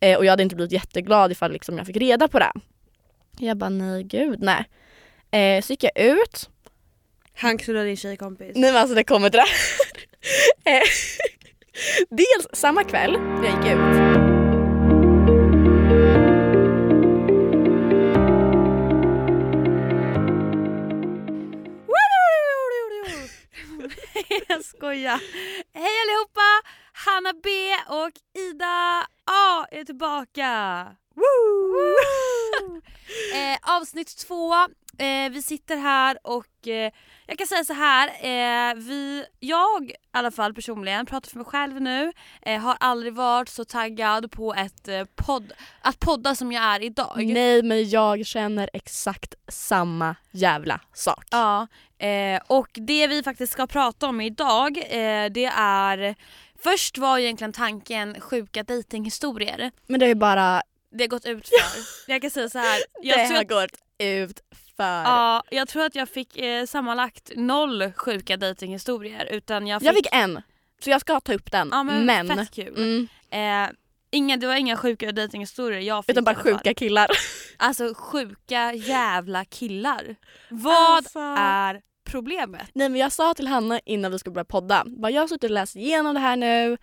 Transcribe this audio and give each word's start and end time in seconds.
Eh, 0.00 0.18
och 0.18 0.24
jag 0.24 0.32
hade 0.32 0.42
inte 0.42 0.56
blivit 0.56 0.72
jätteglad 0.72 1.32
ifall 1.32 1.52
liksom 1.52 1.78
jag 1.78 1.86
fick 1.86 1.96
reda 1.96 2.28
på 2.28 2.38
det. 2.38 2.52
Jag 3.38 3.56
bara 3.56 3.70
nej 3.70 4.02
gud 4.02 4.40
nej. 4.42 4.64
Eh, 5.30 5.62
så 5.62 5.72
gick 5.72 5.84
jag 5.84 5.98
ut. 5.98 6.50
Han 7.34 7.58
knullade 7.58 7.86
din 7.86 7.96
tjejkompis. 7.96 8.52
Nej 8.54 8.72
men 8.72 8.80
alltså 8.80 8.94
det 8.94 9.04
kommer 9.04 9.30
till 9.30 9.40
det 10.64 10.70
här. 10.70 10.82
Dels 12.10 12.46
samma 12.52 12.84
kväll 12.84 13.12
när 13.12 13.44
jag 13.44 13.64
gick 13.64 13.72
ut 13.72 14.30
jag 24.48 24.64
skojar. 24.64 25.20
Hej 25.74 25.92
allihopa! 26.02 26.79
Hanna 27.06 27.32
B 27.42 27.48
och 27.86 28.12
Ida 28.40 29.06
A 29.24 29.66
är 29.70 29.84
tillbaka. 29.84 30.86
Woo! 31.14 32.76
eh, 33.34 33.76
avsnitt 33.76 34.16
två. 34.16 34.54
Eh, 34.98 35.30
vi 35.30 35.42
sitter 35.42 35.76
här 35.76 36.18
och 36.22 36.68
eh, 36.68 36.92
jag 37.26 37.38
kan 37.38 37.46
säga 37.46 37.64
så 37.64 37.72
här. 37.72 38.08
Eh, 38.08 38.74
vi, 38.74 39.24
jag 39.38 39.90
i 39.90 39.94
alla 40.10 40.30
fall 40.30 40.54
personligen, 40.54 41.06
pratar 41.06 41.30
för 41.30 41.36
mig 41.36 41.44
själv 41.44 41.80
nu, 41.80 42.12
eh, 42.42 42.60
har 42.60 42.76
aldrig 42.80 43.14
varit 43.14 43.48
så 43.48 43.64
taggad 43.64 44.32
på 44.32 44.54
ett, 44.54 44.88
eh, 44.88 45.04
podd, 45.14 45.52
att 45.82 46.00
podda 46.00 46.34
som 46.34 46.52
jag 46.52 46.64
är 46.64 46.82
idag. 46.82 47.24
Nej 47.26 47.62
men 47.62 47.88
jag 47.88 48.26
känner 48.26 48.70
exakt 48.72 49.34
samma 49.48 50.16
jävla 50.30 50.80
sak. 50.92 51.24
Ja, 51.30 51.66
och 52.46 52.68
det 52.72 53.06
vi 53.06 53.22
faktiskt 53.22 53.52
ska 53.52 53.66
prata 53.66 54.06
om 54.06 54.20
idag 54.20 54.74
det 55.30 55.50
är 55.56 56.14
Först 56.62 56.98
var 56.98 57.18
egentligen 57.18 57.52
tanken 57.52 58.20
sjuka 58.20 58.62
dejtinghistorier. 58.62 59.70
Men 59.86 60.00
det 60.00 60.06
är 60.06 60.08
ju 60.08 60.14
bara... 60.14 60.62
Det 60.92 61.02
har 61.04 61.08
gått 61.08 61.26
ut 61.26 61.48
för. 61.48 62.10
jag 62.12 62.22
kan 62.22 62.30
säga 62.30 62.48
så 62.48 62.58
här. 62.58 62.80
Jag 63.02 63.18
det 63.18 63.26
tror 63.26 63.34
har 63.36 63.42
att, 63.42 63.48
gått 63.70 63.80
ut 63.98 64.40
för. 64.76 65.02
ja, 65.02 65.42
jag 65.50 65.68
tror 65.68 65.84
att 65.84 65.94
jag 65.94 66.08
fick 66.08 66.36
eh, 66.36 66.66
sammanlagt 66.66 67.30
noll 67.36 67.92
sjuka 67.96 68.36
dejtinghistorier 68.36 69.24
utan 69.30 69.66
jag 69.66 69.80
fick... 69.80 69.88
Jag 69.88 69.94
fick 69.94 70.08
en. 70.12 70.42
Så 70.84 70.90
jag 70.90 71.00
ska 71.00 71.20
ta 71.20 71.32
upp 71.34 71.52
den. 71.52 71.68
ja, 71.72 71.82
men, 71.82 72.06
men 72.06 72.28
Fett 72.36 72.50
kul. 72.54 72.76
mm, 72.76 73.08
Eh, 73.32 73.70
inga, 74.10 74.36
det 74.36 74.46
var 74.46 74.54
inga 74.54 74.76
sjuka 74.76 75.12
dejtinghistorier 75.12 75.80
jag 75.80 76.04
fick 76.04 76.12
utan 76.12 76.24
bara 76.24 76.34
sjuka 76.34 76.74
killar. 76.74 77.06
Alltså 77.56 77.94
sjuka 77.94 78.72
jävla 78.72 79.44
killar. 79.44 80.16
Vad 80.48 80.96
Alltså. 80.96 81.18
är 81.38 81.80
problemet? 82.10 82.68
Nej 82.74 82.88
men 82.88 83.00
jag 83.00 83.12
sa 83.12 83.34
till 83.34 83.46
Hanna 83.46 83.80
innan 83.84 84.12
vi 84.12 84.18
skulle 84.18 84.34
börja 84.34 84.44
podda, 84.44 84.84
bara 84.86 85.10
jag 85.12 85.22
har 85.22 85.28
suttit 85.28 85.44
och 85.44 85.50
läst 85.50 85.76
igenom 85.76 86.14
det 86.14 86.20
här 86.20 86.36
nu. 86.36 86.76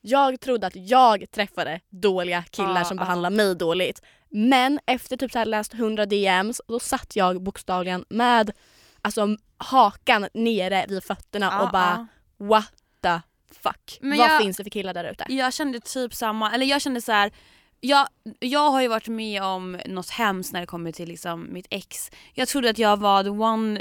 Jag 0.00 0.40
trodde 0.40 0.66
att 0.66 0.76
jag 0.76 1.30
träffade 1.30 1.80
dåliga 1.90 2.42
killar 2.50 2.78
Ja, 2.78 2.84
som 2.84 2.96
ja. 2.98 3.04
behandlar 3.04 3.30
mig 3.30 3.54
dåligt. 3.54 4.02
Men 4.30 4.80
efter 4.86 5.16
typ 5.16 5.32
så 5.32 5.38
här 5.38 5.46
läst 5.46 5.74
100 5.74 6.06
DMs, 6.06 6.60
då 6.68 6.80
satt 6.80 7.16
jag 7.16 7.42
bokstavligen 7.42 8.04
med 8.08 8.50
alltså, 9.02 9.36
hakan 9.56 10.28
nere 10.34 10.86
vid 10.88 11.04
fötterna 11.04 11.46
Ja, 11.52 11.62
och 11.62 11.70
bara 11.70 12.06
what 12.38 12.72
the 13.02 13.20
fuck. 13.62 13.98
Men 14.00 14.18
Vad 14.18 14.28
jag- 14.28 14.40
finns 14.42 14.56
det 14.56 14.62
för 14.64 14.70
killar 14.70 14.94
där 14.94 15.04
ute? 15.12 15.24
Jag 15.28 15.52
kände 15.52 15.80
typ 15.80 16.14
samma, 16.14 16.52
eller 16.54 16.66
jag 16.66 16.82
kände 16.82 17.00
så 17.02 17.12
här. 17.12 17.32
Jag, 17.84 18.06
jag 18.40 18.70
har 18.70 18.82
ju 18.82 18.88
varit 18.88 19.08
med 19.08 19.42
om 19.42 19.78
något 19.86 20.10
hemskt 20.10 20.52
när 20.52 20.60
det 20.60 20.66
kommer 20.66 20.92
till 20.92 21.08
liksom 21.08 21.52
mitt 21.52 21.66
ex. 21.70 22.10
Jag 22.34 22.48
trodde 22.48 22.70
att 22.70 22.78
jag 22.78 22.96
var 22.96 23.22
the 23.24 23.28
one, 23.30 23.80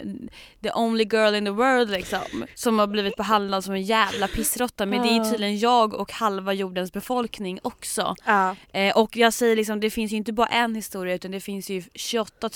the 0.63 0.71
only 0.71 1.03
girl 1.03 1.35
in 1.35 1.45
the 1.45 1.51
world 1.51 1.89
liksom. 1.89 2.45
Som 2.55 2.79
har 2.79 2.87
blivit 2.87 3.15
behandlad 3.15 3.63
som 3.63 3.73
en 3.73 3.81
jävla 3.81 4.27
pissrotta 4.27 4.85
men 4.85 5.01
det 5.01 5.09
är 5.09 5.17
Ja. 5.17 5.31
tydligen 5.31 5.59
jag 5.59 5.93
och 5.93 6.11
halva 6.11 6.53
jordens 6.53 6.93
befolkning 6.93 7.59
också. 7.63 8.15
Ja. 8.25 8.55
Eh, 8.73 8.97
och 8.97 9.17
jag 9.17 9.33
säger 9.33 9.55
liksom, 9.55 9.79
det 9.79 9.89
finns 9.89 10.11
ju 10.11 10.15
inte 10.17 10.33
bara 10.33 10.47
en 10.47 10.75
historia 10.75 11.15
utan 11.15 11.31
det 11.31 11.39
finns 11.39 11.69
ju 11.69 11.83
28 11.93 12.49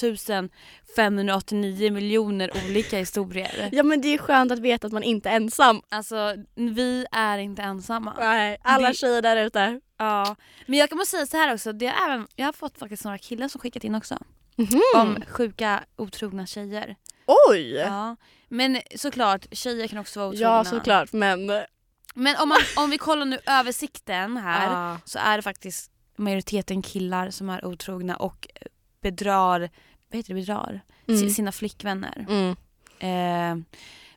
589 0.95 1.91
miljoner 1.91 2.51
olika 2.67 2.97
historier. 2.97 3.69
ja 3.71 3.83
men 3.83 4.01
det 4.01 4.07
är 4.13 4.17
skönt 4.17 4.51
att 4.51 4.59
veta 4.59 4.87
att 4.87 4.93
man 4.93 5.03
inte 5.03 5.29
är 5.29 5.35
ensam. 5.35 5.81
Alltså 5.89 6.35
vi 6.55 7.05
är 7.11 7.37
inte 7.37 7.61
ensamma. 7.61 8.13
Nej, 8.19 8.57
alla 8.63 8.87
Det- 8.87 8.93
tjejer 8.93 9.21
där 9.21 9.37
ute. 9.37 9.79
Ja, 9.97 10.35
men 10.65 10.79
jag 10.79 10.89
kan 10.89 10.97
bara 10.97 11.05
säga 11.05 11.25
så 11.25 11.37
här 11.37 11.53
också, 11.53 11.73
det 11.73 11.85
är 11.87 12.05
även, 12.05 12.27
jag 12.35 12.45
har 12.45 12.53
fått 12.53 12.77
faktiskt 12.77 13.03
några 13.05 13.17
killar 13.17 13.47
som 13.47 13.61
skickat 13.61 13.83
in 13.83 13.95
också. 13.95 14.17
Mhm. 14.55 14.81
Om 14.95 15.17
sjuka 15.29 15.83
otrogna 15.95 16.45
tjejer. 16.45 16.95
Oj! 17.49 17.71
Ja. 17.73 18.15
Men 18.47 18.81
såklart, 18.95 19.45
tjejer 19.51 19.87
kan 19.87 19.99
också 19.99 20.19
vara 20.19 20.29
otrogna. 20.29 20.47
Ja 20.47 20.63
såklart 20.65 21.13
men... 21.13 21.51
Men 22.17 22.35
om, 22.39 22.49
man, 22.49 22.57
om 22.77 22.89
vi 22.89 22.97
kollar 22.97 23.25
nu 23.25 23.39
översikten 23.45 24.37
här 24.37 24.69
Ah. 24.93 24.97
så 25.05 25.19
är 25.19 25.37
det 25.37 25.41
faktiskt 25.41 25.91
majoriteten 26.15 26.81
killar 26.81 27.29
som 27.29 27.49
är 27.49 27.65
otrogna 27.65 28.15
och 28.15 28.47
bedrar, 29.01 29.59
vad 30.09 30.17
heter 30.17 30.33
det, 30.33 30.39
bedrar? 30.41 30.81
Mm. 31.07 31.19
Si- 31.19 31.29
Sina 31.29 31.51
flickvänner. 31.51 32.25
Mm. 32.29 32.55
Eh, 32.99 33.65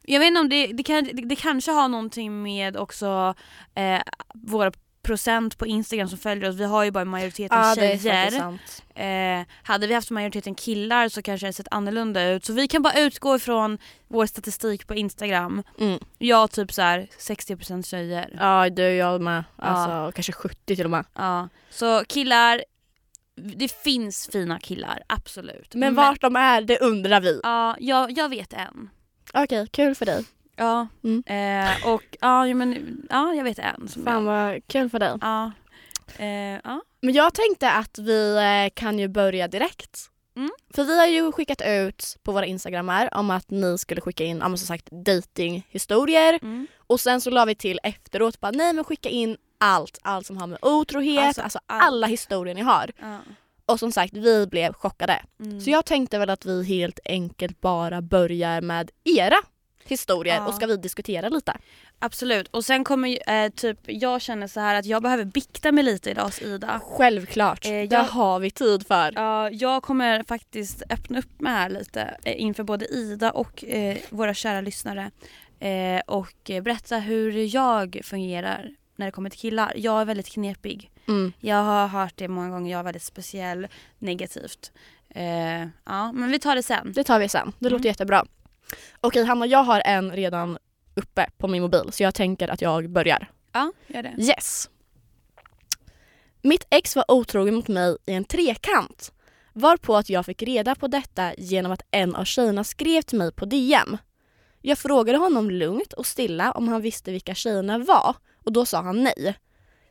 jag 0.03 0.21
vet 0.21 0.27
inte 0.27 0.41
om 0.41 0.49
det, 0.49 0.67
det, 0.67 0.83
kan, 0.83 1.05
det, 1.05 1.13
det 1.13 1.37
kanske 1.37 1.71
har 1.71 1.89
någonting 1.89 2.43
med 2.43 2.77
också 2.77 3.35
eh, 3.75 4.03
våra 4.35 4.73
procent 5.09 5.59
på 5.59 5.67
Instagram 5.67 6.09
som 6.09 6.19
följer 6.19 6.51
oss. 6.51 6.57
Vi 6.57 6.65
har 6.65 6.85
ju 6.85 6.91
bara 6.91 7.05
majoriteten 7.05 7.59
Ja 7.59 7.75
tjejer. 7.75 8.59
Eh, 8.95 9.47
hade 9.63 9.87
vi 9.87 9.95
haft 9.95 10.11
majoriteten 10.11 10.55
killar 10.55 11.09
så 11.09 11.23
kanske 11.23 11.47
det 11.47 11.53
sett 11.53 11.69
annorlunda 11.71 12.31
ut. 12.31 12.45
Så 12.45 12.53
vi 12.53 12.69
kan 12.69 12.83
bara 12.83 13.01
utgå 13.01 13.37
ifrån 13.37 13.79
vår 14.09 14.27
statistik 14.27 14.87
på 14.87 14.95
Instagram. 14.95 15.63
Mm. 15.79 15.99
Jag 16.19 16.51
typ 16.51 16.73
så 16.73 16.83
här 16.83 17.09
60% 17.19 17.83
tjejer. 17.83 18.37
Ja 18.39 18.71
du 18.71 18.83
jag 18.83 19.21
med. 19.21 19.45
Ja. 19.57 19.65
Alltså 19.65 20.13
kanske 20.15 20.33
70 20.33 20.77
till 20.77 20.85
och 20.85 20.91
med. 20.91 21.05
Ja. 21.15 21.49
Så 21.71 22.05
killar, 22.05 22.65
det 23.37 23.73
finns 23.73 24.29
fina 24.33 24.59
killar, 24.59 25.03
absolut. 25.07 25.75
Men 25.75 25.95
vart 25.95 26.21
de 26.21 26.37
är 26.37 26.61
det 26.61 26.79
undrar 26.79 27.21
vi. 27.21 27.41
Ja, 27.43 27.77
jag, 27.81 28.19
jag 28.19 28.29
vet 28.29 28.53
en. 28.53 28.91
Okej, 29.35 29.67
kul 29.71 29.95
för 29.95 30.07
dig. 30.07 30.25
Ja. 30.59 30.87
Mm. 31.05 31.23
Eh, 31.27 31.89
och 31.89 32.03
ja, 32.21 32.55
men, 32.55 33.03
ja, 33.11 33.35
jag 33.35 33.45
vet 33.45 33.59
en. 33.59 33.89
Som 33.89 34.05
Fan 34.05 34.27
jag, 34.27 34.53
vad 34.53 34.67
kul 34.67 34.91
för 34.91 34.99
dig. 34.99 35.15
ja. 35.21 35.53
Eh, 36.19 36.61
ja. 36.65 36.81
Men 37.01 37.15
jag 37.15 37.35
tänkte 37.35 37.71
att 37.71 37.99
vi 37.99 38.37
eh, 38.37 38.75
kan 38.75 38.99
ju 38.99 39.09
börja 39.09 39.49
direkt. 39.49 40.11
Mm. 40.37 40.51
För 40.75 40.85
vi 40.85 40.99
har 40.99 41.07
ju 41.07 41.33
skickat 41.33 41.63
ut 41.67 42.17
på 42.23 42.33
våra 42.33 42.47
instagrammar 42.47 43.09
om 43.17 43.31
att 43.31 43.51
ni 43.51 43.79
skulle 43.79 44.01
skicka 44.01 44.25
in, 44.25 44.39
ja, 44.39 44.47
som 44.49 44.59
sagt 44.59 44.91
datinghistorier. 45.53 46.39
Mm. 46.43 46.67
Och 46.87 47.01
sen 47.01 47.21
så 47.21 47.31
la 47.31 47.45
vi 47.45 47.55
till 47.55 47.81
efteråt 47.83 48.41
bara 48.41 48.51
nej 48.53 48.73
men 48.73 48.85
skicka 48.85 49.09
in 49.09 49.37
allt, 49.59 49.99
allt 50.03 50.27
som 50.27 50.37
har 50.37 50.47
med 50.47 50.59
otrohet, 50.63 51.19
Alltså, 51.27 51.43
alltså, 51.43 51.59
allt. 51.67 51.85
alla 51.85 52.07
historier 52.07 52.55
ni 52.55 52.61
har. 52.63 52.91
Ja. 53.01 53.19
Och 53.67 53.79
som 53.79 53.93
sagt 53.93 54.13
vi 54.17 54.47
blev 54.47 54.73
chockade. 54.73 55.23
Mm. 55.41 55.61
Så 55.61 55.71
jag 55.71 55.85
tänkte 55.85 56.19
väl 56.19 56.31
att 56.31 56.47
vi 56.47 56.65
helt 56.65 57.01
enkelt 57.05 57.61
bara 57.61 58.03
börjar 58.03 58.61
med 58.61 58.91
era 59.05 59.37
historier 59.91 60.35
Ja. 60.37 60.47
och 60.47 60.55
ska 60.55 60.67
vi 60.67 60.77
diskutera 60.77 61.29
lite. 61.29 61.57
Absolut. 61.99 62.49
Och 62.49 62.65
sen 62.65 62.85
kommer 62.85 63.31
eh, 63.31 63.49
typ, 63.51 63.79
jag 63.87 64.21
känner 64.23 64.47
så 64.47 64.61
här 64.61 64.75
att 64.75 64.87
jag 64.87 65.03
behöver 65.03 65.25
bikta 65.25 65.73
mig 65.73 65.85
lite 65.85 66.11
idag 66.11 66.31
Ida. 66.43 66.81
Självklart, 66.85 67.65
Eh, 67.67 67.71
det 67.71 67.89
jag- 67.91 68.03
har 68.03 68.39
vi 68.41 68.51
tid 68.51 68.87
för. 68.87 69.13
Ja, 69.15 69.51
jag 69.51 69.83
kommer 69.83 70.23
faktiskt 70.29 70.83
öppna 70.91 71.19
upp 71.19 71.41
mig 71.41 71.53
här 71.53 71.71
lite 71.71 72.17
eh, 72.25 72.41
inför 72.43 72.63
både 72.65 72.87
Ida 72.87 73.31
och 73.31 73.65
eh, 73.65 73.97
våra 74.11 74.35
kära 74.35 74.61
lyssnare. 74.61 75.11
Eh, 75.61 76.01
och 76.07 76.51
eh, 76.51 76.63
berätta 76.63 76.99
hur 76.99 77.55
jag 77.55 78.01
fungerar 78.05 78.71
när 78.97 79.07
det 79.07 79.13
kommer 79.13 79.31
till 79.31 79.39
killar. 79.41 79.73
Jag 79.77 80.01
är 80.01 80.05
väldigt 80.05 80.29
knepig. 80.33 80.91
Mm. 81.09 81.33
Jag 81.41 81.63
har 81.63 81.87
hört 81.89 82.13
det 82.17 82.29
många 82.29 82.49
gånger, 82.51 82.73
jag 82.73 82.79
är 82.79 82.85
väldigt 82.85 83.03
speciell 83.03 83.67
negativt. 83.99 84.73
Eh, 85.15 85.61
ja, 85.85 86.13
men 86.13 86.31
vi 86.31 86.39
tar 86.39 86.55
det 86.55 86.63
sen. 86.63 86.93
Det 86.93 87.05
tar 87.05 87.19
vi 87.19 87.29
sen, 87.29 87.53
det 87.59 87.67
Mm. 87.67 87.73
låter 87.79 87.89
jättebra. 87.89 88.25
Okej 89.01 89.25
Hanna, 89.25 89.47
jag 89.47 89.63
har 89.63 89.83
en 89.85 90.13
redan 90.13 90.59
uppe 90.95 91.27
på 91.37 91.49
min 91.49 91.63
mobil 91.63 91.93
så 91.93 92.03
jag 92.03 92.15
tänker 92.15 92.49
att 92.49 92.63
jag 92.63 92.91
börjar. 92.91 93.31
Ja, 93.53 93.73
gör 93.87 94.03
det. 94.03 94.15
Yes. 94.19 94.71
Mitt 96.43 96.67
ex 96.71 96.97
var 96.97 97.11
otrogen 97.11 97.55
mot 97.55 97.69
mig 97.69 97.97
i 98.07 98.13
en 98.13 98.25
trekant. 98.25 99.13
Varpå 99.53 99.97
att 99.97 100.11
jag 100.11 100.27
fick 100.27 100.43
reda 100.43 100.75
på 100.75 100.89
detta 100.89 101.35
genom 101.35 101.73
att 101.73 101.83
en 101.91 102.15
av 102.15 102.25
tjejerna 102.25 102.65
skrev 102.65 103.03
till 103.03 103.19
mig 103.19 103.33
på 103.33 103.45
DM. 103.45 103.97
Jag 104.63 104.79
frågade 104.79 105.19
honom 105.19 105.51
lugnt 105.51 105.93
och 105.93 106.07
stilla 106.07 106.53
om 106.53 106.69
han 106.69 106.83
visste 106.83 107.11
vilka 107.11 107.35
tjejerna 107.35 107.79
var 107.79 108.17
och 108.45 108.53
då 108.53 108.67
sa 108.67 108.83
han 108.83 109.05
nej. 109.05 109.35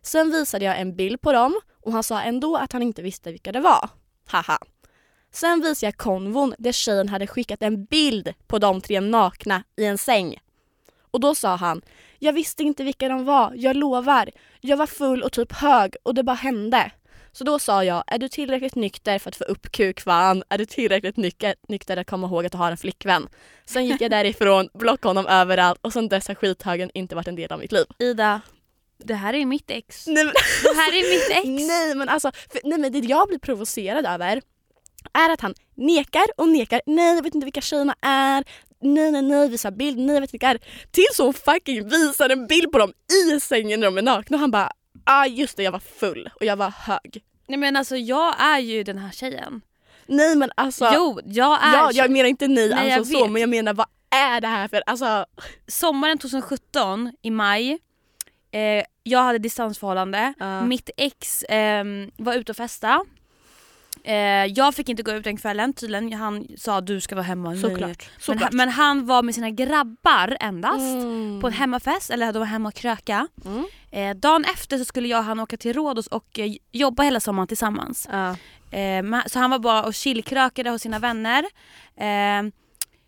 Sen 0.01 0.31
visade 0.31 0.65
jag 0.65 0.79
en 0.79 0.95
bild 0.95 1.21
på 1.21 1.31
dem 1.31 1.59
och 1.81 1.91
han 1.91 2.03
sa 2.03 2.21
ändå 2.21 2.57
att 2.57 2.73
han 2.73 2.81
inte 2.81 3.01
visste 3.01 3.31
vilka 3.31 3.51
det 3.51 3.59
var. 3.59 3.89
Haha. 4.27 4.57
Sen 5.31 5.61
visade 5.61 5.87
jag 5.87 5.97
konvon 5.97 6.53
där 6.57 6.71
tjejen 6.71 7.09
hade 7.09 7.27
skickat 7.27 7.61
en 7.63 7.85
bild 7.85 8.33
på 8.47 8.59
de 8.59 8.81
tre 8.81 8.99
nakna 8.99 9.63
i 9.77 9.85
en 9.85 9.97
säng. 9.97 10.37
Och 11.11 11.19
då 11.19 11.35
sa 11.35 11.55
han 11.55 11.81
jag 12.19 12.33
visste 12.33 12.63
inte 12.63 12.83
vilka 12.83 13.07
de 13.07 13.25
var, 13.25 13.53
jag 13.55 13.75
lovar. 13.75 14.29
Jag 14.61 14.77
var 14.77 14.87
full 14.87 15.23
och 15.23 15.31
typ 15.31 15.51
hög 15.53 15.95
och 16.03 16.15
det 16.15 16.23
bara 16.23 16.35
hände. 16.35 16.91
Så 17.31 17.43
då 17.43 17.59
sa 17.59 17.83
jag, 17.83 18.03
är 18.07 18.17
du 18.17 18.29
tillräckligt 18.29 18.75
nykter 18.75 19.19
för 19.19 19.29
att 19.29 19.35
få 19.35 19.43
upp 19.43 19.71
kukfan? 19.71 20.43
Är 20.49 20.57
du 20.57 20.65
tillräckligt 20.65 21.17
nykter, 21.17 21.55
nykter 21.67 21.97
att 21.97 22.07
komma 22.07 22.27
ihåg 22.27 22.45
att 22.45 22.51
du 22.51 22.57
har 22.57 22.71
en 22.71 22.77
flickvän? 22.77 23.27
Sen 23.65 23.85
gick 23.85 24.01
jag 24.01 24.11
därifrån, 24.11 24.69
blockade 24.73 25.09
honom 25.09 25.27
överallt 25.27 25.79
och 25.81 25.93
sen 25.93 26.09
dess 26.09 26.27
har 26.27 26.35
skithögen 26.35 26.91
inte 26.93 27.15
varit 27.15 27.27
en 27.27 27.35
del 27.35 27.51
av 27.51 27.59
mitt 27.59 27.71
liv. 27.71 27.85
Ida, 27.99 28.41
Det 28.97 29.13
här 29.13 29.33
är 29.33 29.45
mitt 29.45 29.71
ex. 29.71 30.07
Nej 30.07 30.25
men, 30.25 30.33
Det 30.63 30.75
här 30.77 30.91
är 30.91 31.09
mitt 31.09 31.29
ex. 31.37 31.67
nej, 31.67 31.95
men 31.95 32.09
alltså, 32.09 32.31
för, 32.51 32.61
nej 32.63 32.79
men 32.79 32.91
det 32.91 32.99
jag 32.99 33.27
blir 33.27 33.39
provocerad 33.39 34.05
över 34.05 34.41
är 35.13 35.29
att 35.29 35.41
han 35.41 35.53
nekar 35.75 36.25
och 36.37 36.47
nekar. 36.49 36.81
Nej 36.85 37.15
jag 37.15 37.23
vet 37.23 37.35
inte 37.35 37.45
vilka 37.45 37.61
tjejerna 37.61 37.95
är. 38.01 38.43
Nej 38.81 39.11
nej 39.11 39.21
nej 39.21 39.49
visa 39.49 39.71
bild, 39.71 39.97
nej 39.97 40.13
jag 40.15 40.21
vet 40.21 40.27
inte 40.27 40.31
vilka 40.33 40.49
är. 40.49 40.59
Tills 40.91 41.17
hon 41.19 41.33
fucking 41.33 41.89
visar 41.89 42.29
en 42.29 42.47
bild 42.47 42.71
på 42.71 42.77
dem 42.77 42.93
i 43.27 43.39
sängen 43.39 43.79
när 43.79 43.87
de 43.87 43.97
är 43.97 44.01
nakna 44.01 44.37
och 44.37 44.41
han 44.41 44.51
bara 44.51 44.71
ah 45.03 45.25
just 45.25 45.57
det 45.57 45.63
jag 45.63 45.71
var 45.71 45.79
full 45.99 46.29
och 46.35 46.45
jag 46.45 46.55
var 46.55 46.69
hög. 46.69 47.23
Nej 47.47 47.57
men 47.59 47.75
alltså 47.75 47.95
jag 47.97 48.35
är 48.41 48.59
ju 48.59 48.83
den 48.83 48.97
här 48.97 49.11
tjejen. 49.11 49.61
Nej 50.07 50.35
men 50.35 50.51
alltså. 50.55 50.91
Jo, 50.93 51.19
jag 51.25 51.63
är 51.63 51.73
ja, 51.73 51.91
jag 51.93 52.11
menar 52.11 52.29
inte 52.29 52.47
nej, 52.47 52.69
Nej, 52.69 52.91
alltså 52.91 53.13
så 53.13 53.27
men 53.27 53.41
jag 53.41 53.49
menar 53.49 53.73
vad 53.73 53.87
är 54.09 54.41
det 54.41 54.47
här 54.47 54.67
för 54.67 54.83
alltså. 54.85 55.25
sommaren 55.67 56.17
2017 56.17 57.13
i 57.21 57.31
maj, 57.31 57.71
eh, 58.51 58.83
jag 59.03 59.19
hade 59.23 59.39
distansförhållande, 59.39 60.33
Ja. 60.39 60.61
mitt 60.61 60.89
ex 60.97 61.45
ehm, 61.49 62.11
var 62.17 62.33
ute 62.33 62.51
och 62.51 62.55
festa. 62.55 63.05
Eh, 64.07 64.45
jag 64.45 64.75
fick 64.75 64.89
inte 64.89 65.03
gå 65.03 65.11
ut 65.11 65.23
den 65.23 65.37
kvällen 65.37 65.73
tydligen, 65.73 66.13
han 66.13 66.47
sa 66.57 66.81
du 66.81 67.01
ska 67.01 67.15
vara 67.15 67.25
hemma. 67.25 67.55
Såklart. 67.55 67.81
Men, 67.81 67.97
Såklart. 68.19 68.41
han, 68.43 68.57
men 68.57 68.69
han 68.69 69.05
var 69.05 69.23
med 69.23 69.35
sina 69.35 69.49
grabbar 69.49 70.37
endast 70.39 70.79
Mm. 71.03 71.41
på 71.41 71.47
en 71.47 71.53
hemmafest, 71.53 72.09
eller 72.09 72.33
de 72.33 72.39
var 72.39 72.45
hemma 72.45 72.69
och 72.69 72.75
kröka. 72.75 73.27
Mm. 73.45 73.65
Eh, 73.91 74.15
dagen 74.15 74.43
efter 74.53 74.77
så 74.77 74.85
skulle 74.85 75.07
jag 75.07 75.19
och 75.19 75.25
han 75.25 75.39
åka 75.39 75.57
till 75.57 75.73
Rhodos 75.73 76.07
och 76.07 76.39
eh, 76.39 76.51
jobba 76.71 77.03
hela 77.03 77.19
sommaren 77.19 77.47
tillsammans. 77.47 78.07
Men- 79.03 79.21
så 79.29 79.39
han 79.39 79.49
var 79.49 79.59
bara 79.59 79.83
och 79.83 79.95
chillkrökade 79.95 80.69
hos 80.69 80.81
sina 80.81 80.99
vänner. 80.99 81.43
Eh, 81.97 82.51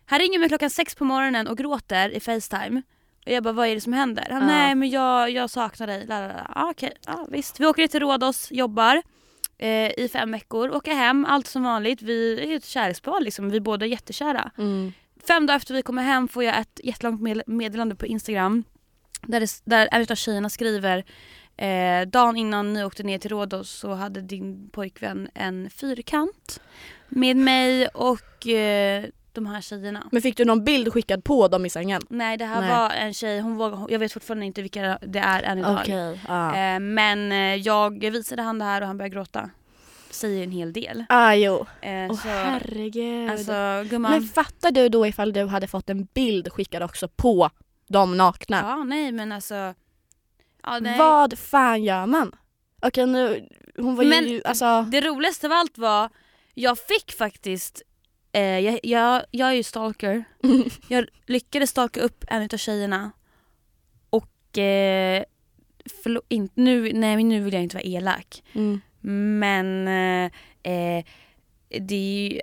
han 0.06 0.18
ringer 0.18 0.38
mig 0.38 0.48
klockan 0.48 0.70
sex 0.70 0.94
på 0.94 1.04
morgonen 1.04 1.46
och 1.48 1.58
gråter 1.58 2.08
i 2.10 2.20
Facetime. 2.20 2.82
Och 3.26 3.32
jag 3.32 3.42
bara, 3.42 3.52
vad 3.52 3.66
är 3.66 3.74
det 3.74 3.80
som 3.80 3.92
händer? 3.92 4.26
Han, 4.30 4.40
Ja. 4.40 4.46
nej 4.46 4.74
men 4.74 4.90
jag, 4.90 5.30
jag 5.30 5.50
saknar 5.50 5.86
dig. 5.86 6.06
La, 6.06 6.20
la, 6.20 6.26
la. 6.26 6.46
Ah, 6.54 6.70
Okej, 6.70 6.92
ja, 7.06 7.26
visst. 7.30 7.60
Vi 7.60 7.66
åker 7.66 7.86
till 7.86 8.00
Rhodos, 8.00 8.48
jobbar 8.52 9.02
eh, 9.60 9.90
i 10.04 10.08
fem 10.12 10.32
veckor, 10.32 10.70
åker 10.70 10.94
hem, 10.94 11.24
allt 11.24 11.46
som 11.46 11.62
vanligt. 11.62 12.02
Vi 12.02 12.40
är 12.52 12.56
ett 12.56 12.64
kärlekspar 12.64 13.20
liksom, 13.20 13.50
vi 13.50 13.56
är 13.56 13.60
båda 13.60 13.86
jättekära. 13.86 14.50
Mm. 14.58 14.92
Fem 15.28 15.46
dagar 15.46 15.56
efter 15.56 15.74
vi 15.74 15.82
kommer 15.82 16.02
hem 16.02 16.28
får 16.28 16.44
jag 16.44 16.58
ett 16.58 16.80
jättelångt 16.84 17.20
med- 17.20 17.42
meddelande 17.46 17.94
på 17.94 18.06
Instagram. 18.06 18.64
Där, 19.22 19.40
det, 19.40 19.60
där 19.64 19.88
en 19.92 20.06
av 20.10 20.14
tjejerna 20.14 20.50
skriver 20.50 21.04
eh, 21.56 22.06
Dagen 22.08 22.36
innan 22.36 22.72
ni 22.72 22.84
åkte 22.84 23.02
ner 23.02 23.18
till 23.18 23.30
Rhodos 23.30 23.70
så 23.70 23.92
hade 23.92 24.20
din 24.20 24.70
pojkvän 24.70 25.28
en 25.34 25.70
fyrkant 25.70 26.60
med 27.08 27.36
mig 27.36 27.88
och 27.88 28.46
eh, 28.46 29.04
de 29.34 29.46
här 29.46 29.60
tjejerna. 29.60 30.06
Men 30.12 30.22
fick 30.22 30.36
du 30.36 30.44
någon 30.44 30.64
bild 30.64 30.92
skickad 30.92 31.24
på 31.24 31.48
dem 31.48 31.66
i 31.66 31.70
sängen? 31.70 32.02
Nej 32.08 32.36
det 32.36 32.44
här 32.44 32.60
Nej. 32.60 32.70
var 32.70 32.90
en 32.90 33.14
tjej, 33.14 33.40
hon 33.40 33.56
var, 33.56 33.86
jag 33.90 33.98
vet 33.98 34.12
fortfarande 34.12 34.46
inte 34.46 34.62
vilka 34.62 34.98
det 35.02 35.18
är 35.18 35.42
än 35.42 35.58
idag. 35.58 35.78
Okej. 35.82 36.20
Ja. 36.28 36.56
Eh, 36.56 36.80
men 36.80 37.32
eh, 37.32 37.54
jag 37.54 38.00
visade 38.10 38.42
han 38.42 38.58
det 38.58 38.64
här 38.64 38.80
och 38.80 38.86
han 38.86 38.98
började 38.98 39.14
gråta. 39.14 39.50
Säger 40.10 40.44
en 40.44 40.50
hel 40.50 40.72
del. 40.72 41.04
Ah, 41.08 41.34
jo. 41.34 41.66
Eh, 41.80 42.06
Åh 42.10 42.16
så, 42.22 42.28
herregud. 42.28 43.30
alltså 43.30 43.84
gumman. 43.90 44.12
Men 44.12 44.22
fattar 44.22 44.70
du 44.70 44.88
då 44.88 45.06
ifall 45.06 45.32
du 45.32 45.46
hade 45.46 45.66
fått 45.68 45.90
en 45.90 46.04
bild 46.14 46.52
skickad 46.52 46.82
också 46.82 47.08
på 47.08 47.50
de 47.88 48.16
nakna? 48.16 48.56
ja 48.60 48.84
nej 48.84 49.12
men 49.12 49.32
alltså. 49.32 49.74
Ja, 50.62 50.78
nej. 50.80 50.98
Vad 50.98 51.38
fan 51.38 51.82
gör 51.84 52.06
man? 52.06 52.32
Okej 52.82 53.06
nu, 53.06 53.48
hon 53.76 53.96
var 53.96 54.04
Men- 54.04 54.28
ju 54.28 54.42
alltså... 54.44 54.82
Det 54.82 55.00
roligaste 55.00 55.46
av 55.46 55.52
allt 55.52 55.78
var, 55.78 56.08
jag 56.54 56.78
fick 56.78 57.12
faktiskt, 57.12 57.82
eh, 58.32 58.58
jag, 58.58 58.80
jag, 58.82 59.24
jag 59.30 59.48
är 59.48 59.52
ju 59.52 59.62
stalker, 59.62 60.24
jag 60.88 61.06
lyckades 61.26 61.70
stalka 61.70 62.00
upp 62.00 62.24
en 62.28 62.42
av 62.52 62.56
tjejerna 62.56 63.10
och 64.10 64.58
eh, 64.58 65.24
förlo- 66.04 66.22
in, 66.28 66.48
nu, 66.54 66.92
nej 66.92 67.24
nu 67.24 67.40
vill 67.40 67.54
jag 67.54 67.62
inte 67.62 67.76
vara 67.76 67.84
elak 67.84 68.42
Mm. 68.54 68.80
men 69.38 69.88
eh, 69.88 70.24
eh, 70.72 71.04
det 71.80 71.94
är 71.94 72.30
ju, 72.30 72.40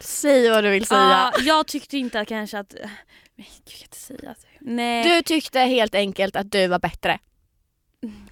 Säg 0.00 0.50
vad 0.50 0.64
du 0.64 0.70
vill 0.70 0.86
säga. 0.86 1.00
ja, 1.00 1.32
jag 1.40 1.66
tyckte 1.66 1.98
inte 1.98 2.20
att 2.20 2.28
kanske 2.28 2.58
att, 2.58 2.74
men 3.36 3.46
gud 3.46 3.62
jag 3.64 3.74
kan 3.74 3.82
inte 3.82 3.96
säga 3.96 4.34
nej, 4.60 5.04
Du 5.04 5.22
tyckte 5.22 5.60
helt 5.60 5.94
enkelt 5.94 6.36
att 6.36 6.52
du 6.52 6.66
var 6.66 6.78
bättre. 6.78 7.18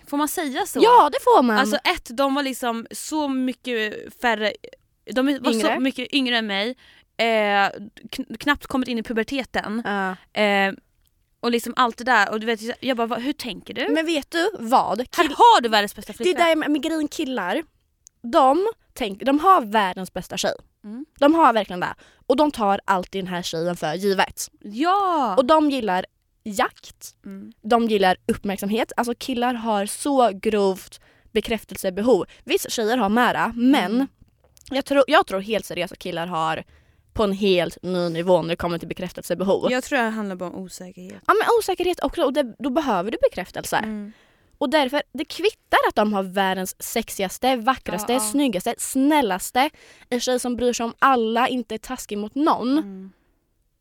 får 0.06 0.16
man 0.16 0.28
säga 0.28 0.66
så? 0.66 0.80
Ja 0.82 1.10
det 1.12 1.18
får 1.24 1.42
man. 1.42 1.58
Alltså 1.58 1.76
ett, 1.76 2.16
de 2.16 2.34
var 2.34 2.42
liksom 2.42 2.86
så 2.90 3.28
mycket 3.28 3.94
färre, 4.20 4.52
de 5.14 5.26
var 5.26 5.52
Yngre? 5.52 5.74
så 5.74 5.80
mycket 5.80 6.14
yngre 6.14 6.36
än 6.38 6.46
mig, 6.46 6.76
eh, 7.16 7.24
kn- 7.24 8.36
knappt 8.38 8.66
kommit 8.66 8.88
in 8.88 8.98
i 8.98 9.02
puberteten. 9.02 9.82
Ja. 9.84 10.40
Eh, 10.42 10.72
och 11.40 11.50
liksom 11.50 11.74
allt 11.76 11.96
det 11.98 12.04
där 12.04 12.30
och 12.30 12.40
du 12.40 12.46
vet, 12.46 12.60
jag 12.84 12.96
bara 12.96 13.06
"Vad- 13.06 13.22
hur 13.22 13.32
tänker 13.32 13.74
du? 13.74 13.88
Men 13.88 14.06
vet 14.06 14.30
du 14.30 14.50
vad? 14.58 14.98
Här 14.98 15.06
Kill- 15.24 15.34
har 15.36 15.60
du 15.60 15.68
världens 15.68 15.94
bästa 15.96 16.12
det 16.12 16.22
är 16.22 16.24
flickvän. 16.24 16.46
där 16.46 16.56
med, 16.56 16.70
med 16.70 16.82
grejen 16.82 17.08
killar, 17.08 17.62
de, 18.22 18.66
tänk, 18.94 19.22
de 19.24 19.38
har 19.38 19.60
världens 19.60 20.12
bästa 20.12 20.36
tjej. 20.36 20.54
Mm. 20.84 21.04
De 21.20 21.34
har 21.34 21.52
verkligen 21.52 21.80
det. 21.80 21.94
Och 22.26 22.36
de 22.36 22.50
tar 22.50 22.80
alltid 22.84 23.24
den 23.24 23.28
här 23.34 23.42
tjejen 23.42 23.76
för 23.76 23.94
givet. 23.94 24.48
Ja! 24.60 25.34
Och 25.38 25.44
de 25.44 25.70
gillar 25.70 26.06
jakt, 26.44 27.14
mm. 27.24 27.52
de 27.62 27.86
gillar 27.88 28.16
uppmärksamhet. 28.26 28.92
Alltså 28.96 29.14
killar 29.18 29.54
har 29.54 29.86
så 29.86 30.30
grovt 30.42 31.00
bekräftelsebehov. 31.32 32.24
Vissa 32.44 32.68
tjejer 32.70 32.96
har 32.96 33.08
mera 33.08 33.52
men 33.56 33.94
Mm. 33.94 34.06
Jag, 34.70 34.84
tror, 34.84 35.04
jag 35.06 35.26
tror 35.26 35.40
helt 35.40 35.64
seriöst 35.66 35.92
att 35.92 35.98
killar 35.98 36.26
har 36.26 36.64
på 37.12 37.22
en 37.24 37.32
helt 37.32 37.78
ny 37.82 38.08
nivå 38.08 38.42
när 38.42 38.48
det 38.48 38.56
kommer 38.56 38.78
till 38.78 38.88
bekräftelsebehov. 38.88 39.70
Jag 39.72 39.84
tror 39.84 39.98
det 39.98 40.04
handlar 40.04 40.36
bara 40.36 40.50
om 40.50 40.56
osäkerhet. 40.56 41.22
Ja 41.26 41.34
men 41.34 41.46
osäkerhet 41.58 42.02
också 42.04 42.22
och 42.22 42.32
det, 42.32 42.54
då 42.58 42.70
behöver 42.70 43.10
du 43.10 43.18
bekräftelse. 43.30 43.76
Mm. 43.76 44.12
Och 44.58 44.70
därför, 44.70 45.02
det 45.12 45.24
kvittar 45.24 45.78
att 45.88 45.94
de 45.94 46.12
har 46.12 46.22
världens 46.22 46.82
sexigaste, 46.82 47.56
vackraste, 47.56 48.12
Ja, 48.12 48.18
ja. 48.18 48.30
snyggaste, 48.30 48.74
snällaste. 48.78 49.70
En 50.08 50.20
tjej 50.20 50.40
som 50.40 50.56
bryr 50.56 50.72
sig 50.72 50.84
om 50.84 50.94
alla, 50.98 51.48
inte 51.48 51.74
är 51.74 51.78
taskig 51.78 52.18
mot 52.18 52.34
någon. 52.34 52.72
Mm. 52.78 53.12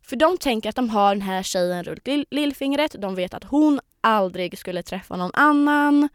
För 0.01 0.15
de 0.15 0.37
tänker 0.37 0.69
att 0.69 0.75
de 0.75 0.89
har 0.89 1.15
den 1.15 1.21
här 1.21 1.43
tjejen 1.43 1.83
runt 1.83 2.07
lill- 2.07 2.25
lillfingret, 2.31 2.95
de 2.99 3.15
vet 3.15 3.33
att 3.33 3.43
hon 3.43 3.79
aldrig 4.01 4.57
skulle 4.57 4.83
träffa 4.83 5.15
någon 5.15 5.31
annan. 5.33 6.09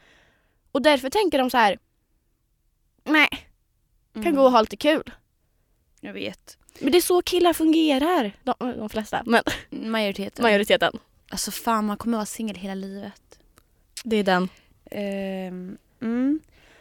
Och 0.72 0.82
därför 0.82 1.10
tänker 1.10 1.38
de 1.38 1.50
så 1.50 1.56
här. 1.56 1.78
nej, 3.04 3.28
kan 4.14 4.22
Mm. 4.22 4.34
gå 4.36 4.42
och 4.44 4.52
ha 4.52 4.60
lite 4.60 4.76
kul. 4.76 5.10
Jag 6.00 6.12
vet. 6.12 6.58
Men 6.80 6.92
det 6.92 6.98
är 6.98 7.02
så 7.02 7.22
killar 7.22 7.52
fungerar. 7.52 8.32
De, 8.42 8.54
de 8.58 8.88
flesta, 8.88 9.22
men 9.26 9.42
Majoriteten. 9.70 10.42
majoriteten. 10.42 10.98
Alltså 11.30 11.50
fan 11.50 11.86
man 11.86 11.96
kommer 11.96 12.16
vara 12.18 12.26
singel 12.26 12.56
hela 12.56 12.74
livet. 12.74 13.38
Det 14.04 14.16
är 14.16 14.24
den. 14.24 14.48
Ehm, 14.90 15.78
mm. 16.02 16.40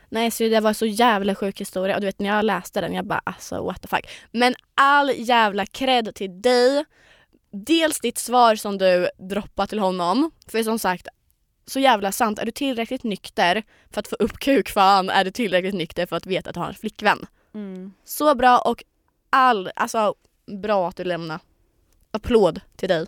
Nej 0.10 0.32
så 0.32 0.44
det 0.44 0.60
var 0.60 0.74
så 0.74 0.86
jävla 0.86 1.36
sjuk 1.36 1.62
historia 1.62 1.96
och 1.96 2.02
du 2.02 2.08
vet 2.08 2.20
när 2.20 2.30
jag 2.30 2.46
läste 2.46 2.82
den 2.82 2.94
jag 2.94 3.06
bara 3.06 3.22
alltså 3.24 3.64
what 3.64 3.82
the 3.82 3.88
fuck. 3.88 4.10
Men 4.32 4.56
all 4.76 5.12
jävla 5.16 5.66
cred 5.66 6.16
till 6.16 6.42
dig. 6.42 6.86
Dels 7.52 8.00
ditt 8.00 8.18
svar 8.18 8.56
som 8.56 8.78
du 8.78 9.10
droppar 9.18 9.68
till 9.68 9.80
honom. 9.80 10.32
För 10.48 10.64
som 10.64 10.80
sagt 10.80 11.08
så 11.70 11.80
jävla 11.80 12.12
sant. 12.12 12.40
Är 12.40 12.46
du 12.46 12.52
tillräckligt 12.52 13.04
nykter 13.04 13.64
för 13.92 14.00
att 14.00 14.08
få 14.08 14.16
upp 14.16 14.40
kukfan 14.40 15.10
är 15.10 15.26
du 15.26 15.32
tillräckligt 15.32 15.76
nykter 15.76 16.06
för 16.06 16.16
att 16.16 16.26
veta 16.26 16.50
att 16.50 16.54
du 16.54 16.60
har 16.60 16.68
en 16.68 16.74
flickvän. 16.74 17.26
Mm. 17.54 17.94
Så 18.06 18.36
bra 18.36 18.60
och 18.60 18.84
all, 19.30 19.72
alltså 19.76 20.16
bra 20.62 20.88
att 20.88 20.96
du 20.96 21.04
lämnar. 21.04 21.40
Applåd 22.12 22.62
till 22.76 22.90
dig. 22.90 23.06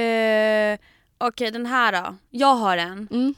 Eh, 0.00 0.78
Okej 1.18 1.50
den 1.50 1.66
här 1.66 1.92
då. 1.92 2.16
Jag 2.30 2.54
har 2.54 2.76
en. 2.76 3.08
Mm. 3.10 3.34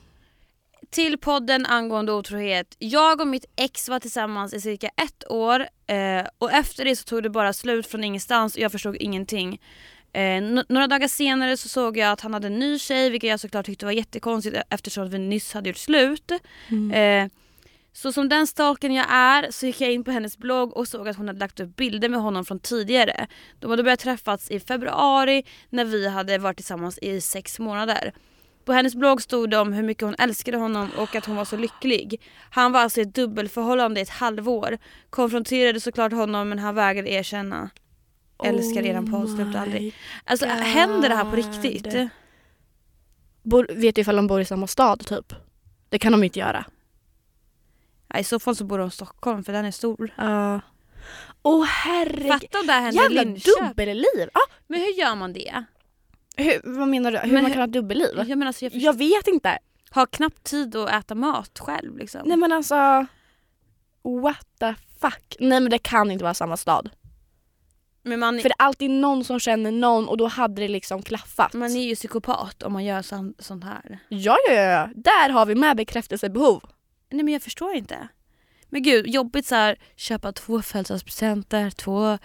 Till 0.91 1.19
podden 1.19 1.67
angående 1.67 2.13
otrohet. 2.13 2.77
Jag 2.79 3.21
och 3.21 3.27
mitt 3.27 3.45
ex 3.57 3.89
var 3.89 4.01
tillsammans 4.01 4.55
i 4.55 4.61
cirka 4.61 4.89
ett 4.89 5.31
år 5.31 5.69
eh, 5.87 6.27
och 6.39 6.53
efter 6.53 6.85
det 6.85 6.97
så 6.97 7.05
tog 7.05 7.23
det 7.23 7.31
bara 7.31 7.53
slut 7.53 7.87
från 7.87 8.05
ingenstans 8.05 8.55
och 8.55 8.61
jag 8.61 8.73
förstod 8.73 8.97
ingenting. 8.97 9.61
Eh, 10.13 10.43
några 10.69 10.87
dagar 10.87 11.09
senare 11.09 11.57
så 11.57 11.69
såg 11.69 11.97
jag 11.97 12.13
att 12.13 12.21
han 12.21 12.35
hade 12.35 12.47
en 12.47 12.59
ny 12.59 12.79
tjej 12.79 13.11
vilket 13.11 13.31
jag 13.31 13.41
såklart 13.41 13.67
tyckte 13.67 13.85
var 13.85 13.93
jättekonstigt 13.93 14.57
eftersom 14.71 15.11
vi 15.11 15.19
nyss 15.19 15.55
hade 15.55 15.69
gjort 15.69 15.77
slut. 15.77 16.31
Eh, 16.93 17.27
så 17.93 18.13
som 18.13 18.29
den 18.29 18.47
stalken 18.47 18.95
jag 18.95 19.07
är 19.11 19.51
så 19.51 19.67
gick 19.67 19.81
jag 19.81 19.93
in 19.93 20.05
på 20.05 20.11
hennes 20.11 20.39
blogg 20.39 20.77
och 20.77 20.89
såg 20.89 21.09
att 21.09 21.17
hon 21.17 21.29
hade 21.29 21.41
lagt 21.41 21.61
upp 21.61 21.77
bilder 21.77 22.09
med 22.09 22.21
honom 22.21 22.45
från 22.45 22.59
tidigare. 22.59 23.27
De 23.61 23.71
hade 23.71 23.83
börjat 23.83 24.01
träffas 24.01 24.51
i 24.51 24.61
februari 24.61 25.45
när 25.71 25.85
vi 25.85 26.09
hade 26.09 26.39
varit 26.39 26.57
tillsammans 26.57 26.99
i 26.99 27.21
sex 27.21 27.59
månader. 27.59 28.13
På 28.65 28.73
hennes 28.73 28.95
blogg 28.95 29.23
stod 29.23 29.51
det 29.51 29.59
om 29.59 29.73
hur 29.73 29.83
mycket 29.83 30.03
hon 30.05 30.15
älskade 30.19 30.57
honom 30.57 30.91
och 30.97 31.17
att 31.17 31.27
hon 31.27 31.37
var 31.37 31.45
så 31.45 31.57
lycklig. 31.57 32.21
Han 32.51 32.73
var 32.73 32.81
alltså 32.81 33.01
i 33.01 33.03
ett 33.03 33.15
dubbelförhållande 33.15 34.01
i 34.01 34.03
ett 34.03 34.09
halvår. 34.09 34.79
Konfronterade 35.11 35.81
såklart 35.81 36.13
honom 36.13 36.49
men 36.49 36.59
han 36.59 36.75
vägrade 36.75 37.11
erkänna. 37.11 37.71
Älskar 38.45 38.83
eran 38.87 39.11
podd, 39.11 39.31
sluta 39.37 39.61
aldrig. 39.61 39.95
Alltså 40.25 40.47
God. 40.47 40.55
händer 40.55 41.09
det 41.09 41.15
här 41.15 41.25
på 41.25 41.37
riktigt? 41.37 41.95
Bor, 43.43 43.67
vet 43.75 43.95
du 43.95 44.01
ifall 44.01 44.17
de 44.17 44.27
bor 44.27 44.41
i 44.41 44.45
samma 44.45 44.67
stad 44.67 45.07
typ? 45.07 45.33
Det 45.89 45.99
kan 45.99 46.13
de 46.13 46.25
inte 46.25 46.39
göra. 46.39 46.65
I 48.19 48.25
så 48.25 48.39
fall 48.39 48.57
så 48.57 48.65
bor 48.65 48.79
de 48.79 48.89
i 48.89 48.91
Stockholm 48.91 49.45
för 49.45 49.53
den 49.53 49.65
är 49.65 49.71
stor. 49.71 50.15
Ja. 50.17 50.61
Åh 51.43 51.65
herregud. 51.65 52.29
Fatta 52.33 52.61
om 52.61 52.67
det 52.67 52.73
här 52.73 52.81
händer 52.83 53.01
i 53.01 53.03
Jävla 53.05 53.23
Linköping. 53.23 53.69
dubbelliv! 53.69 54.29
Ah, 54.33 54.53
Men 54.67 54.81
hur 54.81 54.93
gör 54.99 55.15
man 55.15 55.33
det? 55.33 55.65
hur, 56.37 56.61
vad 56.79 56.89
menar 56.89 57.13
du? 57.13 57.19
Hur 57.19 57.33
Men 57.33 57.43
man 57.43 57.53
kan 57.53 57.61
ha 57.61 57.67
dubbelliv? 57.67 58.09
Jag 58.17 58.29
menar 58.29 58.47
alltså 58.47 58.65
jag 58.65 58.75
Jag 58.75 58.99
vet 58.99 59.27
inte. 59.27 59.59
Har 59.91 60.07
knappt 60.07 60.43
tid 60.45 60.77
att 60.77 60.91
äta 60.91 61.15
mat 61.15 61.59
själv 61.59 61.97
liksom. 61.99 62.21
Nej 62.25 62.37
men 62.37 62.53
alltså, 62.53 63.07
what 64.23 64.47
the 64.61 64.75
fuck. 65.01 65.37
Nej 65.41 65.61
men 65.61 65.71
det 65.71 65.79
kan 65.79 66.11
inte 66.11 66.25
vara 66.25 66.35
samma 66.35 66.57
stad. 66.57 66.91
Men 68.09 68.21
man, 68.21 68.41
För 68.41 68.49
det 68.49 68.55
är 68.59 68.65
alltid 68.65 68.91
någon 68.91 69.25
som 69.25 69.41
känner 69.41 69.71
någon 69.73 70.09
och 70.09 70.17
då 70.17 70.27
hade 70.27 70.63
det 70.63 70.69
liksom 70.69 71.03
klaffat. 71.03 71.53
man 71.53 71.77
är 71.77 71.81
ju 71.89 71.95
psykopat 71.95 72.63
om 72.63 72.73
man 72.73 72.85
gör 72.85 73.03
sån, 73.03 73.35
sånt 73.39 73.65
här. 73.65 73.99
Ja, 74.09 74.37
ja, 74.49 74.55
ja, 74.55 74.63
ja. 74.63 74.89
Där 74.95 75.29
har 75.29 75.47
vi 75.47 75.55
med 75.55 75.77
bekräftelsebehov. 75.77 76.63
Nej 77.11 77.23
men 77.25 77.33
jag 77.33 77.43
förstår 77.43 77.75
inte. 77.75 78.09
Men 78.71 78.83
gud, 78.83 79.07
jobbigt 79.07 79.47
så 79.47 79.55
här 79.55 79.79
köpa 79.97 80.33
två 80.33 80.63
födelsedagspresenter, 80.63 81.71
två 81.71 82.19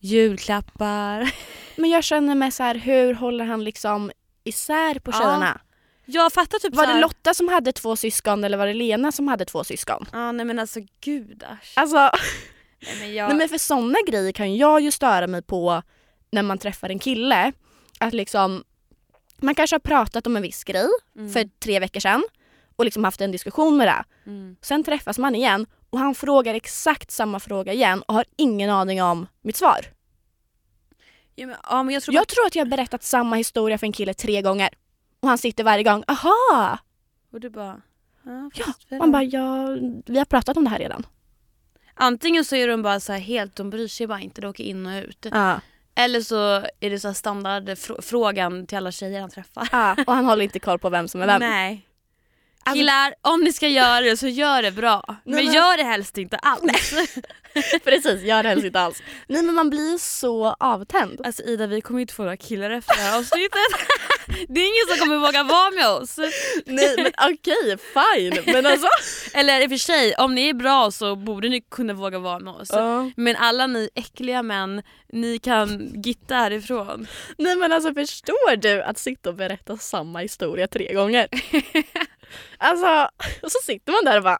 julklappar. 0.00 1.32
Men 1.76 1.90
jag 1.90 2.04
känner 2.04 2.34
mig 2.34 2.52
så 2.52 2.62
här, 2.62 2.74
hur 2.74 3.14
håller 3.14 3.44
han 3.44 3.64
liksom 3.64 4.10
isär 4.44 4.98
på 4.98 5.10
Ja. 5.10 5.18
tjejerna? 5.18 5.60
Jag 6.06 6.32
fattar 6.32 6.58
typ 6.58 6.74
Var 6.74 6.82
så 6.84 6.88
det 6.88 6.94
här, 6.94 7.00
Lotta 7.00 7.34
som 7.34 7.48
hade 7.48 7.72
två 7.72 7.96
syskon 7.96 8.44
eller 8.44 8.58
var 8.58 8.66
det 8.66 8.74
Lena 8.74 9.12
som 9.12 9.28
hade 9.28 9.44
två 9.44 9.64
syskon? 9.64 10.06
Ja 10.12 10.32
nej 10.32 10.46
men 10.46 10.58
alltså 10.58 10.80
gudars. 11.00 11.72
Alltså, 11.76 12.10
Nej, 12.80 12.96
men 13.00 13.14
jag... 13.14 13.28
nej 13.28 13.36
men 13.36 13.48
för 13.48 13.58
sådana 13.58 13.98
grejer 14.06 14.32
kan 14.32 14.56
jag 14.56 14.80
ju 14.80 14.90
störa 14.90 15.26
mig 15.26 15.42
på 15.42 15.82
när 16.30 16.42
man 16.42 16.58
träffar 16.58 16.88
en 16.88 16.98
kille. 16.98 17.52
Att 17.98 18.14
liksom, 18.14 18.64
man 19.36 19.54
kanske 19.54 19.74
har 19.74 19.80
pratat 19.80 20.26
om 20.26 20.36
en 20.36 20.42
viss 20.42 20.64
grej 20.64 20.88
mm. 21.16 21.32
för 21.32 21.48
tre 21.58 21.80
veckor 21.80 22.00
sedan 22.00 22.24
och 22.76 22.84
liksom 22.84 23.04
haft 23.04 23.20
en 23.20 23.32
diskussion 23.32 23.76
med 23.76 23.86
det. 23.86 24.04
mm. 24.30 24.56
Sen 24.62 24.84
träffas 24.84 25.18
man 25.18 25.34
igen 25.34 25.66
och 25.90 25.98
han 25.98 26.14
frågar 26.14 26.54
exakt 26.54 27.10
samma 27.10 27.40
fråga 27.40 27.72
igen 27.72 28.02
och 28.02 28.14
har 28.14 28.24
ingen 28.36 28.70
aning 28.70 29.02
om 29.02 29.26
mitt 29.42 29.56
svar. 29.56 29.80
ja, 31.34 31.46
men, 31.46 31.56
ja 31.70 31.82
men 31.82 31.94
jag 31.94 32.02
tror 32.02 32.14
Jag 32.14 32.28
tror 32.28 32.46
att 32.46 32.54
jag 32.54 32.64
har 32.64 32.70
berättat 32.70 33.02
samma 33.02 33.36
historia 33.36 33.78
för 33.78 33.86
en 33.86 33.92
kille 33.92 34.14
tre 34.14 34.42
gånger. 34.42 34.68
Och 35.20 35.28
han 35.28 35.38
sitter 35.38 35.64
varje 35.64 35.84
gång, 35.84 36.04
aha! 36.06 36.38
bara... 36.50 36.78
Och 37.32 37.40
du 37.40 37.50
bara... 37.50 37.80
Ja, 38.22 38.50
Ja? 38.88 38.98
Man 38.98 39.12
bara, 39.12 39.22
ja, 39.22 39.66
vi 40.06 40.18
har 40.18 40.24
pratat 40.24 40.56
om 40.56 40.64
det 40.64 40.70
här 40.70 40.78
redan. 40.78 41.06
Antingen 42.00 42.44
så 42.44 42.56
är 42.56 42.68
de 42.68 42.82
bara 42.82 43.00
så 43.00 43.12
här 43.12 43.20
helt, 43.20 43.56
de 43.56 43.70
bryr 43.70 43.88
sig 43.88 44.06
bara 44.06 44.20
inte, 44.20 44.40
de 44.40 44.46
åker 44.46 44.64
in 44.64 44.86
och 44.86 45.02
ut. 45.02 45.26
Ja. 45.32 45.60
Eller 45.94 46.20
så 46.20 46.36
är 46.80 46.90
det 46.90 47.00
så 47.00 47.14
standardfrågan 47.14 48.66
till 48.66 48.78
alla 48.78 48.92
tjejer 48.92 49.20
han 49.20 49.30
träffar. 49.30 49.68
Ja, 49.72 49.96
och 50.06 50.14
han 50.14 50.24
håller 50.24 50.44
inte 50.44 50.58
koll 50.58 50.78
på 50.78 50.90
vem 50.90 51.08
som 51.08 51.22
är 51.22 51.26
vem. 51.26 51.40
Nej. 51.40 51.87
Alltså- 52.68 52.78
Killar, 52.80 53.14
om 53.22 53.40
ni 53.40 53.52
ska 53.52 53.68
göra 53.68 54.00
det 54.00 54.16
så 54.16 54.28
gör 54.28 54.62
det 54.62 54.70
bra. 54.70 55.02
Men, 55.24 55.34
men- 55.34 55.52
gör 55.54 55.76
det 55.76 55.82
helst 55.82 56.18
inte 56.18 56.36
alls. 56.36 56.94
Precis, 57.84 58.22
gör 58.22 58.42
det 58.42 58.48
helst 58.48 58.64
inte 58.64 58.80
alls. 58.80 59.02
Nej 59.26 59.42
men 59.42 59.54
man 59.54 59.70
blir 59.70 59.98
så 59.98 60.46
avtänd. 60.60 61.20
Alltså 61.24 61.42
Ida 61.42 61.66
vi 61.66 61.80
kommer 61.80 62.00
inte 62.00 62.14
få 62.14 62.22
några 62.22 62.36
killar 62.36 62.70
efter 62.70 62.96
det 62.96 63.02
här 63.02 63.18
avsnittet. 63.18 63.52
det 64.48 64.60
är 64.60 64.64
ingen 64.64 64.86
som 64.88 64.98
kommer 64.98 65.16
våga 65.26 65.42
vara 65.42 65.70
med 65.70 65.88
oss. 65.88 66.18
Nej 66.66 66.94
men 66.96 67.12
okej, 67.32 67.78
fine. 67.94 68.52
Men 68.54 68.66
alltså. 68.66 68.88
Eller 69.34 69.60
i 69.60 69.66
och 69.66 69.70
för 69.70 69.76
sig, 69.76 70.14
om 70.14 70.34
ni 70.34 70.48
är 70.48 70.54
bra 70.54 70.90
så 70.90 71.16
borde 71.16 71.48
ni 71.48 71.60
kunna 71.60 71.92
våga 71.92 72.18
vara 72.18 72.38
med 72.38 72.54
oss. 72.54 72.68
Ja. 72.72 73.10
Men 73.16 73.36
alla 73.36 73.66
ni 73.66 73.90
äckliga 73.94 74.42
män, 74.42 74.82
ni 75.12 75.38
kan 75.38 75.92
gitta 76.04 76.34
härifrån. 76.34 77.06
Nej 77.38 77.56
men 77.56 77.72
alltså 77.72 77.94
förstår 77.94 78.56
du 78.56 78.82
att 78.82 78.98
sitta 78.98 79.28
och 79.30 79.36
berätta 79.36 79.76
samma 79.76 80.18
historia 80.18 80.66
tre 80.68 80.94
gånger? 80.94 81.28
Alltså, 82.58 83.08
och 83.42 83.52
så 83.52 83.58
sitter 83.62 83.92
man 83.92 84.04
där 84.04 84.16
och 84.16 84.22
bara, 84.24 84.38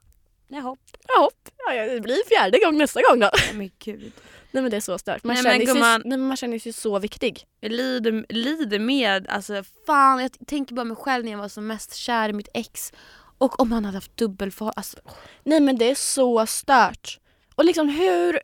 Jaha. 0.48 0.76
ja, 1.08 1.30
ja 1.74 1.86
det 1.86 2.00
blir 2.00 2.28
fjärde 2.28 2.58
gång 2.58 2.78
nästa 2.78 3.00
gång 3.10 3.20
då. 3.20 3.30
Nej 3.46 3.54
men 3.54 3.70
gud. 3.78 4.12
Nej 4.50 4.62
men 4.62 4.70
det 4.70 4.76
är 4.76 4.80
så 4.80 4.98
stört. 4.98 5.24
Man, 5.24 5.34
Nej, 5.34 5.42
men 5.42 5.52
känner, 5.52 5.66
sig, 5.66 5.74
gumman- 5.74 6.02
nej, 6.04 6.18
men 6.18 6.28
man 6.28 6.36
känner 6.36 6.58
sig 6.58 6.72
så 6.72 6.98
viktig. 6.98 7.44
Jag 7.60 7.72
lider, 7.72 8.26
lider 8.28 8.78
med, 8.78 9.28
alltså 9.28 9.62
fan 9.86 10.20
jag 10.22 10.30
tänker 10.46 10.74
bara 10.74 10.84
mig 10.84 10.96
själv 10.96 11.24
när 11.24 11.32
jag 11.32 11.38
var 11.38 11.48
som 11.48 11.66
mest 11.66 11.94
kär 11.94 12.28
i 12.28 12.32
mitt 12.32 12.48
ex. 12.54 12.92
Och 13.38 13.60
om 13.60 13.72
han 13.72 13.84
hade 13.84 13.96
haft 13.96 14.16
dubbelfar, 14.16 14.72
alltså 14.76 14.96
Nej 15.44 15.60
men 15.60 15.78
det 15.78 15.90
är 15.90 15.94
så 15.94 16.46
stört. 16.46 17.18
Och 17.54 17.64
liksom 17.64 17.88
hur 17.88 18.40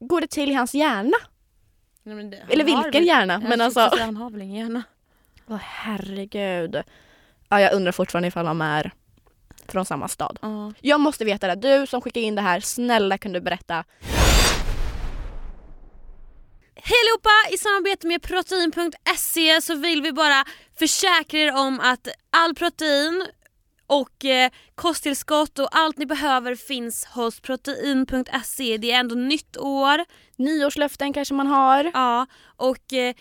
går 0.00 0.20
det 0.20 0.26
till 0.26 0.50
i 0.50 0.54
hans 0.54 0.74
hjärna? 0.74 1.16
Nej, 2.02 2.14
men 2.16 2.30
det, 2.30 2.36
Eller 2.48 2.64
vilken 2.64 2.90
väl- 2.90 3.06
hjärna? 3.06 3.38
Men 3.48 3.60
alltså, 3.60 3.80
Han 3.98 4.16
har 4.16 4.30
väl 4.30 4.42
ingen 4.42 4.56
hjärna. 4.62 4.82
åh 5.48 5.56
herregud. 5.60 6.82
Ja, 7.48 7.60
jag 7.60 7.72
undrar 7.72 7.92
fortfarande 7.92 8.28
ifall 8.28 8.46
de 8.46 8.60
är 8.60 8.92
från 9.68 9.84
samma 9.84 10.08
stad. 10.08 10.38
Ja. 10.42 10.72
Jag 10.80 11.00
måste 11.00 11.24
veta 11.24 11.54
det. 11.54 11.78
Du 11.78 11.86
som 11.86 12.00
skickar 12.00 12.20
in 12.20 12.34
det 12.34 12.42
här, 12.42 12.60
snälla 12.60 13.18
kan 13.18 13.32
du 13.32 13.40
berätta. 13.40 13.84
Hej 16.74 16.96
allihopa! 17.02 17.54
I 17.54 17.58
samarbete 17.58 18.06
med 18.06 18.22
protein.se 18.22 19.60
så 19.60 19.74
vill 19.74 20.02
vi 20.02 20.12
bara 20.12 20.44
försäkra 20.78 21.40
er 21.40 21.56
om 21.56 21.80
att 21.80 22.08
all 22.30 22.54
protein 22.54 23.26
och 23.86 24.24
eh, 24.24 24.50
kosttillskott 24.74 25.58
och 25.58 25.68
allt 25.70 25.98
ni 25.98 26.06
behöver 26.06 26.54
finns 26.54 27.04
hos 27.04 27.40
protein.se. 27.40 28.76
Det 28.76 28.92
är 28.92 29.00
ändå 29.00 29.14
nytt 29.14 29.56
år. 29.56 30.04
Nyårslöften 30.36 31.12
kanske 31.12 31.34
man 31.34 31.46
har. 31.46 31.90
Ja, 31.94 32.26
och 32.56 32.92
eh, 32.92 33.14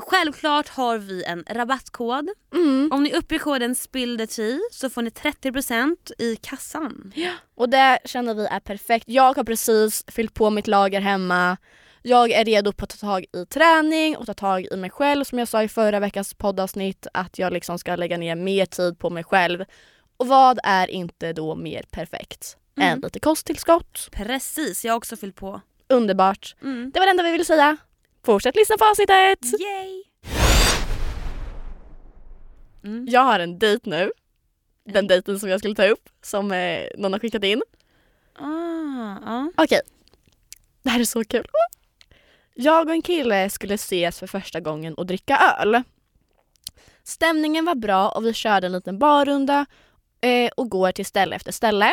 självklart 0.00 0.68
har 0.68 0.98
vi 0.98 1.24
en 1.24 1.44
rabattkod. 1.50 2.28
Mm. 2.54 2.88
Om 2.92 3.02
ni 3.02 3.12
uppger 3.14 3.38
koden 3.38 3.74
SPILLTHE 3.74 4.58
så 4.72 4.90
får 4.90 5.02
ni 5.02 5.10
30% 5.10 5.96
i 6.18 6.36
kassan. 6.36 7.12
Och 7.54 7.68
det 7.68 7.98
känner 8.04 8.34
vi 8.34 8.46
är 8.46 8.60
perfekt. 8.60 9.04
Jag 9.08 9.36
har 9.36 9.44
precis 9.44 10.04
fyllt 10.08 10.34
på 10.34 10.50
mitt 10.50 10.66
lager 10.66 11.00
hemma. 11.00 11.56
Jag 12.02 12.30
är 12.30 12.44
redo 12.44 12.72
på 12.72 12.84
att 12.84 12.90
ta 12.90 12.96
tag 13.06 13.24
i 13.32 13.46
träning 13.46 14.16
och 14.16 14.26
ta 14.26 14.34
tag 14.34 14.66
i 14.70 14.76
mig 14.76 14.90
själv 14.90 15.24
som 15.24 15.38
jag 15.38 15.48
sa 15.48 15.62
i 15.62 15.68
förra 15.68 16.00
veckans 16.00 16.34
poddavsnitt 16.34 17.06
att 17.14 17.38
jag 17.38 17.52
liksom 17.52 17.78
ska 17.78 17.96
lägga 17.96 18.16
ner 18.16 18.34
mer 18.34 18.66
tid 18.66 18.98
på 18.98 19.10
mig 19.10 19.24
själv. 19.24 19.64
Och 20.16 20.26
vad 20.28 20.58
är 20.64 20.90
inte 20.90 21.32
då 21.32 21.54
mer 21.54 21.82
perfekt 21.90 22.56
Mm. 22.76 22.92
än 22.92 23.00
lite 23.00 23.20
kosttillskott? 23.20 24.08
Precis, 24.12 24.84
jag 24.84 24.92
har 24.92 24.96
också 24.96 25.16
fyllt 25.16 25.36
på. 25.36 25.60
Underbart. 25.88 26.56
Mm. 26.62 26.90
Det 26.94 27.00
var 27.00 27.06
det 27.06 27.10
enda 27.10 27.22
vi 27.22 27.32
ville 27.32 27.44
säga. 27.44 27.76
Fortsätt 28.24 28.56
lyssna 28.56 28.76
på 28.78 28.84
avsnittet! 28.84 29.60
Yay! 29.60 30.02
Mm. 32.84 33.06
Jag 33.08 33.20
har 33.20 33.40
en 33.40 33.58
dejt 33.58 33.90
nu. 33.90 34.12
Den 34.84 35.06
dejten 35.06 35.40
som 35.40 35.48
jag 35.48 35.60
skulle 35.60 35.74
ta 35.74 35.86
upp 35.86 36.08
som 36.22 36.52
eh, 36.52 36.86
någon 36.98 37.12
har 37.12 37.20
skickat 37.20 37.44
in. 37.44 37.62
Ah, 38.38 39.16
ja. 39.24 39.52
Okej. 39.56 39.80
Det 40.82 40.90
här 40.90 41.00
är 41.00 41.04
så 41.04 41.24
kul. 41.24 41.46
Jag 42.54 42.86
och 42.88 42.94
en 42.94 43.02
kille 43.02 43.50
skulle 43.50 43.74
ses 43.74 44.18
för 44.18 44.26
första 44.26 44.60
gången 44.60 44.94
och 44.94 45.06
dricka 45.06 45.56
öl. 45.60 45.82
Stämningen 47.04 47.64
var 47.64 47.74
bra 47.74 48.08
och 48.08 48.26
vi 48.26 48.34
körde 48.34 48.66
en 48.66 48.72
liten 48.72 48.98
barrunda 48.98 49.66
eh, 50.20 50.50
och 50.56 50.70
går 50.70 50.92
till 50.92 51.06
ställe 51.06 51.36
efter 51.36 51.52
ställe. 51.52 51.92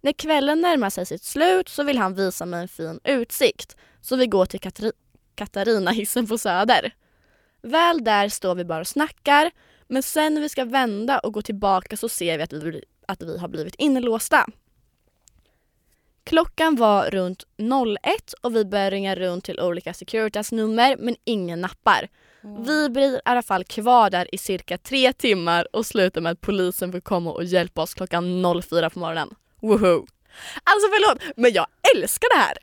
När 0.00 0.12
kvällen 0.12 0.60
närmar 0.60 0.90
sig 0.90 1.06
sitt 1.06 1.24
slut 1.24 1.68
så 1.68 1.82
vill 1.82 1.98
han 1.98 2.14
visa 2.14 2.46
mig 2.46 2.62
en 2.62 2.68
fin 2.68 3.00
utsikt. 3.04 3.76
Så 4.00 4.16
vi 4.16 4.26
går 4.26 4.46
till 4.46 4.60
Katari- 4.60 4.92
Katarina-hissen 5.40 6.26
på 6.26 6.38
Söder. 6.38 6.92
Väl 7.62 8.04
där 8.04 8.28
står 8.28 8.54
vi 8.54 8.64
bara 8.64 8.80
och 8.80 8.86
snackar 8.86 9.50
men 9.88 10.02
sen 10.02 10.34
när 10.34 10.40
vi 10.40 10.48
ska 10.48 10.64
vända 10.64 11.18
och 11.18 11.32
gå 11.32 11.42
tillbaka 11.42 11.96
så 11.96 12.08
ser 12.08 12.38
vi 12.38 12.44
att 12.44 12.52
vi, 12.52 12.84
att 13.08 13.22
vi 13.22 13.38
har 13.38 13.48
blivit 13.48 13.74
inlåsta. 13.74 14.46
Klockan 16.24 16.76
var 16.76 17.10
runt 17.10 17.44
01 17.56 18.32
och 18.40 18.56
vi 18.56 18.64
börjar 18.64 18.90
ringa 18.90 19.14
runt 19.14 19.44
till 19.44 19.60
olika 19.60 19.94
Securitas-nummer 19.94 20.96
men 20.98 21.16
ingen 21.24 21.60
nappar. 21.60 22.08
Vi 22.66 22.88
blir 22.88 23.16
i 23.16 23.20
alla 23.24 23.42
fall 23.42 23.64
kvar 23.64 24.10
där 24.10 24.34
i 24.34 24.38
cirka 24.38 24.78
tre 24.78 25.12
timmar 25.12 25.76
och 25.76 25.86
slutar 25.86 26.20
med 26.20 26.32
att 26.32 26.40
polisen 26.40 26.92
får 26.92 27.00
komma 27.00 27.32
och 27.32 27.44
hjälpa 27.44 27.82
oss 27.82 27.94
klockan 27.94 28.42
04 28.62 28.90
på 28.90 28.98
morgonen. 28.98 29.34
Woho! 29.60 30.06
Alltså 30.64 30.88
förlåt, 30.90 31.36
men 31.36 31.52
jag 31.52 31.66
älskar 31.94 32.28
det 32.34 32.40
här! 32.40 32.58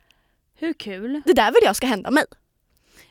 Hur 0.60 0.74
kul? 0.74 1.22
Det 1.26 1.34
där 1.34 1.52
vill 1.52 1.64
jag 1.64 1.76
ska 1.76 1.88
hända 1.88 2.12
mig. 2.12 2.24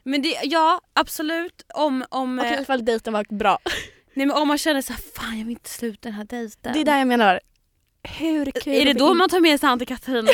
Men 0.07 0.23
det, 0.23 0.41
ja 0.43 0.81
absolut 0.93 1.63
om, 1.75 2.05
om, 2.09 2.39
Okej 2.39 2.55
eh, 2.55 2.61
ifall 2.61 2.85
dejten 2.85 3.13
var 3.13 3.27
bra. 3.29 3.59
nej, 4.15 4.27
men 4.27 4.37
om 4.37 4.49
man 4.49 4.59
känner 4.59 4.83
så 4.83 4.93
här, 4.93 5.01
fan 5.15 5.39
jag 5.39 5.45
vill 5.45 5.53
inte 5.53 5.71
sluta 5.71 6.09
den 6.09 6.13
här 6.13 6.25
dejten. 6.25 6.73
Det 6.73 6.81
är 6.81 6.85
där 6.85 6.99
jag 6.99 7.09
menar. 7.09 7.41
Hur 8.03 8.51
kul 8.51 8.75
är 8.75 8.85
det 8.85 8.93
då 8.93 9.15
man 9.15 9.29
tar 9.29 9.41
med 9.41 9.61
sig 9.61 9.69
han 9.69 9.79
till 9.79 9.89
Katarina? 9.89 10.29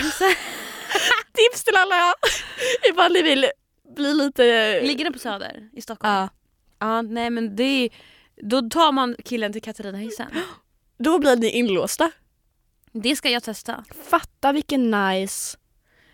Tips 1.33 1.64
till 1.64 1.75
alla! 1.76 2.14
ifall 2.91 3.12
ni 3.12 3.23
vill 3.23 3.47
bli 3.97 4.14
lite... 4.14 4.81
Ligger 4.81 5.05
den 5.05 5.12
på 5.12 5.19
Söder 5.19 5.71
i 5.73 5.83
Stockholm? 5.83 6.14
Ja. 6.14 6.29
Ja, 6.79 7.02
nej 7.02 7.31
men 7.31 7.57
det 7.57 7.62
är, 7.64 7.91
då 8.43 8.62
tar 8.62 8.93
man 8.93 9.17
killen 9.25 9.52
till 9.52 9.62
Katarina 9.62 9.99
hissen. 9.99 10.31
Då 10.99 11.19
blir 11.19 11.37
ni 11.37 11.50
inlåsta. 11.50 12.11
Det 12.93 13.17
ska 13.17 13.31
jag 13.31 13.43
testa. 13.43 13.85
Fatta 14.11 14.52
vilken 14.52 14.91
nice 14.91 15.59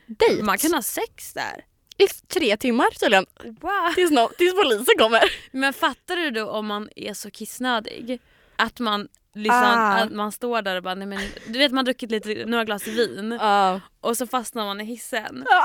dejt. 0.07 0.43
Man 0.43 0.59
kan 0.59 0.75
ha 0.75 0.83
sex 0.83 1.33
där. 1.33 1.65
I 1.99 2.07
tre 2.09 2.57
timmar 2.57 2.91
tydligen. 3.01 3.27
Wow. 3.45 3.95
Tills, 3.95 4.11
nå- 4.11 4.31
tills 4.39 4.55
polisen 4.63 4.95
kommer. 4.99 5.23
Men 5.53 5.73
fattar 5.73 6.17
du 6.17 6.31
då 6.31 6.51
om 6.51 6.67
man 6.67 6.89
är 6.97 7.15
så 7.15 7.31
kissnödig? 7.31 8.21
Att 8.57 8.79
man 8.81 9.09
liksom, 9.35 9.63
Ah. 9.65 9.95
att 9.99 10.13
man 10.13 10.33
står 10.33 10.63
där 10.63 10.77
och 10.77 10.83
bara, 10.83 10.95
nej 10.95 11.07
men, 11.07 11.21
du 11.47 11.59
vet 11.59 11.73
man 11.73 11.77
har 11.79 11.85
druckit 11.85 12.11
lite, 12.11 12.45
några 12.47 12.65
glas 12.65 12.87
vin 12.87 13.37
Ja. 13.41 13.81
och 14.01 14.17
så 14.17 14.27
fastnar 14.27 14.65
man 14.65 14.81
i 14.81 14.85
hissen. 14.85 15.45
Ja. 15.51 15.63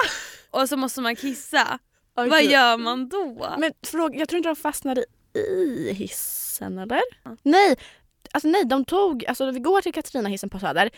Och 0.61 0.69
så 0.69 0.77
måste 0.77 1.01
man 1.01 1.15
kissa. 1.15 1.79
Okej. 2.15 2.29
Vad 2.29 2.43
gör 2.43 2.77
man 2.77 3.09
då? 3.09 3.55
Men 3.57 3.73
fråga, 3.85 4.19
jag 4.19 4.29
tror 4.29 4.37
inte 4.37 4.49
de 4.49 4.55
fastnade 4.55 5.05
i 5.33 5.93
hissen 5.93 6.77
eller? 6.77 7.01
Nej, 7.43 7.75
Alltså 8.31 8.47
nej, 8.47 8.65
de 8.65 8.85
tog, 8.85 9.25
alltså 9.25 9.51
vi 9.51 9.59
går 9.59 9.81
till 9.81 9.93
Katarinahissen 9.93 10.49
på 10.49 10.59
Söder. 10.59 10.89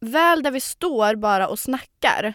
Väl 0.00 0.42
där 0.42 0.50
vi 0.50 0.60
står 0.60 1.14
bara 1.14 1.48
och 1.48 1.58
snackar. 1.58 2.34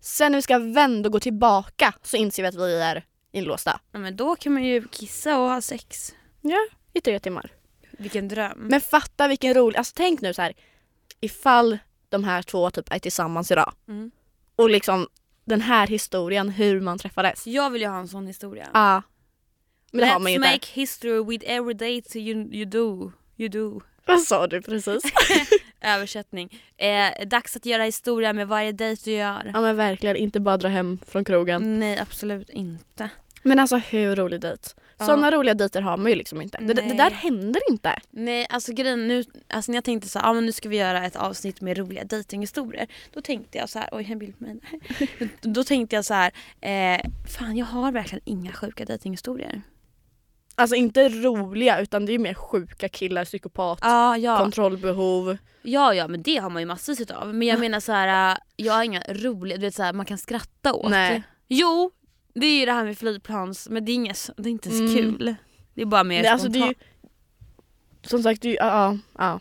Sen 0.00 0.32
när 0.32 0.38
vi 0.38 0.42
ska 0.42 0.58
vända 0.58 1.08
och 1.08 1.12
gå 1.12 1.20
tillbaka 1.20 1.94
så 2.02 2.16
inser 2.16 2.42
vi 2.42 2.48
att 2.48 2.54
vi 2.54 2.80
är 2.80 3.04
inlåsta. 3.32 3.80
Ja, 3.92 3.98
men 3.98 4.16
då 4.16 4.36
kan 4.36 4.52
man 4.52 4.64
ju 4.64 4.88
kissa 4.88 5.38
och 5.38 5.48
ha 5.48 5.60
sex. 5.60 6.14
I 6.92 7.00
tre 7.00 7.20
timmar. 7.20 7.52
Vilken 7.90 8.28
dröm. 8.28 8.58
Men 8.58 8.80
fatta 8.80 9.28
vilken 9.28 9.54
rolig, 9.54 9.78
alltså 9.78 9.92
tänk 9.96 10.20
nu 10.20 10.34
så 10.34 10.42
här. 10.42 10.52
Ifall 11.20 11.78
de 12.08 12.24
här 12.24 12.42
två 12.42 12.70
typ 12.70 12.92
är 12.92 12.98
tillsammans 12.98 13.50
idag. 13.50 13.72
Mm. 13.88 14.10
Och 14.56 14.70
liksom 14.70 15.08
den 15.44 15.60
här 15.60 15.86
historien, 15.86 16.48
hur 16.48 16.80
man 16.80 16.98
träffades. 16.98 17.46
Jag 17.46 17.70
vill 17.70 17.82
ju 17.82 17.88
ha 17.88 17.98
en 17.98 18.08
sån 18.08 18.26
historia. 18.26 18.68
Ja. 18.74 19.02
Men 19.92 20.00
det 20.00 20.06
Let's 20.06 20.12
har 20.12 20.20
man 20.20 20.32
ju 20.32 20.36
inte. 20.36 20.52
make 20.52 20.66
history 20.72 21.24
with 21.24 21.44
every 21.50 21.74
date 21.74 22.18
you, 22.18 22.48
you 22.52 22.64
do. 22.64 23.12
You 23.36 23.48
do. 23.48 23.80
Vad 24.06 24.20
sa 24.20 24.46
du 24.46 24.62
precis? 24.62 25.02
Översättning. 25.80 26.60
Eh, 26.76 27.26
dags 27.26 27.56
att 27.56 27.66
göra 27.66 27.82
historia 27.82 28.32
med 28.32 28.48
varje 28.48 28.72
dejt 28.72 29.02
du 29.04 29.16
gör. 29.16 29.50
ja 29.54 29.60
men 29.60 29.76
verkligen, 29.76 30.16
inte 30.16 30.40
bara 30.40 30.56
dra 30.56 30.68
hem 30.68 30.98
från 31.06 31.24
krogen. 31.24 31.80
Nej 31.80 31.98
absolut 31.98 32.50
inte. 32.50 33.10
Men 33.42 33.58
alltså 33.58 33.76
hur 33.76 34.16
rolig 34.16 34.40
dejt? 34.40 34.62
Ja. 34.98 35.06
Sådana 35.06 35.30
roliga 35.30 35.54
dejter 35.54 35.80
har 35.80 35.96
man 35.96 36.10
ju 36.10 36.16
liksom 36.16 36.40
inte. 36.42 36.58
Det, 36.58 36.74
det 36.74 36.94
där 36.94 37.10
händer 37.10 37.60
inte. 37.70 37.98
Nej 38.10 38.46
alltså 38.50 38.72
grejen 38.72 39.08
nu, 39.08 39.24
alltså 39.48 39.72
när 39.72 39.76
jag 39.76 39.84
tänkte 39.84 40.08
så 40.08 40.18
här, 40.18 40.30
ah, 40.30 40.32
men 40.32 40.46
nu 40.46 40.52
ska 40.52 40.68
vi 40.68 40.76
göra 40.76 41.06
ett 41.06 41.16
avsnitt 41.16 41.60
med 41.60 41.78
roliga 41.78 42.04
dejtinghistorier. 42.04 42.86
Då 43.12 43.20
tänkte 43.20 43.58
jag 43.58 43.68
så 43.68 43.78
här, 43.78 43.88
oj 43.92 44.06
en 44.12 44.18
bild 44.18 44.38
på 44.38 44.44
mig. 44.44 44.60
då, 45.18 45.26
då 45.50 45.64
tänkte 45.64 45.96
jag 45.96 46.04
så 46.04 46.14
här, 46.14 46.32
eh, 46.60 47.00
fan 47.36 47.56
jag 47.56 47.66
har 47.66 47.92
verkligen 47.92 48.22
inga 48.24 48.52
sjuka 48.52 48.84
dejtinghistorier. 48.84 49.62
Alltså 50.60 50.76
inte 50.76 51.08
roliga 51.08 51.80
utan 51.80 52.06
det 52.06 52.10
är 52.10 52.14
ju 52.14 52.18
mer 52.18 52.34
sjuka 52.34 52.88
killar, 52.88 53.24
psykopat, 53.24 53.78
Ah, 53.82 54.16
ja. 54.16 54.38
kontrollbehov. 54.38 55.36
ja 55.62 55.94
ja 55.94 56.08
men 56.08 56.22
det 56.22 56.36
har 56.36 56.50
man 56.50 56.62
ju 56.62 56.66
massvis 56.66 57.00
utav. 57.00 57.34
Men 57.34 57.48
jag 57.48 57.60
menar 57.66 57.80
så 57.80 57.92
här, 57.92 58.32
äh, 58.32 58.38
jag 58.56 58.72
har 58.72 58.84
inga 58.84 59.02
roliga, 59.08 59.56
du 59.58 59.62
vet 59.66 59.74
så 59.74 59.82
här, 59.82 59.92
man 59.92 60.06
kan 60.06 60.18
skratta 60.18 60.72
åt. 60.74 60.90
Nej. 60.90 61.22
Jo, 61.48 61.90
det 62.34 62.46
är 62.46 62.60
ju 62.60 62.66
det 62.66 62.72
här 62.72 62.84
med 62.84 62.98
flygplans, 62.98 63.68
men 63.70 63.84
det 63.84 63.92
är, 63.92 63.94
inget, 63.94 64.30
det 64.36 64.48
är 64.48 64.50
inte 64.50 64.70
så 64.70 64.82
Mm. 64.84 64.94
kul. 64.94 65.34
Det 65.74 65.82
är 65.82 65.86
bara 65.86 66.04
mer 66.04 66.24
alltså, 66.30 66.48
ju, 66.48 66.52
spontant. 66.54 66.76
som 68.02 68.22
sagt, 68.22 68.42
det 68.42 68.48
är 68.48 68.50
ju, 68.50 68.56
ja, 68.56 68.98
ja, 69.18 69.40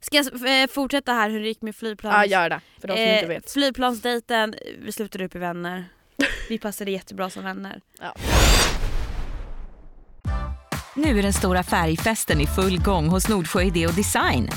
Ska 0.00 0.16
jag 0.16 0.62
eh, 0.62 0.66
fortsätta 0.66 1.12
här 1.12 1.30
hur 1.30 1.40
det 1.40 1.46
gick 1.48 1.62
med 1.62 1.76
flygplans? 1.76 2.14
ja, 2.14 2.26
gör 2.26 2.48
det. 2.50 2.60
För 2.80 2.88
de 2.88 2.94
som 2.94 3.02
Eh, 3.04 3.14
inte 3.14 3.28
vet. 3.28 3.50
Flygplansdejten, 3.50 4.54
vi 4.78 4.92
slutade 4.92 5.24
upp 5.24 5.34
i 5.34 5.38
vänner. 5.38 5.84
Vi 6.48 6.58
passade 6.58 6.90
jättebra 6.90 7.30
som 7.30 7.44
vänner. 7.44 7.80
Nu 10.94 11.18
är 11.18 11.22
den 11.22 11.32
stora 11.32 11.62
färgfesten 11.62 12.40
i 12.40 12.46
full 12.46 12.82
gång 12.82 13.08
hos 13.08 13.28
Nordsjö 13.28 13.62
Idé 13.62 13.86
och 13.86 13.94
Design. 13.94 14.48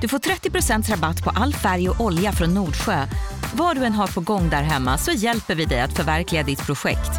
Du 0.00 0.08
får 0.08 0.18
30% 0.18 0.90
rabatt 0.90 1.24
på 1.24 1.30
all 1.30 1.54
färg 1.54 1.88
och 1.88 2.00
olja 2.00 2.32
från 2.32 2.54
Nordsjö. 2.54 3.06
Vad 3.54 3.76
du 3.76 3.84
än 3.84 3.92
har 3.92 4.06
på 4.06 4.20
gång 4.20 4.50
där 4.50 4.62
hemma 4.62 4.98
så 4.98 5.12
hjälper 5.12 5.54
vi 5.54 5.64
dig 5.64 5.80
att 5.80 5.96
förverkliga 5.96 6.42
ditt 6.42 6.66
projekt. 6.66 7.10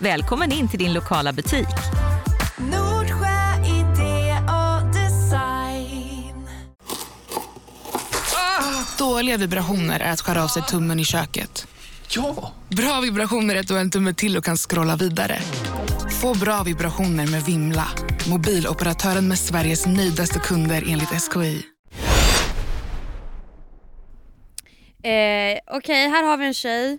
Välkommen 0.00 0.52
in 0.52 0.68
till 0.68 0.78
din 0.78 0.92
lokala 0.92 1.32
butik. 1.32 1.68
Nordsjö 2.58 3.54
idé 3.66 4.36
och 4.48 4.94
design. 4.94 6.48
Dåliga 8.98 9.36
vibrationer 9.36 10.00
är 10.00 10.12
att 10.12 10.20
skära 10.20 10.44
av 10.44 10.48
sig 10.48 10.62
tummen 10.62 11.00
i 11.00 11.04
köket. 11.04 11.66
Ja! 12.08 12.52
Bra 12.68 13.00
vibrationer 13.00 13.54
är 13.54 13.60
att 13.60 13.68
du 13.68 13.74
har 13.74 13.80
en 13.80 13.90
tumme 13.90 14.14
till 14.14 14.36
och 14.36 14.44
kan 14.44 14.56
scrolla 14.56 14.96
vidare. 14.96 15.38
Få 16.20 16.38
bra 16.38 16.62
vibrationer 16.62 17.26
med 17.30 17.42
Vimla. 17.42 17.86
Mobiloperatören 18.30 19.28
med 19.28 19.38
Sveriges 19.38 19.86
nöjdaste 19.86 20.38
kunder 20.38 20.84
enligt 20.88 21.08
SKI. 21.08 21.62
Eh, 25.02 25.76
Okej, 25.76 26.08
här 26.08 26.22
har 26.24 26.36
vi 26.36 26.46
en 26.46 26.54
tjej 26.54 26.98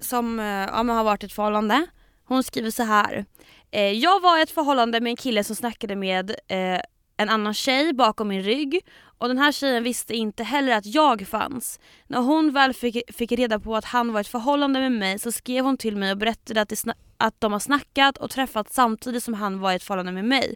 som 0.00 0.40
eh, 0.40 0.44
ja, 0.46 0.82
men 0.82 0.96
har 0.96 1.04
varit 1.04 1.22
i 1.22 1.26
ett 1.26 1.32
förhållande. 1.32 1.86
Hon 2.28 2.42
skriver 2.44 2.70
så 2.70 2.82
här. 2.82 3.24
Eh, 3.70 3.82
jag 3.92 4.20
var 4.20 4.38
i 4.38 4.42
ett 4.42 4.50
förhållande 4.50 5.00
med 5.00 5.10
en 5.10 5.16
kille 5.16 5.44
som 5.44 5.56
snackade 5.56 5.96
med 5.96 6.30
eh, 6.30 6.80
en 7.16 7.28
annan 7.28 7.54
tjej 7.54 7.92
bakom 7.92 8.28
min 8.28 8.42
rygg 8.42 8.80
och 9.18 9.28
den 9.28 9.38
här 9.38 9.52
tjejen 9.52 9.82
visste 9.82 10.14
inte 10.14 10.44
heller 10.44 10.72
att 10.76 10.86
jag 10.86 11.26
fanns. 11.28 11.80
När 12.06 12.20
hon 12.20 12.52
väl 12.52 12.74
fick, 12.74 13.14
fick 13.14 13.32
reda 13.32 13.60
på 13.60 13.76
att 13.76 13.84
han 13.84 14.12
var 14.12 14.20
i 14.20 14.22
ett 14.22 14.28
förhållande 14.28 14.80
med 14.80 14.92
mig 14.92 15.18
så 15.18 15.32
skrev 15.32 15.64
hon 15.64 15.76
till 15.76 15.96
mig 15.96 16.12
och 16.12 16.18
berättade 16.18 16.60
att, 16.60 16.68
det 16.68 16.74
sna- 16.74 16.94
att 17.18 17.40
de 17.40 17.52
har 17.52 17.60
snackat 17.60 18.18
och 18.18 18.30
träffats 18.30 18.74
samtidigt 18.74 19.24
som 19.24 19.34
han 19.34 19.58
var 19.60 19.72
i 19.72 19.76
ett 19.76 19.82
förhållande 19.82 20.12
med 20.12 20.24
mig. 20.24 20.54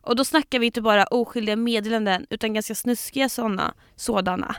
Och 0.00 0.16
då 0.16 0.24
snackar 0.24 0.58
vi 0.58 0.66
inte 0.66 0.80
bara 0.80 1.04
oskyldiga 1.04 1.56
meddelanden 1.56 2.26
utan 2.30 2.54
ganska 2.54 2.74
snuskiga 2.74 3.28
sådana. 3.28 3.74
sådana. 3.96 4.56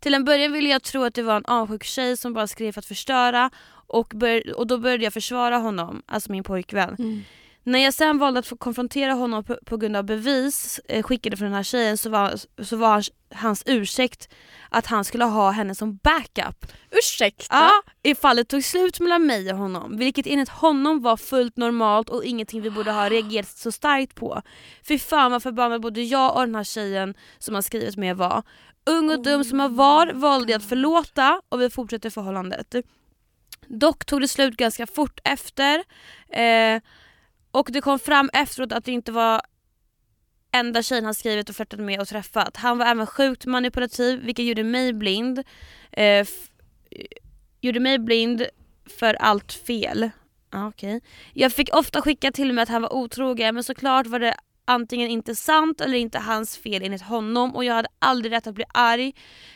Till 0.00 0.14
en 0.14 0.24
början 0.24 0.52
ville 0.52 0.68
jag 0.68 0.82
tro 0.82 1.04
att 1.04 1.14
det 1.14 1.22
var 1.22 1.36
en 1.36 1.44
avundsjuk 1.46 1.84
tjej 1.84 2.16
som 2.16 2.32
bara 2.32 2.46
skrev 2.46 2.72
för 2.72 2.78
att 2.80 2.86
förstöra 2.86 3.50
och, 3.86 4.12
bör- 4.14 4.56
och 4.56 4.66
då 4.66 4.78
började 4.78 5.04
jag 5.04 5.12
försvara 5.12 5.56
honom, 5.56 6.02
alltså 6.06 6.32
min 6.32 6.44
pojkvän. 6.44 6.96
Mm. 6.98 7.22
När 7.64 7.78
jag 7.78 7.94
sen 7.94 8.18
valde 8.18 8.40
att 8.40 8.46
få 8.46 8.56
konfrontera 8.56 9.12
honom 9.12 9.44
på, 9.44 9.58
på 9.66 9.76
grund 9.76 9.96
av 9.96 10.04
bevis 10.04 10.80
eh, 10.88 11.02
skickade 11.02 11.36
från 11.36 11.46
den 11.46 11.54
här 11.54 11.62
tjejen 11.62 11.98
så 11.98 12.10
var, 12.10 12.34
så 12.64 12.76
var 12.76 12.88
hans, 12.88 13.10
hans 13.34 13.62
ursäkt 13.66 14.28
att 14.70 14.86
han 14.86 15.04
skulle 15.04 15.24
ha 15.24 15.50
henne 15.50 15.74
som 15.74 15.96
backup. 15.96 16.66
Ursäkta? 16.90 17.46
Ja, 17.50 17.70
ifall 18.02 18.36
det 18.36 18.44
tog 18.44 18.64
slut 18.64 19.00
mellan 19.00 19.26
mig 19.26 19.52
och 19.52 19.58
honom, 19.58 19.96
vilket 19.96 20.26
enligt 20.26 20.48
honom 20.48 21.02
var 21.02 21.16
fullt 21.16 21.56
normalt 21.56 22.08
och 22.08 22.24
ingenting 22.24 22.62
vi 22.62 22.70
borde 22.70 22.92
ha 22.92 23.08
reagerat 23.08 23.48
så 23.48 23.72
starkt 23.72 24.14
på. 24.14 24.42
Fy 24.88 24.98
fan 24.98 25.32
vad 25.32 25.42
förbannad 25.42 25.82
både 25.82 26.02
jag 26.02 26.36
och 26.36 26.40
den 26.40 26.54
här 26.54 26.64
tjejen 26.64 27.14
som 27.38 27.54
har 27.54 27.62
skrivit 27.62 27.96
med 27.96 28.16
var. 28.16 28.42
Ung 28.86 29.10
och 29.10 29.22
dum 29.22 29.44
som 29.44 29.60
jag 29.60 29.68
var 29.68 30.12
valde 30.12 30.52
jag 30.52 30.58
att 30.58 30.68
förlåta 30.68 31.40
och 31.48 31.60
vi 31.60 31.70
fortsätter 31.70 32.10
förhållandet. 32.10 32.74
Dock 33.66 34.04
tog 34.04 34.20
det 34.20 34.28
slut 34.28 34.56
ganska 34.56 34.86
fort 34.86 35.20
efter 35.24 35.84
eh, 36.28 36.82
och 37.52 37.68
det 37.72 37.80
kom 37.80 37.98
fram 37.98 38.30
efteråt 38.32 38.72
att 38.72 38.84
det 38.84 38.92
inte 38.92 39.12
var 39.12 39.42
enda 40.52 40.82
tjejen 40.82 41.04
han 41.04 41.14
skrivit 41.14 41.48
och 41.48 41.56
flörtat 41.56 41.80
med 41.80 42.00
och 42.00 42.08
träffat. 42.08 42.56
Han 42.56 42.78
var 42.78 42.86
även 42.86 43.06
sjukt 43.06 43.46
manipulativ 43.46 44.20
vilket 44.24 44.44
gjorde 44.44 44.64
mig 44.64 44.92
blind. 44.92 45.42
Eh, 45.92 46.26
gjorde 47.60 47.80
mig 47.80 47.98
blind 47.98 48.46
för 48.98 49.14
allt 49.14 49.52
fel. 49.52 50.10
Ah, 50.50 50.66
okay. 50.66 51.00
Jag 51.32 51.52
fick 51.52 51.74
ofta 51.74 52.02
skicka 52.02 52.32
till 52.32 52.52
mig 52.52 52.62
att 52.62 52.68
han 52.68 52.82
var 52.82 52.92
otrogen 52.92 53.54
men 53.54 53.64
såklart 53.64 54.06
var 54.06 54.18
det 54.18 54.34
antingen 54.64 55.10
inte 55.10 55.34
sant 55.34 55.80
eller 55.80 55.98
inte 55.98 56.18
hans 56.18 56.56
fel 56.58 56.82
enligt 56.82 57.02
honom 57.02 57.56
och 57.56 57.64
jag 57.64 57.74
hade 57.74 57.88
aldrig 57.98 58.32
rätt 58.32 58.46
att 58.46 58.54
bli 58.54 58.64
arg 58.74 59.12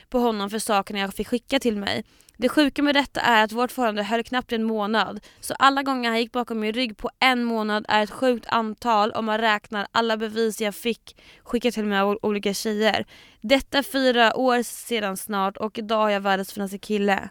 på 0.08 0.18
honom 0.18 0.50
för 0.50 0.58
sakerna 0.58 0.98
jag 0.98 1.14
fick 1.14 1.28
skicka 1.28 1.58
till 1.58 1.76
mig. 1.76 2.04
Det 2.38 2.48
sjuka 2.48 2.82
med 2.82 2.94
detta 2.94 3.20
är 3.20 3.44
att 3.44 3.52
vårt 3.52 3.72
förhållande 3.72 4.02
höll 4.02 4.24
knappt 4.24 4.52
en 4.52 4.64
månad 4.64 5.20
så 5.40 5.54
alla 5.58 5.82
gånger 5.82 6.10
han 6.10 6.18
gick 6.18 6.32
bakom 6.32 6.60
min 6.60 6.72
rygg 6.72 6.96
på 6.96 7.10
en 7.20 7.44
månad 7.44 7.86
är 7.88 8.02
ett 8.02 8.10
sjukt 8.10 8.46
antal 8.48 9.12
om 9.12 9.24
man 9.24 9.38
räknar 9.38 9.86
alla 9.92 10.16
bevis 10.16 10.60
jag 10.60 10.74
fick 10.74 11.16
skicka 11.42 11.70
till 11.70 11.84
mig 11.84 11.98
av 12.00 12.18
olika 12.22 12.54
tjejer. 12.54 13.06
Detta 13.40 13.78
är 13.78 13.82
fyra 13.82 14.36
år 14.36 14.62
sedan 14.62 15.16
snart 15.16 15.56
och 15.56 15.78
idag 15.78 15.98
har 15.98 16.10
jag 16.10 16.20
världens 16.20 16.52
finaste 16.52 16.78
kille. 16.78 17.28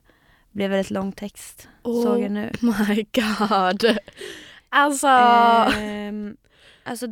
Blev 0.52 0.70
väldigt 0.70 0.92
lång 0.92 1.12
text, 1.12 1.68
såg 1.84 2.22
jag 2.22 2.32
nu. 2.32 2.52
Oh 2.62 2.90
my 2.90 3.06
god. 3.14 3.98
Alltså, 4.70 5.08
Ehm, 5.08 6.38
alltså, 6.86 7.08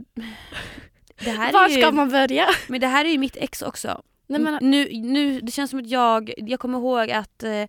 det 1.23 1.29
här 1.31 1.53
var 1.53 1.65
är 1.65 1.69
ju, 1.69 1.81
ska 1.81 1.91
man 1.91 2.09
börja? 2.09 2.47
Men 2.67 2.79
det 2.81 2.87
här 2.87 3.05
är 3.05 3.09
ju 3.09 3.17
mitt 3.17 3.37
ex 3.37 3.61
också. 3.61 4.01
Nej, 4.27 4.39
men, 4.41 4.57
nu, 4.61 4.89
nu, 4.93 5.41
det 5.41 5.51
känns 5.51 5.69
som 5.69 5.79
att 5.79 5.87
jag, 5.87 6.33
jag 6.37 6.59
kommer 6.59 6.77
ihåg 6.77 7.11
att 7.11 7.43
eh, 7.43 7.65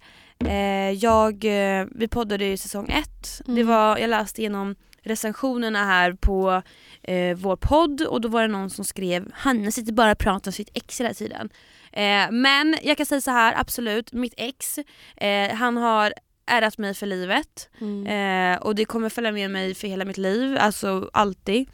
eh, 0.53 0.91
jag, 0.91 1.45
eh, 1.45 1.87
vi 1.91 2.09
poddade 2.09 2.45
i 2.45 2.57
säsong 2.57 2.89
ett. 2.89 3.41
Det 3.47 3.53
Mm. 3.53 3.67
var, 3.67 3.99
jag 3.99 4.11
läste 4.11 4.41
igenom 4.41 4.75
recensionerna 5.03 5.85
här 5.85 6.13
på 6.13 6.63
eh, 7.03 7.37
vår 7.37 7.57
podd 7.57 8.01
och 8.03 8.21
då 8.21 8.29
var 8.29 8.43
det 8.43 8.49
någon 8.49 8.71
som 8.71 8.85
skrev 8.85 9.31
Hanna 9.35 9.71
sitter 9.71 9.93
bara 9.93 10.13
och 10.13 10.19
pratar 10.19 10.49
om 10.49 10.53
sitt 10.53 10.71
ex 10.75 11.01
hela 11.01 11.15
tiden. 11.15 11.51
Eh, 11.93 12.31
men 12.31 12.77
jag 12.83 12.97
kan 12.97 13.07
säga 13.07 13.21
så 13.21 13.31
här, 13.31 13.55
absolut, 13.57 14.13
mitt 14.13 14.35
ex, 14.37 14.79
eh, 15.17 15.55
han 15.55 15.77
har 15.77 16.13
ärrat 16.47 16.79
mig 16.79 16.95
för 16.95 17.07
livet. 17.07 17.69
mm. 17.81 18.07
Eh, 18.07 18.63
och 18.63 18.75
det 18.75 18.85
kommer 18.85 19.09
följa 19.09 19.33
med 19.33 19.51
mig 19.51 19.75
för 19.75 19.89
hela 19.89 20.05
mitt 20.05 20.19
liv, 20.19 20.57
alltså 20.61 21.11
alltid. 21.13 21.69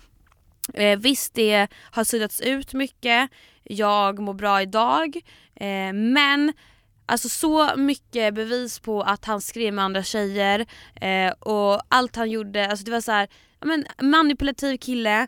Eh, 0.75 0.99
visst 0.99 1.35
det 1.35 1.69
har 1.91 2.05
suddats 2.05 2.41
ut 2.41 2.73
mycket, 2.75 3.31
jag 3.63 4.19
mår 4.19 4.35
bra 4.35 4.63
idag 4.63 5.17
eh, 5.57 5.93
men 5.93 6.53
Alltså 7.07 7.29
så 7.29 7.77
mycket 7.77 8.35
bevis 8.35 8.79
på 8.79 9.03
att 9.03 9.25
han 9.25 9.41
skrev 9.41 9.75
med 9.75 9.85
andra 9.85 10.03
tjejer 10.03 10.67
eh, 11.01 11.33
och 11.33 11.81
allt 11.89 12.17
han 12.17 12.31
gjorde, 12.31 12.69
alltså 12.71 12.85
det 12.85 12.91
var 12.91 13.01
så 13.01 13.13
här, 13.13 13.29
men 13.65 13.85
manipulativ 14.03 14.77
kille, 14.77 15.27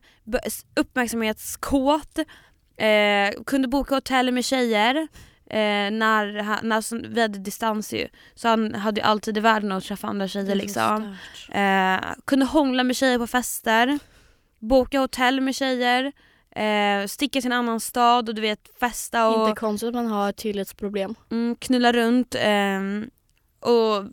uppmärksamhetskåt, 1.03 2.19
eh, 2.77 3.43
kunde 3.47 3.69
boka 3.69 3.95
hotell 3.95 4.33
med 4.33 4.45
tjejer 4.45 4.95
eh, 5.51 5.91
när, 5.91 6.43
han, 6.43 6.59
när 6.63 6.81
så- 6.81 7.01
vi 7.09 7.21
hade 7.21 7.39
distans 7.39 7.93
ju. 7.93 8.09
Så 8.35 8.49
han 8.49 8.75
hade 8.75 9.01
ju 9.01 9.07
alltid 9.07 9.37
i 9.37 9.41
världen 9.41 9.73
att 9.73 9.85
träffa 9.85 10.07
andra 10.09 10.29
tjejer 10.29 10.55
liksom. 10.55 11.17
Eh, 11.53 12.01
kunde 12.27 12.45
hångla 12.47 12.85
med 12.85 12.97
tjejer 12.97 13.19
på 13.19 13.27
fester, 13.27 13.99
boka 14.63 14.99
hotell 15.01 15.41
med 15.41 15.55
tjejer, 15.55 16.13
eh, 16.57 17.07
sticka 17.07 17.41
till 17.41 17.53
en 17.53 17.59
annan 17.59 17.81
stad 17.81 18.29
och 18.29 18.35
du 18.35 18.41
vet 18.41 18.69
festa 18.81 19.29
och 19.29 19.49
Inte 19.49 19.61
konstigt 19.61 19.87
att 19.89 19.95
man 19.95 20.07
har 20.07 20.29
ett 20.31 20.37
tillitsproblem. 20.37 21.15
mm, 21.31 21.57
knulla 21.57 21.93
runt. 21.93 22.35
ehm, 22.39 23.11
och 23.61 24.05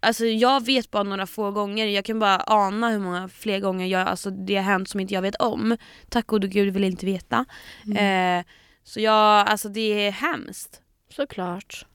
Alltså 0.00 0.24
jag 0.26 0.66
vet 0.66 0.90
bara 0.90 1.02
några 1.02 1.26
få 1.26 1.50
gånger, 1.50 1.86
jag 1.86 2.04
kan 2.04 2.18
bara 2.18 2.42
ana 2.46 2.90
hur 2.90 2.98
många 2.98 3.28
fler 3.28 3.60
gånger 3.60 3.86
jag, 3.86 4.08
alltså 4.08 4.30
det 4.30 4.56
har 4.56 4.62
hänt 4.62 4.88
som 4.88 5.00
inte 5.00 5.14
jag 5.14 5.22
vet 5.22 5.34
om. 5.34 5.76
Tack 6.08 6.26
gode 6.26 6.48
gud 6.48 6.74
vill 6.74 6.84
inte 6.84 7.06
veta. 7.06 7.44
Mm. 7.86 8.38
Eh, 8.40 8.44
så 8.84 9.00
jag, 9.00 9.48
alltså 9.48 9.68
det 9.68 9.80
är 10.06 10.10
hemskt. 10.10 10.80
Såklart. 11.16 11.86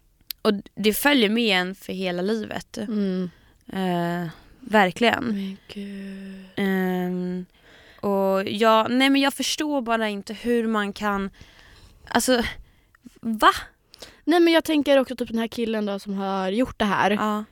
Och 0.41 0.51
det 0.75 0.93
följer 0.93 1.29
med 1.29 1.57
en 1.61 1.75
för 1.75 1.93
hela 1.93 2.21
livet. 2.21 2.77
Mm. 2.77 3.29
Eh, 3.73 4.29
verkligen. 4.59 5.25
Men 5.25 5.57
gud. 5.73 6.45
Ehm, 6.55 7.45
och 8.01 8.49
jag, 8.49 8.91
nej 8.91 9.09
men 9.09 9.21
jag 9.21 9.33
förstår 9.33 9.81
bara 9.81 10.09
inte 10.09 10.33
hur 10.33 10.67
man 10.67 10.93
kan, 10.93 11.29
alltså 12.07 12.43
va? 13.21 13.51
Nej 14.23 14.39
men 14.39 14.53
jag 14.53 14.63
tänker 14.63 14.97
också 14.97 15.15
typ 15.15 15.29
den 15.29 15.39
här 15.39 15.47
killen 15.47 15.85
då 15.85 15.99
som 15.99 16.13
har 16.13 16.49
gjort 16.49 16.79
det 16.79 16.85
här. 16.85 17.11
Ja. 17.11 17.43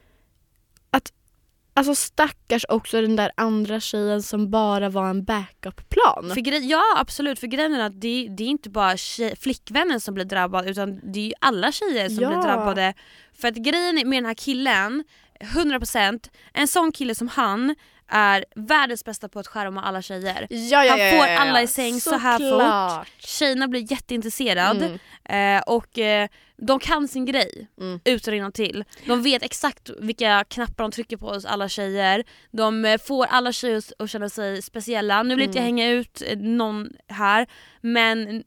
Alltså 1.73 1.95
stackars 1.95 2.65
också 2.69 3.01
den 3.01 3.15
där 3.15 3.31
andra 3.37 3.79
tjejen 3.79 4.23
som 4.23 4.49
bara 4.51 4.89
var 4.89 5.09
en 5.09 5.23
backup-plan. 5.23 6.31
För 6.33 6.41
grej, 6.41 6.69
ja 6.69 6.83
absolut, 6.97 7.39
för 7.39 7.47
grejen 7.47 7.73
är 7.73 7.79
att 7.79 8.01
det, 8.01 8.27
det 8.37 8.43
är 8.43 8.47
inte 8.47 8.69
bara 8.69 8.97
tjej, 8.97 9.35
flickvännen 9.35 9.99
som 9.99 10.13
blir 10.13 10.25
drabbad 10.25 10.69
utan 10.69 10.99
det 11.13 11.19
är 11.19 11.23
ju 11.23 11.33
alla 11.41 11.71
tjejer 11.71 12.09
som 12.09 12.23
Ja. 12.23 12.29
blir 12.29 12.41
drabbade. 12.41 12.93
För 13.33 13.47
att 13.47 13.55
grejen 13.55 14.09
med 14.09 14.17
den 14.17 14.25
här 14.25 14.33
killen, 14.33 15.03
100% 15.39 16.29
en 16.53 16.67
sån 16.67 16.91
kille 16.91 17.15
som 17.15 17.27
han 17.27 17.75
är 18.09 18.45
världens 18.55 19.05
bästa 19.05 19.29
på 19.29 19.39
att 19.39 19.47
skärma 19.47 19.81
alla 19.81 20.01
tjejer. 20.01 20.47
Ja, 20.49 20.85
ja, 20.85 20.89
Han 20.89 20.99
får 21.19 21.27
ja, 21.27 21.39
alla 21.39 21.61
i 21.61 21.67
säng 21.67 22.01
så 22.01 22.15
här 22.17 22.39
Såklart. 22.39 23.07
Tjejerna 23.17 23.67
blir 23.67 23.91
jätteintresserade 23.91 24.85
Mm. 25.25 25.57
eh, 25.57 25.63
och 25.65 25.99
eh, 25.99 26.27
de 26.57 26.79
kan 26.79 27.07
sin 27.07 27.25
grej 27.25 27.67
Mm. 27.81 27.99
utan 28.05 28.43
och 28.43 28.53
till. 28.53 28.83
De 29.05 29.21
vet 29.23 29.43
exakt 29.43 29.89
vilka 29.99 30.43
knappar 30.49 30.83
de 30.83 30.91
trycker 30.91 31.17
på 31.17 31.33
hos 31.33 31.45
alla 31.45 31.69
tjejer. 31.69 32.23
De 32.51 32.85
eh, 32.85 32.97
får 32.97 33.25
alla 33.25 33.51
tjejer 33.51 33.81
att 33.99 34.09
känna 34.09 34.29
sig 34.29 34.61
speciella. 34.61 35.23
Nu 35.23 35.35
vill 35.35 35.43
inte 35.45 35.57
jag 35.57 35.67
Mm. 35.67 35.77
hänga 35.77 35.89
ut 35.91 36.21
eh, 36.27 36.37
någon 36.37 36.89
här 37.07 37.47
men 37.81 38.43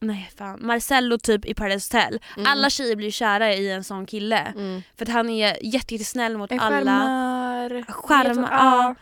Nej 0.00 0.30
fan, 0.38 0.58
Marcello 0.66 1.18
typ 1.18 1.44
i 1.44 1.54
Paradise 1.54 1.96
Hotel. 1.98 2.20
Mm. 2.36 2.46
Alla 2.52 2.70
tjejer 2.70 2.96
blir 2.96 3.10
kära 3.10 3.54
i 3.54 3.70
en 3.70 3.84
sån 3.84 4.06
kille. 4.06 4.38
Mm. 4.38 4.82
För 4.98 5.04
att 5.06 5.12
han 5.12 5.28
är 5.30 5.46
jätte- 5.64 5.94
jättesnäll 5.94 6.38
mot 6.38 6.52
En 6.52 6.60
alla. 6.60 6.76
charmör. 6.76 7.84
Skärm, 7.88 8.40
Vet- 8.42 8.50
ja. 8.50 8.94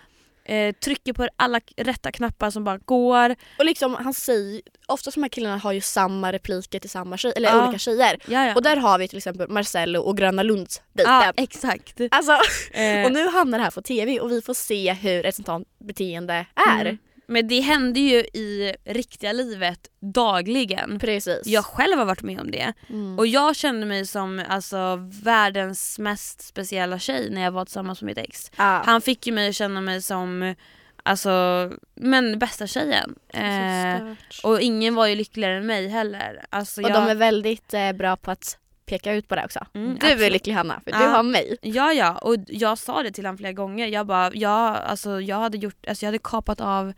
Eh, 0.46 0.72
trycker 0.74 1.12
på 1.12 1.28
alla 1.36 1.60
rätta 1.76 2.12
knappar 2.12 2.50
som 2.50 2.64
bara 2.64 2.78
går. 2.78 3.36
Och 3.58 3.64
liksom 3.64 3.94
han 3.94 4.14
säger, 4.14 4.60
oftast 4.86 5.14
de 5.14 5.22
här 5.22 5.28
killarna 5.28 5.56
har 5.58 5.72
ju 5.72 5.80
samma 5.80 6.32
repliker 6.32 6.80
till 6.80 6.90
samma 6.90 7.16
tjej, 7.16 7.32
eller 7.36 7.48
Ja. 7.48 7.64
olika 7.64 7.78
tjejer. 7.78 8.16
Ja, 8.26 8.46
ja. 8.46 8.54
Och 8.54 8.62
där 8.62 8.76
har 8.76 8.98
vi 8.98 9.08
till 9.08 9.18
exempel 9.18 9.48
Marcello 9.48 10.00
och 10.00 10.16
Gröna 10.16 10.42
Lunds 10.42 10.82
dejten. 10.92 11.14
ja 11.14 11.32
exakt. 11.36 12.00
Alltså, 12.10 12.32
Eh, 12.72 13.06
och 13.06 13.12
nu 13.12 13.28
hamnar 13.28 13.58
det 13.58 13.64
här 13.64 13.70
på 13.70 13.82
tv 13.82 14.20
och 14.20 14.30
vi 14.30 14.42
får 14.42 14.54
se 14.54 14.92
hur 14.92 15.26
ett 15.26 15.34
sånt 15.46 15.68
beteende 15.78 16.46
är. 16.70 16.80
Mm. 16.80 16.98
Men 17.26 17.48
det 17.48 17.60
händer 17.60 18.00
ju 18.00 18.16
i 18.18 18.74
riktiga 18.84 19.32
livet 19.32 19.90
dagligen. 20.00 20.98
Precis. 20.98 21.46
Jag 21.46 21.64
själv 21.64 21.98
har 21.98 22.04
varit 22.04 22.22
med 22.22 22.40
om 22.40 22.50
det. 22.50 22.72
Mm. 22.88 23.18
Och 23.18 23.26
jag 23.26 23.56
kände 23.56 23.86
mig 23.86 24.06
som 24.06 24.42
alltså, 24.48 25.08
världens 25.22 25.98
mest 25.98 26.42
speciella 26.42 26.98
tjej 26.98 27.30
när 27.30 27.42
jag 27.42 27.52
var 27.52 27.64
tillsammans 27.64 28.02
med 28.02 28.06
mitt 28.06 28.18
ex. 28.28 28.50
ja. 28.56 28.82
Han 28.84 29.00
fick 29.00 29.26
ju 29.26 29.32
mig 29.32 29.48
att 29.48 29.54
känna 29.54 29.80
mig 29.80 30.02
som 30.02 30.54
alltså, 31.02 31.70
men 31.94 32.38
bästa 32.38 32.66
tjejen. 32.66 33.14
Eh, 33.28 34.12
och 34.42 34.60
ingen 34.60 34.94
var 34.94 35.06
ju 35.06 35.14
lyckligare 35.14 35.56
än 35.56 35.66
mig 35.66 35.88
heller. 35.88 36.46
Alltså, 36.50 36.82
och 36.82 36.90
jag, 36.90 36.96
de 36.96 37.10
är 37.10 37.14
väldigt 37.14 37.74
eh, 37.74 37.92
bra 37.92 38.16
på 38.16 38.30
att 38.30 38.58
peka 38.86 39.12
ut 39.12 39.28
på 39.28 39.34
det 39.36 39.44
också. 39.44 39.66
Mm, 39.74 39.98
du 40.00 40.06
är 40.06 40.12
absolut. 40.12 40.32
lycklig 40.32 40.52
Hanna, 40.54 40.80
för 40.84 40.90
Ja. 40.90 40.98
du 40.98 41.04
har 41.04 41.22
mig. 41.22 41.56
Ja 41.62 41.92
ja, 41.92 42.18
och 42.18 42.36
jag 42.48 42.78
sa 42.78 43.02
det 43.02 43.10
till 43.10 43.24
honom 43.26 43.38
flera 43.38 43.52
gånger. 43.52 43.86
Jag 43.86 44.06
bara, 44.06 44.30
ja, 44.34 44.76
alltså, 44.76 45.20
jag, 45.20 45.36
hade 45.36 45.58
gjort, 45.58 45.86
alltså, 45.88 46.04
jag 46.04 46.08
hade 46.08 46.18
kapat 46.18 46.60
av 46.60 46.92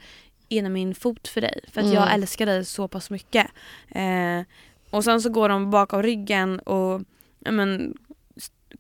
ena 0.49 0.69
min 0.69 0.95
fot 0.95 1.29
för 1.29 1.41
dig. 1.41 1.61
För 1.73 1.81
att 1.81 1.87
jag 1.93 2.03
Mm. 2.03 2.15
älskar 2.15 2.47
dig 2.47 2.65
så 2.65 2.89
pass 2.89 3.11
mycket. 3.11 3.47
Eh, 3.89 4.43
och 4.91 5.05
sen 5.05 5.23
så 5.23 5.29
går 5.29 5.49
de 5.49 5.71
bakom 5.71 6.03
ryggen 6.03 6.59
och 6.61 7.01
men, 7.41 7.95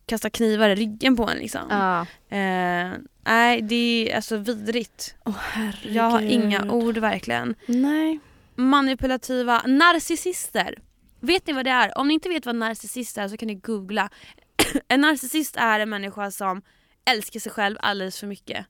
kastar 0.07 0.29
knivar 0.31 0.69
i 0.69 0.75
ryggen 0.75 1.16
på 1.16 1.29
en 1.29 1.37
liksom. 1.38 1.61
Ja. 1.71 2.01
Eh, 2.37 2.92
nej, 3.25 3.62
det 3.62 4.11
är 4.12 4.16
alltså 4.16 4.37
vidrigt. 4.37 5.14
Herregud. 5.51 5.97
Jag 5.97 6.03
har 6.11 6.21
inga 6.21 6.73
ord 6.73 6.99
verkligen. 6.99 7.55
Nej. 7.66 8.19
Manipulativa 8.55 9.62
narcissister. 9.66 10.79
Vet 11.20 11.46
ni 11.46 11.52
vad 11.52 11.64
det 11.64 11.70
är? 11.70 11.98
Om 11.98 12.09
ni 12.09 12.14
inte 12.14 12.29
vet 12.29 12.46
vad 12.46 12.55
narcissist 12.57 13.18
är 13.18 13.29
så 13.29 13.37
kan 13.37 13.46
ni 13.46 13.55
googla. 13.55 14.11
en 14.88 15.00
narcissist 15.00 15.57
är 15.57 15.81
en 15.81 15.90
människa 15.90 16.31
som 16.31 16.62
älskar 17.05 17.40
sig 17.40 17.52
själv 17.52 17.76
alldeles 17.81 18.20
för 18.20 18.26
mycket. 18.26 18.66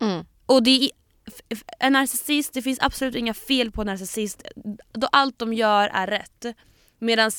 Mm. 0.00 0.24
Och 0.46 0.62
det 0.62 0.70
är, 0.70 0.90
en 1.78 1.92
narcissist, 1.92 2.52
det 2.54 2.62
finns 2.62 2.78
absolut 2.82 3.14
inga 3.14 3.34
fel 3.34 3.70
på 3.72 3.80
en 3.80 3.86
narcissist. 3.86 4.42
Då 4.92 5.06
allt 5.12 5.38
de 5.38 5.52
gör 5.52 5.88
är 5.88 6.06
rätt. 6.06 6.46
Medan 6.98 7.30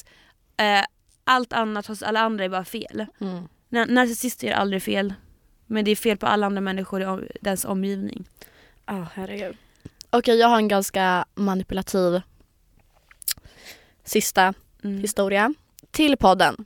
eh, 0.58 0.84
allt 1.24 1.54
annat 1.54 1.86
hos 1.88 2.04
alla 2.04 2.20
andra 2.20 2.46
är 2.46 2.50
bara 2.50 2.66
fel. 2.66 3.06
Mm. 3.22 3.48
Na- 3.70 3.92
narcissister 3.92 4.48
gör 4.48 4.54
aldrig 4.56 4.84
fel. 4.84 5.14
Men 5.66 5.86
det 5.86 5.92
är 5.92 5.96
fel 5.96 6.18
på 6.18 6.26
alla 6.28 6.46
andra 6.46 6.62
människor 6.62 7.02
i 7.02 7.06
om- 7.06 7.28
dens 7.42 7.66
omgivning. 7.66 8.26
Ja, 8.86 9.08
herregud. 9.14 9.58
Okej, 10.10 10.36
jag 10.40 10.48
har 10.48 10.58
en 10.58 10.68
ganska 10.68 11.26
manipulativ 11.36 12.22
sista 14.10 14.54
Mm. 14.84 15.02
historia 15.02 15.54
till 15.92 16.18
podden. 16.18 16.66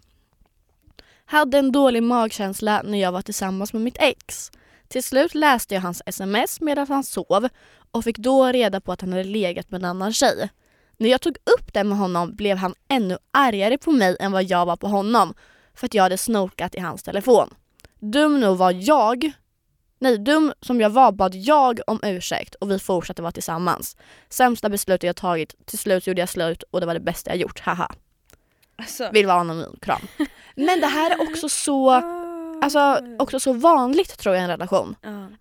Hade 1.26 1.58
en 1.58 1.72
dålig 1.72 2.04
magkänsla 2.04 2.82
när 2.86 2.98
jag 3.02 3.12
var 3.12 3.22
tillsammans 3.22 3.74
med 3.74 3.82
mitt 3.82 3.98
ex. 4.00 4.52
Till 4.88 5.04
slut 5.04 5.36
läste 5.36 5.74
jag 5.74 5.82
hans 5.82 6.02
sms 6.06 6.62
medan 6.62 6.88
han 6.88 7.04
sov 7.04 7.48
och 7.92 8.04
fick 8.04 8.18
då 8.18 8.46
reda 8.46 8.82
på 8.82 8.92
att 8.92 9.02
han 9.02 9.12
hade 9.12 9.24
legat 9.24 9.72
med 9.72 9.82
en 9.82 9.86
annan 9.86 10.14
tjej. 10.14 10.50
När 10.98 11.10
jag 11.10 11.22
tog 11.22 11.38
upp 11.38 11.74
det 11.74 11.84
med 11.84 11.98
honom 11.98 12.36
blev 12.36 12.58
han 12.58 12.76
ännu 12.88 13.18
argare 13.32 13.78
på 13.78 13.92
mig 13.92 14.18
än 14.20 14.32
vad 14.32 14.44
jag 14.44 14.66
var 14.66 14.76
på 14.76 14.88
honom 14.88 15.34
för 15.74 15.86
att 15.86 15.94
jag 15.94 16.04
hade 16.04 16.18
snokat 16.18 16.76
i 16.76 16.80
hans 16.80 17.04
telefon. 17.04 17.50
Dum 18.00 18.40
nog 18.40 18.58
var 18.58 18.72
jag 18.72 19.32
Nej, 20.04 20.18
dum 20.18 20.54
som 20.62 20.82
jag 20.82 20.90
var 20.90 21.12
bad 21.12 21.36
jag 21.36 21.80
om 21.88 22.00
ursäkt 22.04 22.56
och 22.56 22.72
vi 22.72 22.80
fortsatte 22.80 23.22
vara 23.22 23.32
tillsammans. 23.32 23.98
Sämsta 24.30 24.70
beslutet 24.70 25.04
jag 25.04 25.16
tagit. 25.16 25.66
Till 25.66 25.80
slut 25.80 26.08
gjorde 26.08 26.22
jag 26.22 26.30
slut 26.30 26.64
och 26.72 26.80
det 26.80 26.86
var 26.86 26.94
det 26.94 27.00
bästa 27.00 27.30
jag 27.30 27.38
gjort. 27.38 27.60
Haha. 27.60 27.92
Alltså. 28.76 29.10
Vill 29.14 29.26
vara 29.28 29.40
anonym. 29.40 29.76
Kram. 29.82 30.02
Men 30.56 30.82
det 30.82 30.88
här 30.88 31.12
är 31.12 31.22
också 31.22 31.50
så, 31.50 31.92
alltså, 32.64 33.00
också 33.20 33.40
så 33.40 33.54
vanligt 33.54 34.18
tror 34.18 34.36
jag 34.36 34.42
i 34.42 34.44
en 34.44 34.50
relation. 34.50 34.96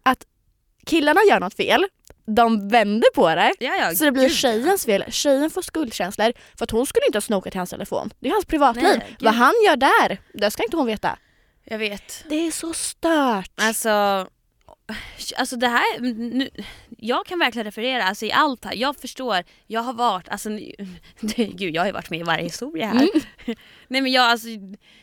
Ja. 0.04 0.14
Killarna 0.86 1.20
gör 1.30 1.40
något 1.40 1.54
fel, 1.54 1.86
de 2.26 2.68
vänder 2.68 3.08
på 3.14 3.28
det. 3.34 3.52
Ja, 3.58 3.74
ja, 3.74 3.94
Så 3.94 4.04
det 4.04 4.12
blir 4.12 4.22
gud, 4.22 4.32
tjejens 4.32 4.84
fel. 4.84 5.04
Tjejen 5.08 5.50
får 5.50 5.62
skuldkänslor 5.62 6.32
för 6.58 6.64
att 6.64 6.70
hon 6.70 6.86
skulle 6.86 7.06
inte 7.06 7.16
ha 7.16 7.22
snokat 7.22 7.54
i 7.54 7.58
hans 7.58 7.70
telefon. 7.70 8.10
Det 8.20 8.28
är 8.28 8.32
hans 8.32 8.44
privatliv. 8.44 8.84
Nej. 8.84 9.16
Vad 9.20 9.34
han 9.34 9.54
gör 9.66 9.76
där, 9.76 10.18
det 10.34 10.50
ska 10.50 10.62
inte 10.62 10.76
hon 10.76 10.86
veta. 10.86 11.18
Jag 11.64 11.78
vet. 11.78 12.24
Det 12.28 12.46
är 12.46 12.50
så 12.50 12.72
stört. 12.72 13.50
Alltså, 13.54 14.26
alltså 15.36 15.56
det 15.56 15.68
här, 15.68 16.00
nu, 16.00 16.50
jag 16.98 17.26
kan 17.26 17.38
verkligen 17.38 17.64
referera 17.64 18.04
alltså 18.04 18.24
i 18.26 18.32
allt 18.32 18.64
här. 18.64 18.74
Jag 18.74 18.96
förstår, 18.96 19.42
jag 19.66 19.80
har 19.80 19.92
varit, 19.92 20.28
alltså 20.28 20.48
gud 21.36 21.74
jag 21.74 21.82
har 21.82 21.86
ju 21.86 21.92
varit 21.92 22.10
med 22.10 22.20
i 22.20 22.22
varje 22.22 22.44
historia 22.44 22.86
här. 22.86 23.08
Nej 23.88 24.00
men 24.00 24.12
jag, 24.12 24.24
alltså, 24.24 24.48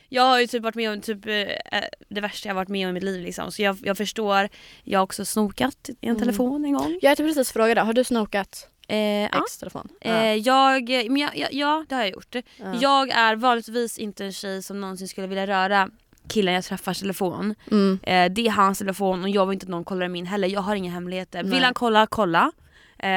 jag 0.09 0.23
har 0.23 0.39
ju 0.39 0.47
typ 0.47 0.63
varit 0.63 0.75
med 0.75 0.91
om 0.91 1.01
typ, 1.01 1.25
eh, 1.25 1.81
det 2.09 2.21
värsta 2.21 2.47
jag 2.49 2.55
varit 2.55 2.69
med 2.69 2.85
om 2.85 2.89
i 2.89 2.93
mitt 2.93 3.03
liv 3.03 3.23
liksom. 3.23 3.51
Så 3.51 3.61
jag, 3.61 3.77
jag 3.83 3.97
förstår, 3.97 4.49
jag 4.83 4.99
har 4.99 5.03
också 5.03 5.25
snokat 5.25 5.89
i 5.89 5.95
en 6.01 6.09
Mm. 6.09 6.19
telefon 6.19 6.65
en 6.65 6.73
gång. 6.73 6.91
Jag 7.01 7.17
tänkte 7.17 7.23
precis 7.23 7.51
fråga 7.51 7.75
dig, 7.75 7.83
har 7.83 7.93
du 7.93 8.03
snokat 8.03 8.69
Eh, 8.91 8.97
ja. 8.97 9.43
ex 9.45 9.57
telefon? 9.57 9.89
Eh, 10.01 10.33
jag, 10.35 10.89
men 10.89 11.17
jag, 11.17 11.37
jag, 11.37 11.53
ja 11.53 11.85
det 11.89 11.95
har 11.95 12.01
jag 12.01 12.11
gjort. 12.11 12.35
Ja. 12.35 12.41
Jag 12.81 13.09
är 13.09 13.35
vanligtvis 13.35 13.97
inte 13.97 14.25
en 14.25 14.33
tjej 14.33 14.63
som 14.63 14.81
någonsin 14.81 15.07
skulle 15.07 15.27
vilja 15.27 15.47
röra 15.47 15.89
killen 16.29 16.53
jag 16.53 16.63
träffars 16.63 16.99
telefon. 16.99 17.55
Mm. 17.71 17.99
Eh, 18.03 18.31
det 18.31 18.47
är 18.47 18.51
hans 18.51 18.77
telefon 18.79 19.23
och 19.23 19.29
jag 19.29 19.45
vill 19.45 19.53
inte 19.53 19.63
att 19.65 19.69
någon 19.69 19.83
kollar 19.83 20.07
min 20.07 20.25
heller. 20.25 20.47
Jag 20.47 20.61
har 20.61 20.75
inga 20.75 20.91
hemligheter. 20.91 21.43
Vill 21.43 21.51
Nej. 21.51 21.61
han 21.63 21.73
kolla, 21.73 22.07
kolla. 22.07 22.51
Eh, 22.99 23.09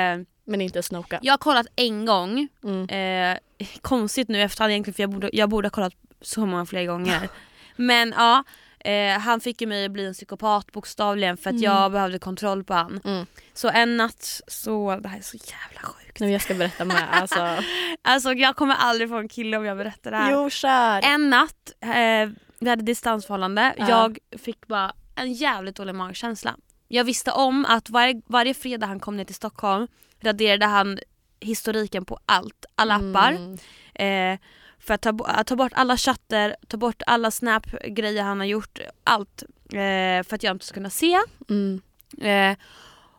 Men 0.45 0.61
inte 0.61 0.83
snoka. 0.83 1.19
jag 1.23 1.33
har 1.33 1.39
kollat 1.39 1.67
en 1.77 2.07
gång. 2.07 2.49
Mm. 2.65 2.89
Eh, 2.89 3.39
konstigt 3.83 4.29
nu 4.29 4.43
efterhand 4.43 4.71
egentligen 4.73 4.95
för 4.95 5.03
jag 5.03 5.11
borde, 5.11 5.31
jag 5.33 5.49
borde 5.49 5.67
ha 5.67 5.71
kollat 5.71 5.93
så 6.21 6.47
många 6.47 6.67
fler 6.67 6.85
gånger. 6.87 7.29
Men 7.77 8.15
ja, 8.17 8.45
eh, 8.91 9.19
han 9.19 9.41
fick 9.41 9.61
ju 9.61 9.67
mig 9.67 9.85
att 9.85 9.91
bli 9.93 10.07
en 10.07 10.13
psykopat 10.15 10.73
bokstavligen 10.73 11.37
för 11.37 11.51
att 11.51 11.55
Mm. 11.55 11.63
jag 11.63 11.93
behövde 11.93 12.19
kontroll 12.19 12.65
på 12.65 12.75
han. 12.75 13.01
Mm. 13.05 13.27
Så 13.55 13.69
en 13.69 13.97
natt 13.97 14.41
så, 14.47 14.97
det 15.03 15.09
här 15.09 15.19
är 15.19 15.23
så 15.23 15.37
jävla 15.37 15.81
sjukt. 15.89 16.21
Nu 16.21 16.31
jag 16.33 16.41
ska 16.43 16.55
berätta 16.55 16.85
med. 16.85 17.09
Alltså. 17.13 17.49
Alltså 18.03 18.33
jag 18.33 18.57
kommer 18.57 18.75
aldrig 18.75 19.09
få 19.09 19.17
en 19.19 19.29
kille 19.29 19.57
om 19.57 19.65
jag 19.65 19.77
berättar 19.77 20.11
det 20.11 20.17
här. 20.17 20.33
jo, 20.33 20.51
kör. 20.51 21.01
En 21.05 21.31
natt, 21.31 21.73
eh, 21.81 22.31
vi 22.63 22.71
hade 22.71 22.83
distansförhållande, 22.83 23.75
Ja. 23.79 23.89
jag 23.89 24.19
fick 24.41 24.67
bara 24.67 24.93
en 25.15 25.33
jävligt 25.33 25.77
dålig 25.77 25.95
magkänsla. 25.95 26.57
Jag 26.89 27.05
visste 27.05 27.33
om 27.33 27.65
att 27.65 27.91
varje, 27.91 28.23
varje 28.27 28.55
fredag 28.55 28.87
han 28.87 29.01
kom 29.01 29.17
ner 29.17 29.25
till 29.25 29.35
Stockholm 29.35 29.89
raderade 30.21 30.67
han 30.67 30.99
historiken 31.41 32.05
på 32.05 32.19
allt, 32.27 32.65
alla 32.75 32.95
appar. 32.95 33.33
Mm. 33.33 34.35
Eh, 34.35 34.39
för 34.79 34.95
att 34.95 35.03
ta, 35.03 35.19
att 35.25 35.47
ta 35.47 35.57
bort 35.57 35.73
alla 35.75 35.97
chatter, 35.97 36.57
ta 36.69 36.77
bort 36.77 37.03
alla 37.07 37.31
snap-grejer 37.31 38.23
han 38.23 38.39
har 38.39 38.47
gjort, 38.47 38.79
allt. 39.05 39.43
Eh, 39.73 40.23
för 40.25 40.35
att 40.35 40.43
jag 40.43 40.55
inte 40.55 40.65
ska 40.67 40.75
kunna 40.75 40.91
se. 40.91 41.19
Mm. 41.49 41.81
Eh, 42.21 42.59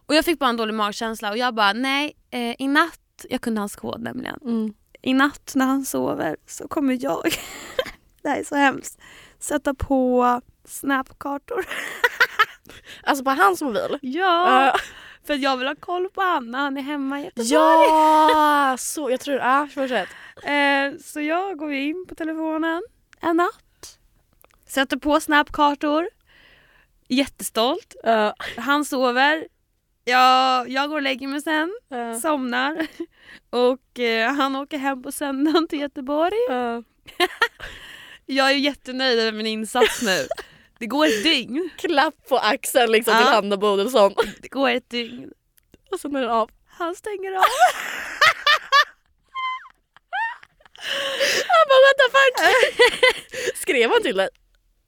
och 0.06 0.16
jag 0.16 0.26
fick 0.26 0.40
bara 0.40 0.50
en 0.50 0.58
dålig 0.58 0.74
magkänsla 0.74 1.32
och 1.32 1.38
jag 1.38 1.54
bara 1.56 1.74
nej, 1.74 2.14
eh, 2.32 2.56
i 2.62 2.68
natt, 2.68 3.26
jag 3.30 3.42
kunde 3.42 3.62
hans 3.62 3.76
kod 3.76 4.02
nämligen. 4.02 4.40
Mm. 4.42 4.74
I 5.02 5.14
natt 5.14 5.52
när 5.56 5.66
han 5.66 5.86
sover 5.86 6.38
så 6.48 6.68
kommer 6.68 6.98
jag, 7.02 7.24
det 8.22 8.30
här 8.30 8.40
är 8.40 8.44
så 8.44 8.56
hemskt, 8.56 9.00
sätta 9.44 9.74
på 9.74 10.42
snapkartor. 10.66 11.66
Alltså 13.04 13.24
på 13.24 13.30
hans 13.32 13.62
mobil? 13.62 14.00
Ja! 14.02 14.66
Ja. 14.66 14.76
För 15.28 15.34
jag 15.34 15.58
vill 15.58 15.68
ha 15.68 15.76
koll 15.76 16.10
på 16.10 16.22
han 16.22 16.52
när 16.52 16.60
han 16.60 16.78
är 16.78 16.82
hemma 16.82 17.20
i 17.20 17.24
Göteborg. 17.24 17.50
Ja, 17.54 18.76
så 18.80 19.10
jag 19.12 19.20
tror, 19.20 19.38
ja 19.38 19.68
fortsätt. 19.74 20.10
Eh, 20.44 21.00
så 21.04 21.22
jag 21.22 21.58
går 21.58 21.74
in 21.74 22.06
på 22.10 22.16
telefonen 22.16 22.84
en 23.22 23.38
natt, 23.38 24.00
sätter 24.68 24.98
på 24.98 25.20
snapkartor, 25.20 26.10
jättestolt. 27.08 27.96
Ja. 28.04 28.36
Han 28.58 28.86
sover, 28.86 29.48
jag, 30.04 30.70
jag 30.70 30.90
går 30.90 30.96
och 30.96 31.02
lägger 31.02 31.28
mig 31.28 31.42
sen, 31.42 31.74
Ja. 31.90 32.20
somnar 32.20 32.88
och 33.50 34.00
eh, 34.00 34.34
han 34.34 34.56
åker 34.56 34.78
hem 34.78 35.04
på 35.04 35.12
söndagen 35.12 35.68
till 35.68 35.80
Göteborg. 35.80 36.38
Ja. 36.50 36.84
Jag 38.34 38.52
är 38.52 38.56
jättenöjd 38.56 39.18
med 39.18 39.34
min 39.34 39.46
insats 39.48 40.02
nu. 40.02 40.28
Det 40.80 40.86
går 40.88 41.06
ett 41.06 41.24
dygn. 41.24 41.70
Klapp 41.78 42.16
på 42.30 42.38
axeln 42.38 42.92
liksom 42.92 43.18
till. 43.18 43.26
Hanna 43.26 43.58
Bodilsson. 43.58 44.14
Det 44.42 44.48
går 44.48 44.70
ett 44.70 44.90
dygn. 44.90 45.32
Och 45.92 46.00
sen 46.00 46.16
är 46.16 46.22
den 46.22 46.30
av. 46.30 46.50
Han 46.68 46.96
stänger 46.96 47.32
av. 47.32 47.44
Han 51.48 51.66
bara 51.70 51.82
what 51.86 51.98
the 51.98 52.10
fuck? 52.18 52.36
Skrev 53.62 53.90
han 53.90 54.02
till 54.02 54.18
dig? 54.18 54.30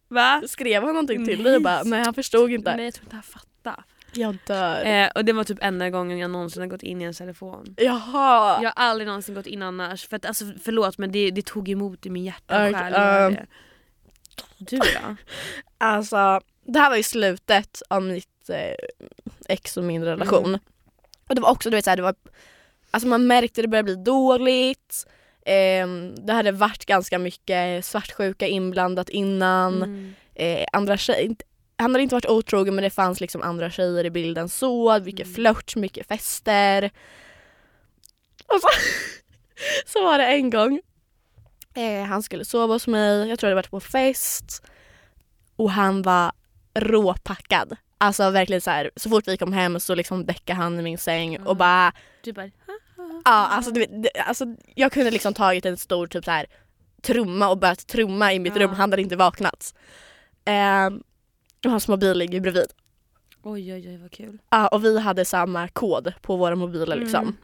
Va? 0.08 0.44
Skrev 0.48 0.84
han 0.84 0.94
någonting 0.94 1.26
till 1.26 1.44
dig 1.44 1.56
och 1.56 1.62
bara 1.62 1.84
nej 1.84 2.04
han 2.04 2.14
förstod 2.14 2.52
inte. 2.52 2.76
Nej 2.76 2.86
jag 2.86 2.94
tror 2.94 3.04
inte 3.06 3.16
han 3.16 3.24
fattar. 3.24 3.84
Jag 4.16 4.38
dör. 4.48 4.86
Eh, 4.86 5.10
och 5.16 5.26
det 5.26 5.34
var 5.34 5.44
typ 5.44 5.58
enda 5.62 5.90
gången 5.90 6.18
jag 6.18 6.32
någonsin 6.32 6.62
har 6.62 6.68
gått 6.68 6.84
in 6.84 7.02
i 7.02 7.04
en 7.04 7.14
telefon. 7.14 7.76
Jaha. 7.78 8.64
Jag 8.64 8.70
har 8.76 8.84
aldrig 8.84 9.08
någonsin 9.08 9.36
gått 9.36 9.48
in 9.48 9.62
annars. 9.62 10.08
För 10.08 10.16
att, 10.16 10.26
alltså, 10.26 10.46
förlåt 10.64 10.98
men 10.98 11.12
det, 11.12 11.32
det 11.32 11.46
tog 11.46 11.70
emot 11.70 12.06
i 12.06 12.10
min 12.10 12.26
hjärta 12.26 12.68
och 12.68 12.76
själ. 12.76 12.92
det. 12.92 13.46
Du 14.58 14.78
då? 14.78 15.16
Alltså 15.78 16.42
det 16.66 16.80
här 16.80 16.90
var 16.90 16.98
ju 16.98 17.04
slutet 17.04 17.82
av 17.90 18.02
mitt 18.02 18.50
eh, 18.50 18.76
ex 19.50 19.78
och 19.78 19.84
min 19.84 20.04
relation. 20.04 20.46
Mm. 20.46 20.60
Och 21.30 21.36
det 21.36 21.42
var 21.42 21.50
också 21.50 21.70
du 21.70 21.76
vet 21.76 21.86
såhär, 21.86 21.98
det 21.98 22.04
var 22.04 22.16
Alltså 22.92 23.08
man 23.08 23.28
märkte 23.28 23.62
det 23.62 23.68
började 23.68 23.96
bli 23.96 24.04
dåligt. 24.04 25.08
Ehm, 25.46 26.16
det 26.16 26.34
hade 26.34 26.52
varit 26.52 26.86
ganska 26.86 27.20
mycket 27.20 27.86
svartsjuka 27.86 28.48
inblandat 28.48 29.10
innan. 29.10 29.84
Mm. 29.84 30.14
eh, 30.36 30.66
andra 30.74 30.98
tjejer, 30.98 31.36
han 31.78 31.92
hade 31.92 32.04
inte 32.04 32.16
varit 32.16 32.26
otrogen 32.26 32.76
men 32.76 32.84
det 32.84 32.90
fanns 32.90 33.22
liksom 33.22 33.42
andra 33.42 33.70
tjejer 33.70 34.06
i 34.06 34.10
bilden 34.10 34.50
så, 34.50 35.00
mycket 35.00 35.26
Mm. 35.28 35.34
flört, 35.36 35.76
mycket 35.76 36.08
fester. 36.08 36.92
Och 38.48 38.60
så, 38.62 38.68
så 39.86 40.04
var 40.04 40.18
det 40.18 40.26
en 40.26 40.50
gång, 40.50 40.82
eh, 41.74 42.04
han 42.04 42.24
skulle 42.24 42.46
sova 42.46 42.74
hos 42.74 42.88
mig, 42.88 43.30
jag 43.30 43.40
tror 43.40 43.50
det 43.50 43.56
var 43.56 43.64
på 43.64 43.80
fest 43.80 44.64
och 45.56 45.72
han 45.72 46.02
var 46.02 46.32
råpackad. 46.74 47.76
Alltså 47.98 48.30
verkligen 48.30 48.62
så 48.62 48.70
här, 48.72 48.92
så 48.96 49.10
fort 49.10 49.28
vi 49.28 49.38
kom 49.38 49.54
hem 49.54 49.80
så 49.80 49.96
liksom 49.96 50.26
däckade 50.26 50.58
han 50.58 50.80
i 50.80 50.84
min 50.84 50.98
säng 50.98 51.40
och 51.40 51.58
bara 51.58 51.94
Du 52.22 52.34
bara, 52.34 52.50
Ja, 53.26 53.48
alltså, 53.48 53.72
du 53.72 53.80
vet, 53.80 53.90
alltså 54.28 54.46
jag 54.76 54.92
kunde 54.92 55.12
liksom 55.12 55.34
tagit 55.34 55.66
en 55.66 55.78
stor 55.78 56.08
typ 56.08 56.26
så 56.26 56.32
här 56.32 56.46
trumma 57.02 57.50
och 57.50 57.58
börjat 57.58 57.88
trumma 57.88 58.34
i 58.34 58.40
mitt 58.40 58.56
Ja. 58.56 58.62
rum, 58.62 58.70
han 58.74 58.92
hade 58.92 59.02
inte 59.02 59.16
vaknat. 59.16 59.74
Ehm, 60.46 61.04
och 61.66 61.72
hans 61.72 61.88
mobil 61.88 62.18
ligger 62.18 62.40
bredvid. 62.42 62.68
oj 63.44 63.74
oj 63.74 63.90
oj 63.90 63.98
vad 63.98 64.12
kul. 64.12 64.38
Ja, 64.50 64.68
och 64.68 64.86
vi 64.86 65.00
hade 65.00 65.26
samma 65.26 65.68
kod 65.68 66.14
på 66.22 66.36
våra 66.36 66.56
mobiler 66.56 66.96
liksom. 66.96 67.22
Mm. 67.22 67.36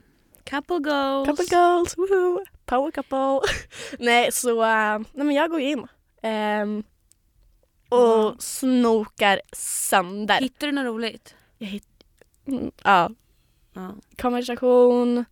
Couple 0.44 0.80
goals. 0.80 1.28
Couple 1.28 1.46
goals, 1.58 1.98
woohoo! 1.98 2.46
Power 2.66 2.92
couple! 2.92 3.40
nej 4.00 4.32
så, 4.32 4.50
äh, 4.64 5.00
nej 5.14 5.26
men 5.26 5.32
jag 5.32 5.50
går 5.50 5.60
in. 5.60 5.88
ehm, 6.22 6.84
och 7.90 8.26
Mm. 8.28 8.36
snokar 8.40 9.42
sönder. 9.54 10.40
Hittar 10.40 10.68
du 10.68 10.74
något 10.74 10.86
roligt? 10.86 11.36
Jag 11.58 11.68
hitt, 11.68 11.88
mm, 12.48 12.72
ja, 12.84 13.10
Ja. 13.74 13.92
konversation 14.22 15.26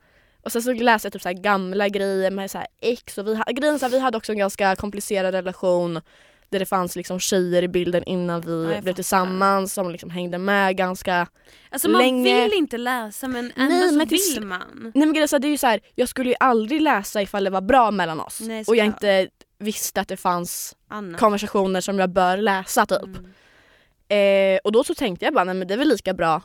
och 0.43 0.52
sen 0.52 0.62
så 0.62 0.73
läste 0.73 1.06
jag 1.06 1.13
typ 1.13 1.21
så 1.21 1.30
här 1.30 1.34
gamla 1.36 1.89
grejer 1.89 2.32
med 2.32 2.52
så 2.52 2.58
här 2.58 2.67
ex 2.82 3.17
och 3.17 3.28
vi, 3.28 3.36
ha- 3.36 3.43
grejen 3.52 3.80
så 3.80 3.86
här, 3.86 3.91
vi 3.91 3.99
hade 3.99 4.17
också 4.17 4.32
en 4.32 4.38
ganska 4.38 4.75
komplicerad 4.75 5.34
relation 5.34 6.02
där 6.49 6.59
det 6.59 6.65
fanns 6.65 6.95
liksom 6.95 7.19
tjejer 7.19 7.63
i 7.63 7.67
bilden 7.67 8.03
innan 8.03 8.41
vi 8.41 8.71
jag 8.73 8.83
blev 8.83 8.93
tillsammans 8.93 9.73
som 9.73 9.91
liksom 9.91 10.09
hängde 10.09 10.38
med 10.38 10.77
ganska 10.77 11.27
Alltså 11.69 11.89
man 11.89 12.01
Länge- 12.01 12.43
vill 12.43 12.53
inte 12.53 12.77
läsa 12.77 13.27
men 13.27 13.51
ändå 13.55 13.75
Nej, 13.75 13.89
så 13.89 13.95
men 13.97 14.07
till 14.07 14.17
vill 14.17 14.43
sl- 14.43 14.45
man. 14.45 14.91
Nej 14.95 15.05
men 15.07 15.13
det 15.13 15.33
är 15.33 15.45
ju 15.45 15.57
så 15.57 15.67
här, 15.67 15.79
jag 15.95 16.09
skulle 16.09 16.29
ju 16.29 16.35
aldrig 16.39 16.81
läsa 16.81 17.21
ifall 17.21 17.43
det 17.43 17.49
var 17.49 17.62
bra 17.62 17.91
mellan 17.91 18.19
oss 18.19 18.39
Nej, 18.41 18.63
och 18.67 18.75
jag 18.75 18.85
inte 18.85 19.27
visste 19.59 20.01
att 20.01 20.07
det 20.07 20.17
fanns 20.17 20.75
Anna. 20.88 21.17
konversationer 21.17 21.81
som 21.81 21.99
jag 21.99 22.09
bör 22.09 22.38
läsa 22.38 22.85
typ. 22.85 23.01
Mm. 23.03 24.55
Eh, 24.55 24.59
och 24.63 24.71
då 24.71 24.83
så 24.83 24.95
tänkte 24.95 25.25
jag 25.25 25.33
bara, 25.33 25.43
nej 25.43 25.55
men 25.55 25.67
det 25.67 25.73
är 25.73 25.77
väl 25.77 25.88
lika 25.89 26.13
bra 26.13 26.41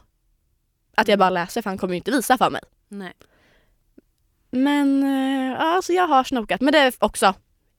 att 0.96 1.08
jag 1.08 1.18
bara 1.18 1.30
läser 1.30 1.62
för 1.62 1.70
han 1.70 1.78
kommer 1.78 1.94
ju 1.94 1.98
inte 1.98 2.10
visa 2.10 2.38
för 2.38 2.50
mig. 2.50 2.60
Nej. 2.88 3.12
Men 4.50 5.02
eh, 5.02 5.52
ja, 5.52 5.74
alltså 5.74 5.92
jag 5.92 6.06
har 6.06 6.24
snokat. 6.24 6.60
Men 6.60 6.72
det 6.72 6.78
är 6.78 6.92
också 6.98 7.34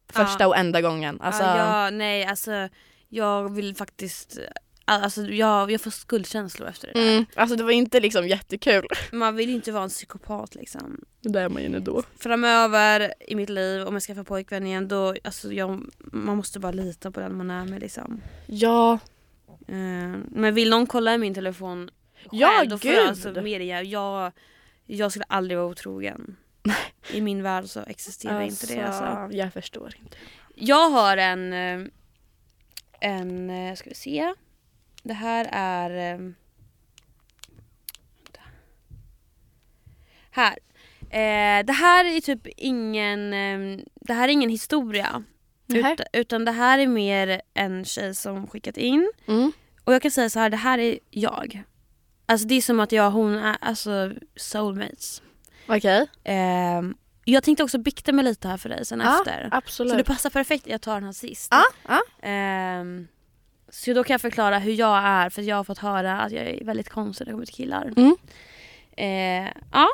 första 0.09 0.43
Ja. 0.43 0.47
och 0.47 0.57
enda 0.57 0.81
gången. 0.81 1.21
Alltså, 1.21 1.43
ja, 1.43 1.83
jag, 1.85 1.93
nej 1.93 2.25
alltså 2.25 2.69
jag 3.09 3.53
vill 3.55 3.75
faktiskt, 3.75 4.39
alltså 4.85 5.21
jag, 5.21 5.71
jag 5.71 5.81
får 5.81 5.91
skuldkänslor 5.91 6.67
efter 6.69 6.87
det 6.87 6.93
där. 6.99 7.11
mm, 7.11 7.25
alltså 7.35 7.55
det 7.55 7.63
var 7.63 7.71
inte 7.71 7.99
liksom 7.99 8.27
jättekul. 8.27 8.87
Man 9.11 9.35
vill 9.35 9.49
ju 9.49 9.55
inte 9.55 9.71
vara 9.71 9.83
en 9.83 9.89
psykopat 9.89 10.55
liksom. 10.55 11.01
Det 11.21 11.39
är 11.39 11.49
man 11.49 11.61
ju 11.63 11.79
då. 11.79 12.03
Framöver 12.19 13.13
i 13.27 13.35
mitt 13.35 13.49
liv 13.49 13.87
om 13.87 13.93
jag 13.93 14.03
skaffar 14.03 14.23
pojkvän 14.23 14.67
igen 14.67 14.87
då, 14.87 15.15
alltså 15.23 15.53
jag, 15.53 15.81
man 15.99 16.37
måste 16.37 16.59
bara 16.59 16.71
lita 16.71 17.11
på 17.11 17.19
den 17.19 17.37
man 17.37 17.51
är 17.51 17.65
med 17.65 17.79
liksom. 17.79 18.21
Ja, 18.47 18.99
Eh, 19.67 20.17
men 20.31 20.53
vill 20.55 20.69
någon 20.69 20.87
kolla 20.87 21.13
i 21.13 21.17
min 21.17 21.33
telefon 21.33 21.89
själv, 22.15 22.29
Ja, 22.31 22.65
då 22.69 22.77
får 22.77 22.91
jag 22.91 22.99
gud. 22.99 23.09
alltså 23.09 23.41
media. 23.41 23.83
Jag, 23.83 24.31
jag 24.85 25.11
skulle 25.11 25.25
aldrig 25.27 25.57
vara 25.57 25.67
otrogen. 25.67 26.35
I 27.11 27.21
min 27.21 27.43
värld 27.43 27.65
så 27.65 27.83
existerar 27.87 28.41
inte 28.41 28.67
det 28.67 28.81
alltså. 28.81 29.37
Jag 29.37 29.53
förstår 29.53 29.95
inte. 29.99 30.17
Jag 30.55 30.89
har 30.89 31.17
en, 31.17 31.53
eh, 31.53 31.87
en, 32.99 33.49
eh, 33.49 33.75
ska 33.75 33.89
vi 33.89 33.95
se. 33.95 34.33
Det 35.03 35.13
här 35.13 35.47
är... 35.51 36.13
eh, 36.13 36.17
vänta. 38.17 38.41
Här. 40.31 40.57
Eh, 41.09 41.65
det 41.65 41.73
här 41.73 42.05
är 42.05 42.21
typ 42.21 42.47
ingen, 42.57 43.33
eh, 43.33 43.85
det 43.95 44.13
här 44.13 44.27
är 44.27 44.31
ingen 44.31 44.49
historia. 44.49 45.23
Ut, 45.67 46.01
utan 46.13 46.45
det 46.45 46.51
här 46.51 46.79
är 46.79 46.87
mer 46.87 47.41
en 47.53 47.85
tjej 47.85 48.15
som 48.15 48.47
skickat 48.47 48.77
in. 48.77 49.11
Mm. 49.27 49.51
Och 49.83 49.93
jag 49.93 50.01
kan 50.01 50.11
säga 50.11 50.29
så 50.29 50.39
här, 50.39 50.49
det 50.49 50.57
här 50.57 50.77
är 50.77 50.99
jag. 51.09 51.63
Alltså 52.25 52.47
det 52.47 52.55
är 52.55 52.61
som 52.61 52.79
att 52.79 52.91
jag 52.91 53.07
och 53.07 53.13
hon 53.13 53.35
är 53.35 53.57
alltså 53.61 54.11
soulmates. 54.35 55.21
Okej, 55.67 56.07
Eh, 56.23 56.81
jag 57.25 57.43
tänkte 57.43 57.63
också 57.63 57.77
bikta 57.77 58.11
mig 58.11 58.25
lite 58.25 58.47
här 58.47 58.57
för 58.57 58.69
dig 58.69 58.85
sen 58.85 58.99
Ja, 58.99 59.17
efter. 59.19 59.49
absolut. 59.51 59.91
Så 59.91 59.97
det 59.97 60.03
passar 60.03 60.29
perfekt 60.29 60.65
att 60.65 60.71
jag 60.71 60.81
tar 60.81 60.93
den 60.93 61.03
här 61.03 61.11
sist. 61.11 61.47
ja, 61.51 61.63
ja. 61.87 62.27
Ehm, 62.27 63.07
så 63.69 63.93
då 63.93 64.03
kan 64.03 64.13
jag 64.13 64.21
förklara 64.21 64.59
hur 64.59 64.73
jag 64.73 64.97
är 65.05 65.29
för 65.29 65.41
jag 65.41 65.55
har 65.55 65.63
fått 65.63 65.77
höra 65.77 66.19
att 66.21 66.31
jag 66.31 66.43
är 66.45 66.65
väldigt 66.65 66.89
konstig 66.89 67.25
när 67.25 67.31
det 67.31 67.33
kommer 67.33 67.45
till 67.45 67.55
killar. 67.55 67.93
Mm. 67.97 68.15
Eh, 68.97 69.51
ja. 69.71 69.87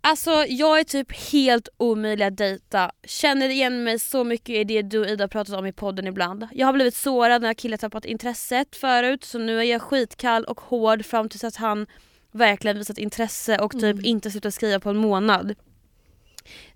Alltså 0.00 0.44
jag 0.48 0.80
är 0.80 0.84
typ 0.84 1.32
helt 1.32 1.68
omöjlig 1.76 2.24
att 2.24 2.36
dejta. 2.36 2.90
Känner 3.04 3.48
igen 3.48 3.84
mig 3.84 3.98
så 3.98 4.24
mycket 4.24 4.48
i 4.56 4.64
det 4.64 4.82
du 4.82 4.98
och 4.98 5.06
Ida 5.06 5.28
pratat 5.28 5.54
om 5.54 5.66
i 5.66 5.72
podden 5.72 6.06
ibland. 6.06 6.48
Jag 6.52 6.66
har 6.66 6.72
blivit 6.72 6.94
sårad 6.96 7.42
när 7.42 7.54
killar 7.54 7.76
tappat 7.76 8.04
intresset 8.04 8.76
förut 8.76 9.24
så 9.24 9.38
nu 9.38 9.58
är 9.58 9.62
jag 9.62 9.82
skitkall 9.82 10.44
och 10.44 10.60
hård 10.60 11.04
fram 11.04 11.28
tills 11.28 11.44
att 11.44 11.56
han 11.56 11.86
verkligen 12.34 12.78
visat 12.78 12.98
intresse 12.98 13.58
och 13.58 13.72
typ 13.72 13.82
Mm. 13.94 14.04
inte 14.04 14.30
slutat 14.30 14.54
skriva 14.54 14.80
på 14.80 14.90
en 14.90 14.96
månad. 14.96 15.54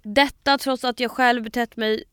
Detta 0.03 0.59
trots 0.59 0.85
att 0.85 1.01
jag 1.01 1.11
själv 1.11 1.43
betett 1.43 1.77
mig 1.77 2.05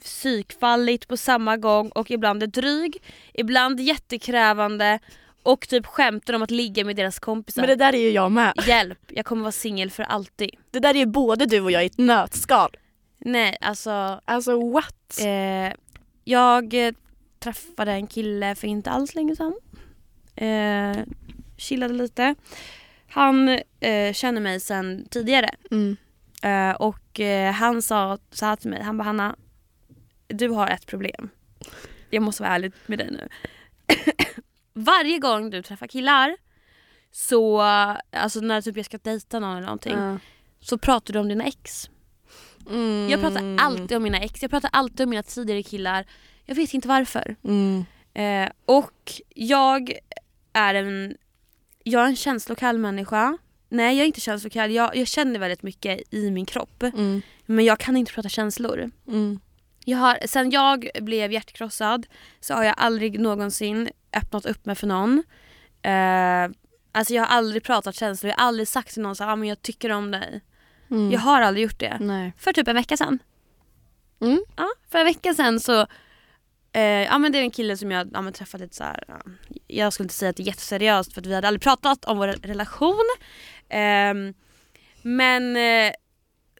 psykfalligt 0.00 1.08
på 1.08 1.16
samma 1.16 1.56
gång 1.56 1.88
och 1.88 2.10
ibland 2.10 2.42
är 2.42 2.46
dryg, 2.46 3.02
ibland 3.34 3.80
jättekrävande 3.80 4.98
och 5.42 5.68
typ 5.68 5.86
skämtar 5.86 6.34
om 6.34 6.42
att 6.42 6.50
ligga 6.50 6.84
med 6.84 6.96
deras 6.96 7.18
kompisar. 7.18 7.62
Men 7.62 7.68
det 7.68 7.76
där 7.76 7.94
är 7.94 7.98
ju 7.98 8.10
jag 8.10 8.32
med. 8.32 8.52
Hjälp, 8.66 8.98
jag 9.08 9.26
kommer 9.26 9.42
vara 9.42 9.52
singel 9.52 9.90
för 9.90 10.02
alltid. 10.02 10.50
Det 10.70 10.80
där 10.80 10.94
är 10.94 10.98
ju 10.98 11.06
både 11.06 11.46
du 11.46 11.60
och 11.60 11.70
jag 11.70 11.82
i 11.82 11.86
ett 11.86 11.98
nötskal. 11.98 12.76
Nej 13.18 13.56
alltså, 13.60 14.20
Alltså 14.24 14.70
what? 14.70 15.18
eh, 15.20 15.76
jag 16.24 16.74
träffade 17.38 17.92
en 17.92 18.06
kille 18.06 18.54
för 18.54 18.66
inte 18.68 18.90
alls 18.90 19.14
länge 19.14 19.36
sedan. 19.36 19.54
Eh, 20.36 20.96
chillade 21.62 21.94
lite. 21.94 22.34
Han 23.08 23.48
eh, 23.80 24.12
känner 24.12 24.40
mig 24.40 24.60
sedan 24.60 25.06
tidigare 25.10 25.50
Mm. 25.70 25.96
eh, 26.42 26.76
och 26.76 27.20
eh, 27.20 27.52
han 27.52 27.82
sa 27.82 28.18
så 28.30 28.46
här 28.46 28.56
till 28.56 28.70
mig, 28.70 28.82
han 28.82 28.96
bara 28.98 29.04
Hanna, 29.04 29.36
du 30.28 30.48
har 30.48 30.68
ett 30.68 30.86
problem. 30.86 31.28
Jag 32.10 32.22
måste 32.22 32.42
vara 32.42 32.52
ärlig 32.54 32.72
med 32.86 32.98
dig 32.98 33.10
nu. 33.10 33.28
Varje 34.72 35.18
gång 35.18 35.50
du 35.50 35.62
träffar 35.62 35.86
killar 35.86 36.36
så, 37.10 37.60
alltså 38.12 38.40
när 38.40 38.60
typ 38.62 38.76
jag 38.76 38.86
ska 38.86 38.98
dejta 38.98 39.40
någon 39.40 39.50
eller 39.56 39.66
någonting, 39.66 39.98
Ja. 39.98 40.18
så 40.60 40.78
pratar 40.78 41.12
du 41.12 41.18
om 41.20 41.28
dina 41.28 41.44
ex. 41.44 41.90
Mm. 42.70 43.08
Jag 43.10 43.20
pratar 43.20 43.56
alltid 43.58 43.96
om 43.96 44.02
mina 44.02 44.18
ex, 44.20 44.42
jag 44.42 44.50
pratar 44.50 44.70
alltid 44.72 45.00
om 45.00 45.10
mina 45.10 45.22
tidigare 45.22 45.62
killar. 45.62 46.04
Jag 46.44 46.54
vet 46.54 46.74
inte 46.74 46.88
varför. 46.88 47.36
Mm. 47.44 47.84
Eh, 48.14 48.52
och 48.66 49.12
jag 49.34 49.92
är 50.52 50.74
en, 50.74 51.16
jag 51.84 52.02
är 52.02 52.06
en 52.06 52.16
känslokall 52.16 52.78
människa. 52.78 53.38
Nej 53.68 53.96
jag 53.96 54.02
är 54.02 54.06
inte 54.06 54.20
känslokall, 54.20 54.70
jag, 54.70 54.96
jag 54.96 55.06
känner 55.06 55.40
väldigt 55.40 55.62
mycket 55.62 56.14
i 56.14 56.30
min 56.30 56.46
kropp. 56.46 56.82
Mm. 56.82 57.22
Men 57.46 57.64
jag 57.64 57.78
kan 57.78 57.96
inte 57.96 58.12
prata 58.12 58.28
känslor. 58.28 58.90
Mm. 59.08 59.40
Jag 59.84 59.98
har, 59.98 60.18
sen 60.26 60.50
jag 60.50 60.88
blev 61.00 61.32
hjärtkrossad 61.32 62.06
så 62.40 62.54
har 62.54 62.64
jag 62.64 62.74
aldrig 62.78 63.20
någonsin 63.20 63.90
öppnat 64.16 64.46
upp 64.46 64.66
mig 64.66 64.74
för 64.74 64.86
någon. 64.86 65.22
Eh, 65.82 66.48
alltså 66.92 67.14
jag 67.14 67.22
har 67.22 67.36
aldrig 67.36 67.62
pratat 67.62 67.94
känslor, 67.94 68.30
jag 68.30 68.38
har 68.38 68.46
aldrig 68.46 68.68
sagt 68.68 68.92
till 68.92 69.02
någon 69.02 69.16
så 69.16 69.24
här, 69.24 69.32
ah, 69.32 69.36
men 69.36 69.48
jag 69.48 69.62
tycker 69.62 69.90
om 69.90 70.10
dig. 70.10 70.40
Mm. 70.90 71.10
Jag 71.10 71.20
har 71.20 71.40
aldrig 71.40 71.62
gjort 71.64 71.80
det. 71.80 71.96
Nej. 72.00 72.32
För 72.38 72.52
typ 72.52 72.68
en 72.68 72.76
vecka 72.76 72.96
sedan. 72.96 73.18
Mm. 74.20 74.44
Ja, 74.56 74.68
för 74.90 74.98
en 74.98 75.04
vecka 75.04 75.34
sedan 75.34 75.60
så 75.60 75.86
eh, 76.72 76.82
ja 76.82 77.18
men 77.18 77.32
det 77.32 77.38
är 77.38 77.42
en 77.42 77.50
kille 77.50 77.76
som 77.76 77.90
jag 77.90 78.10
ja, 78.12 78.30
träffat 78.32 78.60
lite 78.60 78.76
så 78.76 78.84
här. 78.84 79.04
Ja, 79.08 79.20
jag 79.66 79.92
skulle 79.92 80.04
inte 80.04 80.14
säga 80.14 80.30
att 80.30 80.36
det 80.36 80.42
är 80.42 80.46
jätteseriöst 80.46 81.12
för 81.12 81.20
att 81.20 81.26
vi 81.26 81.34
hade 81.34 81.48
aldrig 81.48 81.62
pratat 81.62 82.04
om 82.04 82.18
vår 82.18 82.26
relation. 82.28 83.04
Ehm, 83.68 84.34
men 85.02 85.56
eh, 85.56 85.92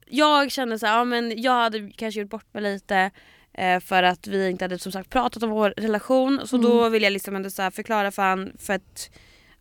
jag 0.06 0.50
kände 0.50 0.78
så 0.78 0.86
här, 0.86 0.98
ja 0.98 1.04
men 1.04 1.42
jag 1.42 1.52
hade 1.52 1.90
kanske 1.90 2.20
gjort 2.20 2.30
bort 2.30 2.54
mig 2.54 2.62
lite 2.62 3.10
eh, 3.54 3.80
för 3.80 4.02
att 4.02 4.26
vi 4.26 4.50
inte 4.50 4.64
hade 4.64 4.78
som 4.78 4.92
sagt 4.92 5.10
pratat 5.10 5.42
om 5.42 5.50
vår 5.50 5.74
relation. 5.76 6.40
Så 6.44 6.56
då 6.56 6.88
ville 6.88 7.06
jag 7.06 7.12
liksom 7.12 7.36
ändå 7.36 7.50
så 7.50 7.70
förklara 7.70 8.10
för 8.10 8.22
han 8.22 8.52
för 8.58 8.72
att, 8.72 9.10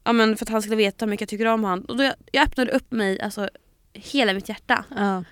ja, 0.04 0.14
men 0.14 0.38
för 0.38 0.46
att 0.46 0.50
han 0.50 0.62
skulle 0.62 0.76
veta 0.76 1.06
hur 1.06 1.10
mycket 1.10 1.22
jag 1.22 1.30
tycker 1.30 1.46
om 1.46 1.64
han. 1.64 1.86
Och 1.86 1.98
då 1.98 2.04
jag, 2.04 2.14
jag 2.32 2.44
öppnade 2.44 2.72
upp 2.72 2.92
mig, 2.92 3.22
alltså 3.22 3.50
hela 3.94 4.34
mitt 4.34 4.50
hjärta 4.50 4.86
Ja. 4.96 5.24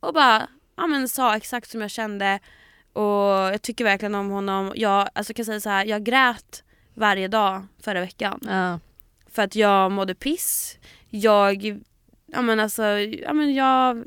och 0.00 0.14
bara 0.14 0.48
ja, 0.76 0.86
men, 0.86 1.08
sa 1.08 1.36
exakt 1.36 1.70
som 1.70 1.80
jag 1.80 1.90
kände 1.90 2.38
och 2.96 3.52
jag 3.52 3.62
tycker 3.62 3.84
verkligen 3.84 4.14
om 4.14 4.30
honom. 4.30 4.72
Jag 4.76 5.08
alltså, 5.12 5.34
kan 5.34 5.44
säga 5.44 5.60
så 5.60 5.70
här, 5.70 5.84
jag 5.84 6.04
grät 6.04 6.64
varje 6.94 7.28
dag 7.28 7.66
förra 7.82 8.00
veckan 8.00 8.40
Ja. 8.46 8.80
för 9.30 9.42
att 9.42 9.56
jag 9.56 9.92
mådde 9.92 10.14
piss. 10.14 10.78
Jag, 11.10 11.80
ja 12.26 12.42
men 12.42 12.60
alltså, 12.60 12.82
ja 12.98 13.32
men 13.32 13.54
jag 13.54 14.04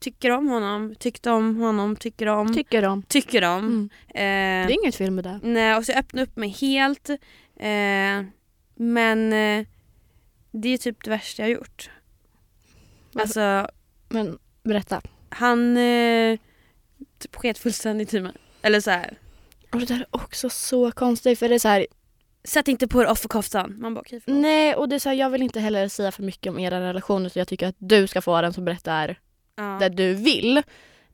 tycker 0.00 0.30
om 0.30 0.48
honom, 0.48 0.94
tyckte 0.94 1.30
om 1.30 1.56
honom, 1.56 1.96
tycker 1.96 2.26
om, 2.26 2.54
Tycker 2.54 2.84
om. 2.84 3.02
tycker 3.02 3.44
om. 3.44 3.58
Mm. 3.66 3.88
Eh, 4.08 4.66
Det 4.68 4.72
är 4.74 4.82
inget 4.84 4.94
fel 4.96 5.10
med 5.10 5.24
det. 5.24 5.40
nej, 5.42 5.76
och 5.76 5.84
så 5.84 5.92
jag 5.92 5.98
öppnade 5.98 6.22
upp 6.26 6.36
mig 6.36 6.48
helt. 6.48 7.08
Eh, 7.56 8.24
men 8.74 9.32
eh, 9.32 9.66
det 10.50 10.68
är 10.68 10.78
typ 10.78 11.04
det 11.04 11.10
värsta 11.10 11.42
jag 11.42 11.48
har 11.48 11.54
gjort. 11.54 11.90
Alltså 13.14 13.68
Men 14.08 14.38
berätta. 14.62 15.00
Han 15.28 15.76
eh, 15.76 16.38
typ 17.18 17.36
sket 17.36 17.58
fullständigt 17.58 18.14
i 18.14 18.20
mig. 18.20 18.32
Eller 18.62 18.80
så 18.80 18.90
här. 18.90 19.18
Och 19.72 19.80
det 19.80 19.86
där 19.86 19.94
är 20.00 20.06
också 20.10 20.48
så 20.50 20.92
konstigt 20.92 21.38
för 21.38 21.48
det 21.48 21.54
är 21.54 21.58
så 21.58 21.68
här, 21.68 21.86
sätt 22.44 22.68
inte 22.68 22.88
på 22.88 23.02
dig 23.02 23.10
offerkoftan. 23.12 23.80
Man 23.80 23.94
bara 23.94 24.00
okej 24.00 24.20
förlåt. 24.24 24.40
nej 24.40 24.74
och 24.74 24.88
det 24.88 24.94
är 24.94 24.98
så 25.00 25.08
här, 25.08 25.16
jag 25.16 25.30
vill 25.30 25.42
inte 25.42 25.60
heller 25.60 25.88
säga 25.88 26.12
för 26.12 26.22
mycket 26.22 26.50
om 26.50 26.58
er 26.58 26.70
relation 26.70 27.26
utan 27.26 27.40
jag 27.40 27.48
tycker 27.48 27.66
att 27.68 27.74
du 27.78 28.06
ska 28.06 28.22
få 28.22 28.40
den 28.42 28.52
som 28.52 28.64
berättar 28.64 29.18
Ja. 29.56 29.76
där 29.80 29.90
du 29.90 30.14
vill 30.14 30.56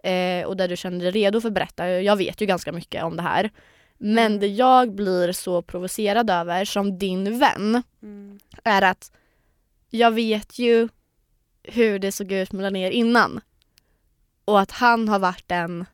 eh, 0.02 0.46
och 0.46 0.56
där 0.56 0.68
du 0.68 0.76
känner 0.76 0.98
dig 0.98 1.10
redo 1.10 1.40
för 1.40 1.48
att 1.48 1.54
berätta. 1.54 1.88
Jag 1.88 2.16
vet 2.16 2.40
ju 2.40 2.46
ganska 2.46 2.72
mycket 2.72 3.02
om 3.04 3.16
det 3.16 3.22
här. 3.22 3.50
Men 3.98 4.26
Mm. 4.26 4.40
det 4.40 4.46
jag 4.46 4.94
blir 4.94 5.32
så 5.32 5.62
provocerad 5.62 6.30
över 6.30 6.64
som 6.64 6.98
din 6.98 7.38
vän 7.38 7.82
Mm. 8.02 8.38
är 8.64 8.82
att 8.82 9.12
jag 9.90 10.10
vet 10.10 10.58
ju 10.58 10.88
hur 11.62 11.98
det 11.98 12.12
såg 12.12 12.32
ut 12.32 12.52
mellan 12.52 12.76
er 12.76 12.90
innan. 12.90 13.40
Och 14.44 14.60
att 14.60 14.70
han 14.70 15.08
har 15.08 15.18
varit 15.18 15.48
den 15.48 15.84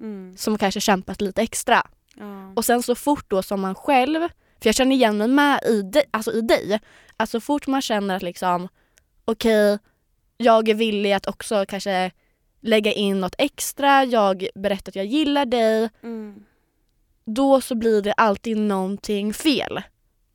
Mm. 0.00 0.36
som 0.36 0.58
kanske 0.58 0.80
kämpat 0.80 1.20
lite 1.20 1.42
extra. 1.42 1.86
Ja. 2.16 2.52
Och 2.56 2.64
sen 2.64 2.82
så 2.82 2.94
fort 2.94 3.24
då 3.30 3.42
som 3.42 3.60
man 3.60 3.74
själv, 3.74 4.20
för 4.60 4.68
jag 4.68 4.74
känner 4.74 4.96
igen 4.96 5.16
mig 5.18 5.28
med 5.28 5.60
i, 5.68 5.82
dig, 5.82 6.04
alltså 6.10 6.32
i 6.32 6.40
dig, 6.40 6.80
att 7.16 7.30
så 7.30 7.40
fort 7.40 7.66
man 7.66 7.82
känner 7.82 8.16
att 8.16 8.22
liksom 8.22 8.68
okej, 9.24 9.78
jag 10.36 10.68
är 10.68 10.74
villig 10.74 11.12
att 11.12 11.26
också 11.26 11.64
kanske 11.68 12.10
lägga 12.60 12.92
in 12.92 13.20
något 13.20 13.34
extra, 13.38 14.04
jag 14.04 14.46
berättar 14.54 14.90
att 14.92 14.96
jag 14.96 15.06
gillar 15.06 15.46
dig, 15.46 15.90
Mm. 16.02 16.44
då 17.24 17.60
så 17.60 17.74
blir 17.74 18.02
det 18.02 18.12
alltid 18.12 18.56
någonting 18.56 19.34
fel. 19.34 19.82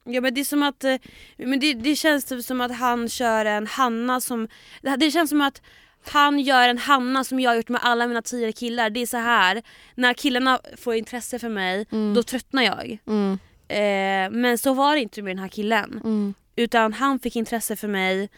Ja 0.04 0.22
men 0.22 0.34
det 0.34 0.42
är 0.42 0.46
som 0.46 0.64
att, 0.64 0.84
eh, 0.84 0.96
men 1.38 1.60
det, 1.60 1.74
det 1.74 1.96
känns 1.96 2.26
typ 2.26 2.46
som 2.46 2.62
att 2.62 2.76
han 2.78 3.10
kör 3.10 3.46
en 3.46 3.68
Hanna 3.68 4.22
som, 4.22 4.48
det, 4.82 4.96
det 4.96 5.12
känns 5.12 5.30
som 5.30 5.42
att 5.42 5.62
han 6.04 6.40
gör 6.40 6.70
en 6.70 6.78
Hanna 6.78 7.24
som 7.24 7.40
jag 7.40 7.52
har 7.52 7.56
gjort 7.56 7.70
med 7.70 7.82
alla 7.84 8.08
mina 8.08 8.22
tidigare 8.22 8.52
killar. 8.52 8.90
Det 8.90 9.00
är 9.00 9.06
så 9.06 9.18
här 9.18 9.62
när 9.96 10.14
killarna 10.14 10.60
får 10.78 10.96
intresse 10.96 11.40
för 11.40 11.50
mig, 11.50 11.86
Mm. 11.92 12.14
då 12.14 12.24
tröttnar 12.24 12.64
jag. 12.64 12.98
Mm, 13.08 13.40
Eh, 13.68 14.30
men 14.32 14.58
så 14.58 14.74
var 14.74 14.96
det 14.96 15.02
inte 15.02 15.22
med 15.22 15.32
den 15.36 15.40
här 15.40 15.48
killen. 15.50 16.02
mm, 16.04 16.34
Utan 16.56 16.94
han 16.94 17.20
fick 17.20 17.36
intresse 17.36 17.76
för 17.76 17.88
mig 17.88 18.30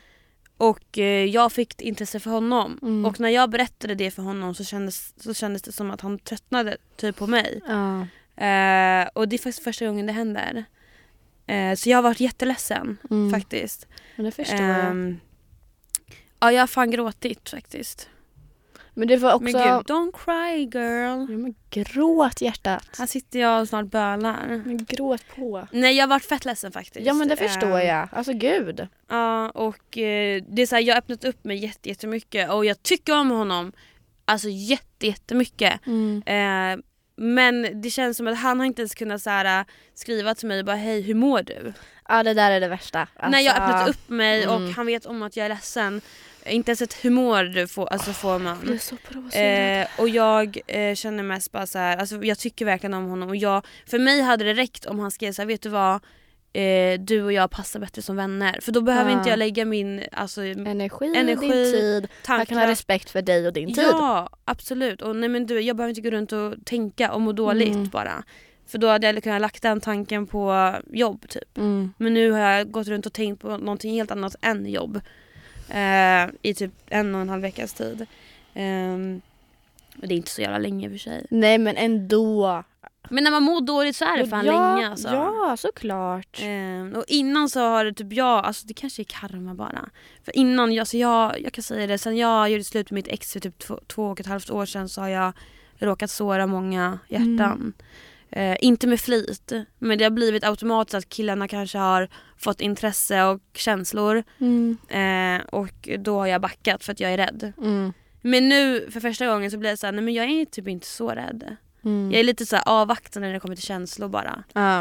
och 0.57 0.97
eh, 0.97 1.25
jag 1.25 1.51
fick 1.51 1.81
intresse 1.81 2.19
för 2.19 2.31
honom. 2.31 2.79
Mm. 2.81 3.05
Och 3.05 3.19
när 3.19 3.29
jag 3.29 3.49
berättade 3.49 3.95
det 3.95 4.11
för 4.11 4.21
honom 4.23 4.55
så 4.55 4.63
kändes, 4.63 5.13
så 5.23 5.33
kändes 5.33 5.61
det 5.61 5.71
som 5.71 5.91
att 5.91 6.01
han 6.01 6.19
tröttnade 6.19 6.77
typ 6.97 7.15
på 7.15 7.27
mig. 7.27 7.61
ja. 7.67 7.99
Eh, 8.45 9.07
och 9.13 9.27
det 9.27 9.35
är 9.35 9.37
faktiskt 9.37 9.63
första 9.63 9.85
gången 9.85 10.05
det 10.05 10.13
händer. 10.13 10.65
Eh, 11.47 11.75
så 11.75 11.89
jag 11.89 11.97
har 11.97 12.03
varit 12.03 12.19
jätteledsen 12.19 12.97
Mm. 13.09 13.31
faktiskt. 13.31 13.87
Men 14.15 14.25
det 14.25 14.31
förstår 14.31 14.59
jag. 14.61 15.15
Ja 16.43 16.51
jag 16.51 16.61
har 16.61 16.67
fan 16.67 16.91
gråtit 16.91 17.49
faktiskt. 17.49 18.09
Men 18.93 19.07
det 19.07 19.17
var 19.17 19.33
också... 19.33 19.43
Men 19.43 19.51
gud, 19.53 19.85
don't 19.85 20.11
cry 20.25 20.57
girl. 20.79 21.31
Ja, 21.31 21.37
men 21.37 21.55
gråt 21.69 22.41
hjärtat. 22.41 22.89
Här 22.97 23.05
sitter 23.05 23.39
jag 23.39 23.61
och 23.61 23.67
snart 23.67 23.85
bölar. 23.85 24.61
Men 24.65 24.85
gråt 24.85 25.23
på. 25.35 25.67
Nej 25.71 25.95
jag 25.95 26.03
har 26.03 26.09
varit 26.09 26.25
fett 26.25 26.45
ledsen 26.45 26.71
faktiskt. 26.71 27.05
Ja 27.05 27.13
men 27.13 27.27
det 27.27 27.35
förstår 27.35 27.79
Ehm, 27.79 27.87
jag. 27.87 28.07
Alltså 28.11 28.33
gud. 28.33 28.87
Ja 29.09 29.49
och 29.49 29.97
eh, 29.97 30.43
det 30.49 30.61
är 30.61 30.65
så 30.65 30.75
här, 30.75 30.81
jag 30.83 30.93
har 30.95 30.99
öppnat 30.99 31.23
upp 31.23 31.43
mig 31.43 31.57
jätte, 31.57 31.89
jättemycket 31.89 32.51
och 32.51 32.65
jag 32.65 32.83
tycker 32.83 33.19
om 33.19 33.31
honom 33.31 33.71
alltså 34.25 34.47
jätte, 34.49 35.07
jättemycket. 35.07 35.85
Mm. 35.85 36.23
Men 37.15 37.81
det 37.81 37.89
känns 37.89 38.17
som 38.17 38.27
att 38.27 38.37
han 38.37 38.59
har 38.59 38.65
inte 38.65 38.81
ens 38.81 38.95
kunnat 38.95 39.21
så 39.21 39.29
här, 39.29 39.59
äh, 39.59 39.65
skriva 39.93 40.35
till 40.35 40.47
mig 40.47 40.59
och 40.59 40.65
bara 40.65 40.75
hej 40.75 41.01
hur 41.01 41.15
mår 41.15 41.41
du? 41.41 41.73
Ja 42.09 42.23
det 42.23 42.33
där 42.33 42.51
är 42.51 42.59
det 42.59 42.67
värsta. 42.67 43.07
När 43.29 43.39
jag 43.39 43.53
har 43.53 43.59
Alltså, 43.59 43.77
öppnat 43.77 43.89
upp 43.89 44.09
mig 44.09 44.47
och 44.47 44.55
mm. 44.55 44.73
han 44.73 44.85
vet 44.85 45.05
om 45.05 45.23
att 45.23 45.37
jag 45.37 45.45
är 45.45 45.49
ledsen. 45.49 46.01
Inte 46.45 46.71
ens 46.71 46.81
ett 46.81 47.05
hur 47.05 47.09
mår 47.11 47.43
du 47.43 47.67
får, 47.67 47.87
alltså 47.87 48.13
får 48.13 48.31
Jag 48.31 48.41
man. 48.41 48.79
provocerad. 49.07 49.81
Eh, 49.81 49.87
och 49.97 50.09
jag 50.09 50.59
eh, 50.67 50.95
känner 50.95 51.23
mest 51.23 51.51
bara 51.51 51.67
så 51.67 51.79
här, 51.79 51.97
alltså 51.97 52.23
jag 52.23 52.37
tycker 52.39 52.65
verkligen 52.65 52.93
om 52.93 53.05
honom 53.05 53.29
och 53.29 53.35
jag, 53.35 53.65
för 53.85 53.99
mig 53.99 54.21
hade 54.21 54.43
det 54.43 54.53
räckt 54.53 54.85
om 54.85 54.99
han 54.99 55.11
skrev 55.11 55.31
så 55.31 55.41
här, 55.41 55.47
vet 55.47 55.61
du 55.61 55.69
vad? 55.69 55.99
Eh, 56.55 56.99
du 56.99 57.23
och 57.23 57.33
jag 57.33 57.51
passar 57.51 57.79
bättre 57.79 58.01
som 58.01 58.15
vänner. 58.15 58.59
För 58.61 58.71
då 58.71 58.81
behöver 58.81 59.11
Ja. 59.11 59.17
inte 59.17 59.29
jag 59.29 59.39
lägga 59.39 59.65
min 59.65 60.03
alltså, 60.11 60.41
Energi, 60.43 61.15
energi, 61.17 61.47
din 61.47 61.51
tid. 61.71 62.07
Han 62.25 62.45
kan 62.45 62.55
ha 62.57 62.61
tankar. 62.61 62.67
respekt 62.71 63.09
för 63.09 63.21
dig 63.21 63.47
och 63.47 63.53
din 63.53 63.73
tid. 63.73 63.83
Ja 63.91 64.29
absolut. 64.45 65.01
Och 65.01 65.15
nej, 65.15 65.29
men 65.29 65.45
du, 65.45 65.61
jag 65.61 65.75
behöver 65.75 65.89
inte 65.89 66.01
gå 66.01 66.09
runt 66.09 66.31
och 66.31 66.53
tänka 66.65 67.11
och 67.13 67.21
må 67.21 67.31
dåligt 67.31 67.75
Mm. 67.75 67.89
bara. 67.89 68.23
För 68.67 68.77
då 68.77 68.87
hade 68.87 69.07
jag 69.07 69.23
kunnat 69.23 69.41
lagt 69.41 69.61
den 69.63 69.81
tanken 69.81 70.27
på 70.27 70.73
jobb 70.91 71.27
typ. 71.29 71.57
Mm. 71.57 71.93
Men 71.97 72.13
nu 72.13 72.31
har 72.31 72.39
jag 72.39 72.71
gått 72.71 72.87
runt 72.87 73.05
och 73.05 73.13
tänkt 73.13 73.41
på 73.41 73.57
någonting 73.57 73.93
helt 73.93 74.11
annat 74.11 74.35
än 74.41 74.65
jobb. 74.65 75.01
Eh, 75.69 76.29
I 76.41 76.53
typ 76.53 76.71
en 76.89 77.15
och 77.15 77.21
en 77.21 77.29
halv 77.29 77.41
veckas 77.41 77.73
tid. 77.73 78.05
Ehm, 78.53 79.21
och 80.01 80.07
det 80.07 80.13
är 80.13 80.17
inte 80.17 80.29
så 80.31 80.41
jävla 80.41 80.57
länge 80.57 80.85
i 80.85 80.87
och 80.87 80.91
för 80.91 80.99
sig. 80.99 81.25
Nej 81.29 81.57
men 81.57 81.77
ändå. 81.77 82.63
Men 83.09 83.23
när 83.23 83.31
man 83.31 83.43
mår 83.43 83.61
dåligt 83.61 83.95
så 83.95 84.05
är 84.05 84.17
det 84.17 84.27
fan 84.27 84.45
ja, 84.45 84.75
länge 84.75 84.89
alltså. 84.89 85.07
Ja 85.07 85.55
såklart. 85.57 86.39
Ehm, 86.41 86.95
och 86.95 87.03
innan 87.07 87.49
så 87.49 87.59
har 87.59 87.85
det 87.85 87.93
typ 87.93 88.13
jag, 88.13 88.45
alltså 88.45 88.67
det 88.67 88.73
kanske 88.73 89.01
är 89.01 89.03
karma 89.03 89.55
bara. 89.55 89.89
För 90.25 90.37
innan, 90.37 90.79
alltså 90.79 90.97
jag, 90.97 91.41
jag 91.41 91.53
kan 91.53 91.63
säga 91.63 91.87
det, 91.87 91.97
sen 91.97 92.17
jag 92.17 92.49
gjorde 92.49 92.63
slut 92.63 92.91
med 92.91 92.95
mitt 92.95 93.07
ex 93.07 93.33
för 93.33 93.39
typ 93.39 93.59
två, 93.59 93.79
två 93.87 94.05
och 94.05 94.19
ett 94.19 94.25
halvt 94.25 94.49
år 94.49 94.65
sedan 94.65 94.89
så 94.89 95.01
har 95.01 95.09
jag 95.09 95.33
råkat 95.77 96.09
såra 96.09 96.47
många 96.47 96.99
hjärtan. 97.07 97.73
Eh, 98.35 98.57
inte 98.61 98.87
med 98.87 98.99
flit, 98.99 99.51
men 99.79 99.97
det 99.97 100.03
har 100.03 100.11
blivit 100.11 100.43
automatiskt 100.43 100.95
att 100.95 101.09
killarna 101.09 101.47
kanske 101.47 101.77
har 101.77 102.09
fått 102.37 102.61
intresse 102.61 103.23
och 103.23 103.41
känslor. 103.53 104.23
Mm. 104.39 104.77
Eh, 104.89 105.45
och 105.45 105.89
då 105.99 106.19
har 106.19 106.27
jag 106.27 106.41
backat 106.41 106.83
för 106.83 106.91
att 106.91 106.99
jag 106.99 107.13
är 107.13 107.17
rädd. 107.17 107.53
Mm. 107.57 107.93
Men 108.21 108.49
nu 108.49 108.91
för 108.91 108.99
första 108.99 109.27
gången 109.27 109.51
så 109.51 109.57
blir 109.57 109.69
jag 109.69 109.79
såhär, 109.79 109.91
nej 109.91 110.03
men 110.03 110.13
jag 110.13 110.29
är 110.29 110.45
typ 110.45 110.67
inte 110.67 110.87
så 110.87 111.09
rädd. 111.09 111.55
Mm. 111.85 112.11
Jag 112.11 112.19
är 112.19 112.23
lite 112.23 112.45
så 112.45 112.55
här 112.55 112.63
avvaktande 112.67 113.27
när 113.27 113.33
det 113.33 113.39
kommer 113.39 113.55
till 113.55 113.65
känslor 113.65 114.07
bara. 114.07 114.43
Ja. 114.53 114.79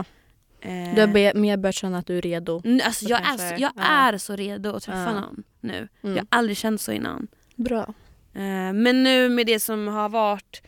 Eh, 0.61 0.95
Du 0.95 1.01
har 1.01 1.09
be- 1.09 1.33
mer 1.35 1.57
börjat 1.57 1.75
känna 1.75 1.99
att 1.99 2.07
du 2.07 2.19
är 2.19 2.23
redo. 2.23 2.63
alltså, 2.85 3.05
så 3.05 3.11
jag, 3.11 3.21
är 3.21 3.37
så, 3.37 3.55
jag 3.63 3.73
ja. 3.77 3.83
är 3.83 4.19
så 4.19 4.37
redo 4.37 4.71
att 4.77 4.83
träffa 4.83 4.99
Ja. 4.99 5.13
någon 5.21 5.43
nu. 5.61 5.89
Mm. 6.03 6.17
Jag 6.17 6.23
har 6.23 6.39
aldrig 6.39 6.57
känt 6.57 6.81
så 6.81 6.93
innan. 6.93 7.27
Bra. 7.57 7.95
Eh, 8.35 8.73
men 8.73 9.03
nu 9.03 9.29
med 9.29 9.47
det 9.47 9.61
som 9.61 9.89
har 9.89 10.09
varit 10.09 10.63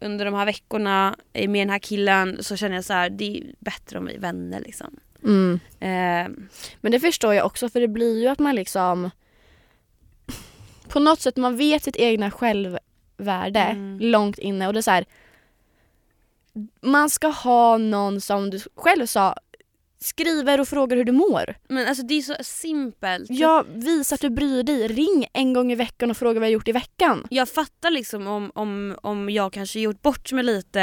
under 0.00 0.24
de 0.24 0.34
här 0.34 0.46
veckorna 0.46 1.16
eh, 1.32 1.48
med 1.50 1.60
den 1.66 1.70
här 1.70 1.78
killen 1.78 2.38
så 2.42 2.56
känner 2.56 2.74
jag 2.74 2.84
så 2.84 2.92
här, 2.92 3.10
det 3.10 3.36
är 3.38 3.54
bättre 3.58 3.98
om 3.98 4.04
vi 4.06 4.14
är 4.14 4.20
vänner 4.20 4.60
liksom. 4.60 4.96
Mm. 5.24 5.60
Eh, 5.80 6.36
Men 6.80 6.92
det 6.92 7.00
förstår 7.00 7.34
jag 7.34 7.46
också 7.46 7.68
för 7.68 7.80
det 7.80 7.88
blir 7.88 8.20
ju 8.22 8.28
att 8.28 8.38
man 8.38 8.54
liksom 8.54 9.10
på 10.88 11.00
något 11.00 11.20
sätt 11.20 11.36
man 11.36 11.56
vet 11.56 11.82
sitt 11.82 11.96
egna 11.96 12.30
självvärde 12.30 13.60
Mm. 13.60 13.98
långt 14.00 14.38
inne 14.38 14.66
och 14.66 14.72
det 14.72 14.78
är 14.80 14.82
så 14.82 14.90
här, 14.90 15.04
man 16.80 17.10
ska 17.10 17.28
ha 17.28 17.78
någon 17.78 18.20
som 18.20 18.50
du 18.50 18.60
själv 18.74 19.06
sa 19.06 19.34
skriver 20.00 20.60
och 20.60 20.68
frågar 20.68 20.96
hur 20.96 21.04
du 21.04 21.12
mår. 21.12 21.54
men 21.68 21.88
alltså 21.88 22.02
det 22.02 22.14
är 22.14 22.22
så 22.22 22.34
simpelt. 22.40 23.30
Ja, 23.30 23.64
visa 23.74 24.14
att 24.14 24.20
du 24.20 24.30
bryr 24.30 24.62
dig. 24.62 24.88
Ring 24.88 25.26
en 25.32 25.52
gång 25.52 25.72
i 25.72 25.74
veckan 25.74 26.10
och 26.10 26.16
fråga 26.16 26.40
vad 26.40 26.46
jag 26.48 26.52
gjort 26.52 26.68
i 26.68 26.72
veckan. 26.72 27.26
jag 27.30 27.48
fattar 27.48 27.90
liksom 27.90 28.26
om, 28.26 28.52
om, 28.54 28.96
om 29.02 29.30
jag 29.30 29.52
kanske 29.52 29.80
gjort 29.80 30.02
bort 30.02 30.32
mig 30.32 30.44
lite 30.44 30.82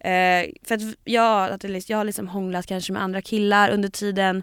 eh, 0.00 0.50
för 0.62 0.74
att 0.74 0.80
jag, 1.04 1.50
att 1.50 1.62
liksom- 1.62 1.92
jag 1.92 1.98
har 1.98 2.04
liksom 2.04 2.28
hånglat 2.28 2.66
kanske 2.66 2.92
med 2.92 3.02
andra 3.02 3.22
killar 3.22 3.70
under 3.70 3.88
tiden 3.88 4.42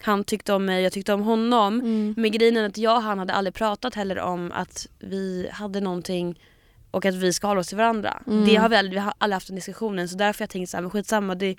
han 0.00 0.24
tyckte 0.24 0.52
om 0.52 0.64
mig, 0.64 0.82
jag 0.82 0.92
tyckte 0.92 1.12
om 1.12 1.22
honom. 1.22 1.80
Mm. 1.80 2.14
Men 2.16 2.30
grejen 2.30 2.56
är 2.56 2.66
att 2.66 2.78
jag 2.78 2.96
och 2.96 3.02
han 3.02 3.18
hade 3.18 3.32
aldrig 3.32 3.54
pratat 3.54 3.94
heller 3.94 4.18
om 4.18 4.52
att 4.52 4.88
vi 4.98 5.48
hade 5.52 5.80
någonting 5.80 6.40
och 6.94 7.04
att 7.04 7.14
vi 7.14 7.32
ska 7.32 7.46
hålla 7.46 7.60
oss 7.60 7.68
till 7.68 7.76
varandra. 7.76 8.22
Mm. 8.26 8.44
Det 8.44 8.56
har 8.56 8.68
vi 8.68 8.76
aldrig, 8.76 8.92
vi 8.94 8.98
har 9.04 9.14
aldrig 9.18 9.34
haft 9.34 9.46
den 9.46 9.56
diskussionen 9.56 10.08
så 10.08 10.16
därför 10.16 10.40
har 10.40 10.42
jag 10.42 10.50
tänkt 10.50 10.70
såhär, 10.70 10.82
men 10.82 10.90
skitsamma 10.90 11.34
det, 11.34 11.56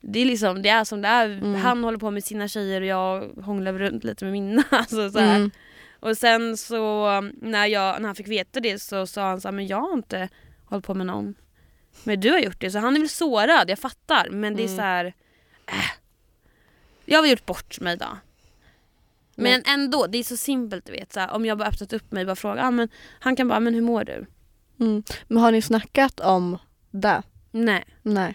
det 0.00 0.18
är 0.20 0.24
liksom, 0.24 0.62
det 0.62 0.68
är 0.68 0.84
som 0.84 1.02
det 1.02 1.08
är. 1.08 1.26
Mm. 1.28 1.54
Han 1.54 1.84
håller 1.84 1.98
på 1.98 2.10
med 2.10 2.24
sina 2.24 2.48
tjejer 2.48 2.80
och 2.80 2.86
jag 2.86 3.28
hånglar 3.42 3.72
runt 3.72 4.04
lite 4.04 4.24
med 4.24 4.32
mina. 4.32 4.64
Alltså, 4.70 5.10
så. 5.10 5.18
Mm. 5.18 5.50
Och 6.00 6.16
sen 6.16 6.56
så 6.56 7.20
när, 7.40 7.66
jag, 7.66 8.00
när 8.00 8.08
han 8.08 8.14
fick 8.14 8.28
veta 8.28 8.60
det 8.60 8.78
så 8.78 9.06
sa 9.06 9.28
han 9.28 9.40
så 9.40 9.48
här, 9.48 9.52
men 9.52 9.66
jag 9.66 9.80
har 9.80 9.92
inte 9.92 10.28
hållit 10.64 10.86
på 10.86 10.94
med 10.94 11.06
någon. 11.06 11.34
Men 12.04 12.20
du 12.20 12.30
har 12.30 12.38
gjort 12.38 12.60
det. 12.60 12.70
Så 12.70 12.78
han 12.78 12.96
är 12.96 13.00
väl 13.00 13.08
sårad, 13.08 13.70
jag 13.70 13.78
fattar. 13.78 14.28
Men 14.30 14.56
det 14.56 14.62
är 14.62 14.64
Mm. 14.64 14.76
så 14.76 14.82
här. 14.82 15.04
Äh. 15.66 15.74
Jag 17.04 17.18
har 17.18 17.22
väl 17.22 17.30
gjort 17.30 17.46
bort 17.46 17.80
mig 17.80 17.96
då. 17.96 18.18
Men 19.34 19.62
ändå, 19.66 20.06
det 20.06 20.18
är 20.18 20.22
så 20.22 20.36
simpelt 20.36 20.86
du 20.86 20.92
vet. 20.92 21.12
Så 21.12 21.20
här, 21.20 21.30
om 21.30 21.46
jag 21.46 21.58
bara 21.58 21.68
öppnat 21.68 21.92
upp 21.92 22.12
mig 22.12 22.20
och 22.20 22.26
bara 22.26 22.36
frågar, 22.36 22.64
ah, 22.64 22.70
men, 22.70 22.88
han 23.20 23.36
kan 23.36 23.48
bara, 23.48 23.60
men 23.60 23.74
hur 23.74 23.80
mår 23.80 24.04
du? 24.04 24.26
Mm. 24.80 25.02
Men 25.28 25.38
har 25.42 25.52
ni 25.52 25.62
snackat 25.62 26.20
om 26.20 26.58
det? 26.90 27.22
Nej, 27.50 27.84
Nej. 28.02 28.34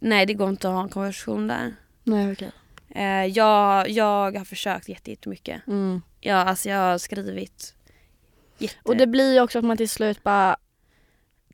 nej 0.00 0.26
det 0.26 0.34
går 0.34 0.48
inte 0.48 0.68
att 0.68 0.74
ha 0.74 0.82
en 0.82 0.88
konversation 0.88 1.46
där. 1.48 1.74
Nej 2.04 2.32
okej. 2.32 2.50
Eh, 2.88 3.24
jag, 3.26 3.90
jag 3.90 4.38
har 4.38 4.44
försökt 4.44 4.88
jätte- 4.88 5.10
jättemycket. 5.10 5.66
Mm. 5.66 6.02
Ja, 6.20 6.34
alltså 6.36 6.68
jag 6.68 6.78
har 6.78 6.98
skrivit 6.98 7.74
jätte... 8.58 8.74
Och 8.82 8.96
det 8.96 9.06
blir 9.06 9.34
ju 9.34 9.40
också 9.40 9.58
att 9.58 9.64
man 9.64 9.76
till 9.76 9.88
slut 9.88 10.22
bara 10.22 10.56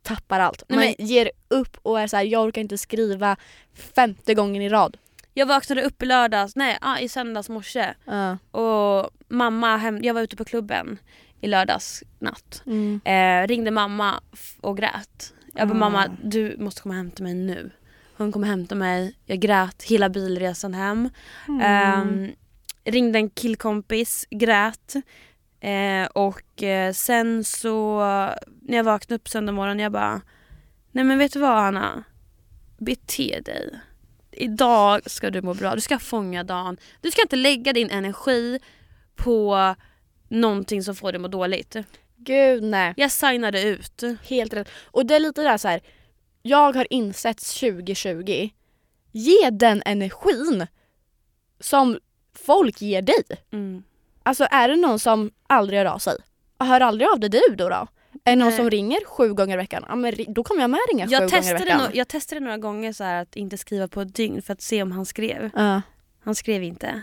tappar 0.03 0.40
allt. 0.40 0.62
Man 0.68 0.78
Nej, 0.78 0.97
ger 0.99 1.30
upp 1.49 1.76
och 1.82 2.01
är 2.01 2.07
så 2.07 2.16
här, 2.16 2.24
jag 2.24 2.43
orkar 2.45 2.61
inte 2.61 2.78
skriva 2.78 3.36
femte 3.74 4.34
gången 4.34 4.62
i 4.62 4.68
rad. 4.68 4.97
Jag 5.34 5.47
vaknade 5.47 5.82
upp 5.82 6.03
i 6.03 6.07
lördags, 6.07 6.57
nej 6.57 6.78
ah, 6.80 6.99
i 6.99 7.09
söndags 7.09 7.49
morse 7.49 7.95
Ja. 8.05 8.38
och 8.61 9.11
mamma, 9.28 9.76
hem, 9.76 10.03
jag 10.03 10.14
var 10.14 10.20
ute 10.20 10.36
på 10.36 10.45
klubben 10.45 10.99
i 11.43 11.49
lördags 11.49 12.03
natt. 12.18 12.62
Mm. 12.66 13.01
Eh, 13.05 13.47
ringde 13.49 13.70
mamma 13.70 14.20
och 14.61 14.76
grät. 14.76 15.32
Jag 15.55 15.68
bara 15.68 15.74
Ah. 15.74 15.78
mamma 15.78 16.16
du 16.22 16.57
måste 16.59 16.82
komma 16.82 16.93
och 16.93 16.97
hämta 16.99 17.22
mig 17.22 17.34
nu. 17.34 17.70
Hon 18.16 18.32
kom 18.32 18.43
och 18.43 18.49
hämtade 18.49 18.78
mig, 18.78 19.14
jag 19.26 19.38
grät 19.40 19.82
hela 19.82 20.09
bilresan 20.09 20.74
hem. 20.74 21.11
Mm. 21.49 21.61
Ehm, 21.61 22.30
ringde 22.84 23.18
en 23.18 23.30
killkompis, 23.30 24.26
grät. 24.30 24.95
Eh, 25.61 26.07
och 26.07 26.62
eh, 26.62 26.93
sen 26.93 27.45
så 27.45 27.99
när 28.62 28.76
jag 28.76 28.84
vaknade 28.84 29.14
upp 29.14 29.28
söndag 29.28 29.53
morgon 29.53 29.78
jag 29.78 29.93
bara 29.93 30.20
Nej 30.93 31.05
men 31.05 31.18
vet 31.18 31.32
du 31.32 31.38
vad 31.38 31.51
Hanna? 31.51 32.05
Bete 32.78 33.40
dig. 33.40 33.80
Idag 34.32 35.11
ska 35.11 35.30
du 35.30 35.43
må 35.43 35.55
bra, 35.55 35.74
du 35.74 35.80
ska 35.80 35.99
fånga 35.99 36.45
dagen. 36.45 36.76
Du 37.01 37.11
ska 37.11 37.22
inte 37.22 37.36
lägga 37.36 37.72
din 37.72 37.90
energi 37.90 38.59
på 39.16 39.74
någonting 40.40 40.82
som 40.82 40.94
får 40.96 41.12
dig 41.12 41.16
att 41.16 41.22
må 41.22 41.28
dåligt. 41.28 41.76
Gud 42.16 42.62
nej. 42.62 42.94
Jag 42.96 43.10
signade 43.10 43.62
ut. 43.62 44.02
Helt 44.22 44.52
rätt. 44.54 44.68
Och 44.84 45.06
det 45.06 45.14
är 45.14 45.20
lite 45.20 45.42
där 45.42 45.58
så 45.58 45.68
här. 45.68 45.80
jag 46.42 46.72
har 46.76 46.86
insett 46.90 47.38
2020, 47.38 48.50
ge 49.12 49.50
den 49.50 49.82
energin 49.86 50.66
som 51.60 51.98
folk 52.34 52.82
ger 52.82 53.02
dig. 53.02 53.24
Mm. 53.52 53.82
Alltså 54.22 54.46
är 54.50 54.68
det 54.68 54.76
någon 54.76 54.98
som 54.98 55.30
aldrig 55.46 55.78
hör 55.78 55.86
av 55.86 55.98
sig, 55.98 56.16
hör 56.58 56.80
aldrig 56.80 57.08
av 57.08 57.20
dig 57.20 57.30
du 57.30 57.54
då? 57.56 57.68
då? 57.68 57.86
Är 58.24 58.30
det 58.32 58.36
någon 58.36 58.48
Nej. 58.48 58.56
som 58.56 58.70
ringer 58.70 59.04
sju 59.04 59.34
gånger 59.34 59.54
i 59.54 59.56
veckan? 59.56 59.84
Ja, 59.88 59.94
men 59.96 60.14
då 60.28 60.44
kommer 60.44 60.60
jag 60.60 60.70
med 60.70 60.80
ringa 60.92 61.06
sju 61.06 61.12
Jag, 61.12 61.30
gånger 61.30 61.50
i 61.50 61.52
veckan. 61.52 61.80
no- 61.80 61.90
jag 61.94 62.08
testade 62.08 62.40
några 62.40 62.58
gånger 62.58 62.92
så 62.92 63.04
här 63.04 63.22
att 63.22 63.36
inte 63.36 63.58
skriva 63.58 63.88
på 63.88 64.00
ett 64.00 64.14
dygn 64.14 64.42
för 64.42 64.52
att 64.52 64.62
se 64.62 64.82
om 64.82 64.92
han 64.92 65.06
skrev. 65.06 65.50
Ja. 65.54 65.82
Han 66.24 66.34
skrev 66.34 66.62
inte. 66.62 67.02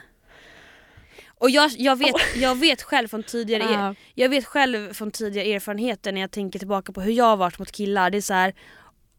Och 1.39 1.49
jag, 1.49 1.71
jag, 1.77 1.95
vet, 1.95 2.15
jag 2.35 2.55
vet 2.55 2.81
själv 2.81 3.07
från 3.07 3.23
tidigare 3.23 3.63
er, 3.63 3.73
Ja. 3.73 3.95
Jag 4.15 4.29
vet 4.29 4.45
själv 4.45 4.93
från 4.93 5.11
tidigare 5.11 5.53
erfarenheter 5.53 6.11
när 6.11 6.21
jag 6.21 6.31
tänker 6.31 6.59
tillbaka 6.59 6.91
på 6.91 7.01
hur 7.01 7.11
jag 7.11 7.25
har 7.25 7.37
varit 7.37 7.59
mot 7.59 7.71
killar. 7.71 8.09
Det 8.09 8.17
är 8.17 8.21
så 8.21 8.33
här, 8.33 8.53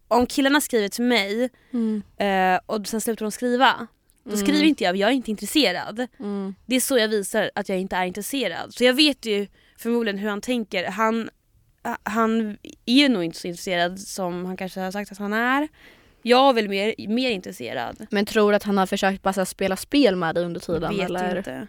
om 0.08 0.26
killarna 0.26 0.60
skriver 0.60 0.88
till 0.88 1.04
mig 1.04 1.50
Mm. 1.72 2.02
eh, 2.16 2.60
och 2.66 2.86
sen 2.86 3.00
slutar 3.00 3.24
de 3.24 3.30
skriva. 3.32 3.86
Då 4.24 4.36
skriver 4.36 4.64
inte 4.64 4.84
jag, 4.84 4.96
jag 4.96 5.10
är 5.10 5.14
inte 5.14 5.30
intresserad. 5.30 6.06
Mm. 6.18 6.54
Det 6.66 6.76
är 6.76 6.80
så 6.80 6.98
jag 6.98 7.08
visar 7.08 7.50
att 7.54 7.68
jag 7.68 7.78
inte 7.78 7.96
är 7.96 8.04
intresserad. 8.04 8.74
Så 8.74 8.84
jag 8.84 8.94
vet 8.94 9.26
ju 9.26 9.46
förmodligen 9.78 10.18
hur 10.18 10.28
han 10.28 10.40
tänker. 10.40 10.84
Han, 10.90 11.30
han 12.02 12.58
är 12.86 13.08
nog 13.08 13.24
inte 13.24 13.38
så 13.38 13.46
intresserad 13.48 14.00
som 14.00 14.46
han 14.46 14.56
kanske 14.56 14.80
har 14.80 14.90
sagt 14.90 15.12
att 15.12 15.18
han 15.18 15.32
är. 15.32 15.68
Jag 16.22 16.48
är 16.48 16.52
väl 16.52 16.68
mer, 16.68 16.94
mer 17.08 17.30
intresserad. 17.30 18.06
Men 18.10 18.26
tror 18.26 18.50
du 18.50 18.56
att 18.56 18.62
han 18.62 18.78
har 18.78 18.86
försökt 18.86 19.22
bara 19.22 19.46
spela 19.46 19.76
spel 19.76 20.16
med 20.16 20.34
dig 20.34 20.44
under 20.44 20.60
tiden? 20.60 20.96
vet 20.96 21.04
eller? 21.04 21.38
inte. 21.38 21.66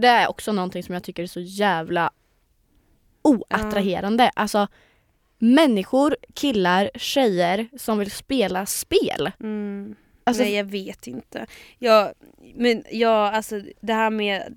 För 0.00 0.02
det 0.02 0.08
är 0.08 0.30
också 0.30 0.52
någonting 0.52 0.82
som 0.82 0.94
jag 0.94 1.02
tycker 1.02 1.22
är 1.22 1.26
så 1.26 1.40
jävla 1.40 2.10
oattraherande. 3.22 4.30
Alltså 4.34 4.68
människor, 5.38 6.16
killar, 6.34 6.90
tjejer 6.94 7.68
som 7.78 7.98
vill 7.98 8.10
spela 8.10 8.66
spel. 8.66 9.30
Mm. 9.40 9.96
Alltså, 10.24 10.42
Nej 10.42 10.54
jag 10.54 10.64
vet 10.64 11.06
inte. 11.06 11.46
Jag, 11.78 12.12
men 12.54 12.84
jag, 12.90 13.34
alltså 13.34 13.60
det 13.80 13.92
här 13.92 14.10
med 14.10 14.54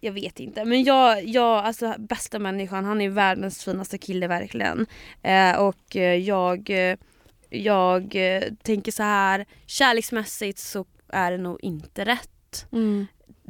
jag 0.00 0.12
vet 0.12 0.40
inte. 0.40 0.64
Men 0.64 0.84
jag, 0.84 1.24
jag 1.24 1.64
alltså 1.64 1.94
bästa 1.98 2.38
människan, 2.38 2.84
han 2.84 3.00
är 3.00 3.08
världens 3.08 3.64
finaste 3.64 3.98
kille 3.98 4.26
verkligen. 4.26 4.86
Eh, 5.22 5.56
och 5.56 5.96
eh, 5.96 6.14
jag, 6.14 6.70
eh, 6.70 6.96
jag 7.50 8.16
eh, 8.16 8.42
tänker 8.62 8.92
så 8.92 9.02
här 9.02 9.46
kärleksmässigt 9.66 10.58
så 10.58 10.84
är 11.08 11.30
det 11.30 11.38
nog 11.38 11.58
inte 11.62 12.04
rätt. 12.04 12.66
mm, 12.72 13.06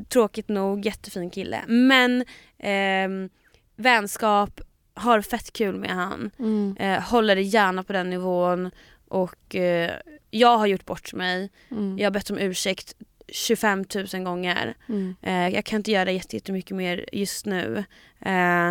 Tråkigt 0.08 0.48
nog, 0.48 0.86
jättefin 0.86 1.30
kille. 1.30 1.60
Men 1.66 2.24
ehm, 2.58 3.28
vänskap, 3.76 4.60
har 4.94 5.20
fett 5.20 5.52
kul 5.52 5.74
med 5.76 5.90
han. 5.90 6.30
mm, 6.38 6.76
Eh, 6.78 7.00
håller 7.02 7.36
det 7.36 7.42
gärna 7.42 7.82
på 7.82 7.92
den 7.92 8.10
nivån. 8.10 8.70
Och 9.08 9.54
eh, 9.54 9.90
jag 10.30 10.58
har 10.58 10.66
gjort 10.66 10.84
bort 10.86 11.12
mig. 11.14 11.50
mm, 11.70 11.98
Jag 11.98 12.06
har 12.06 12.10
bett 12.10 12.30
om 12.30 12.38
ursäkt 12.38 12.94
25 13.28 13.84
000 14.14 14.22
gånger. 14.24 14.74
mm, 14.88 15.16
Eh, 15.22 15.48
jag 15.48 15.64
kan 15.64 15.76
inte 15.76 15.90
göra 15.92 16.10
jätte- 16.10 16.36
jättemycket 16.36 16.76
mer 16.76 17.04
just 17.12 17.46
nu. 17.46 17.84
Eh, 18.20 18.68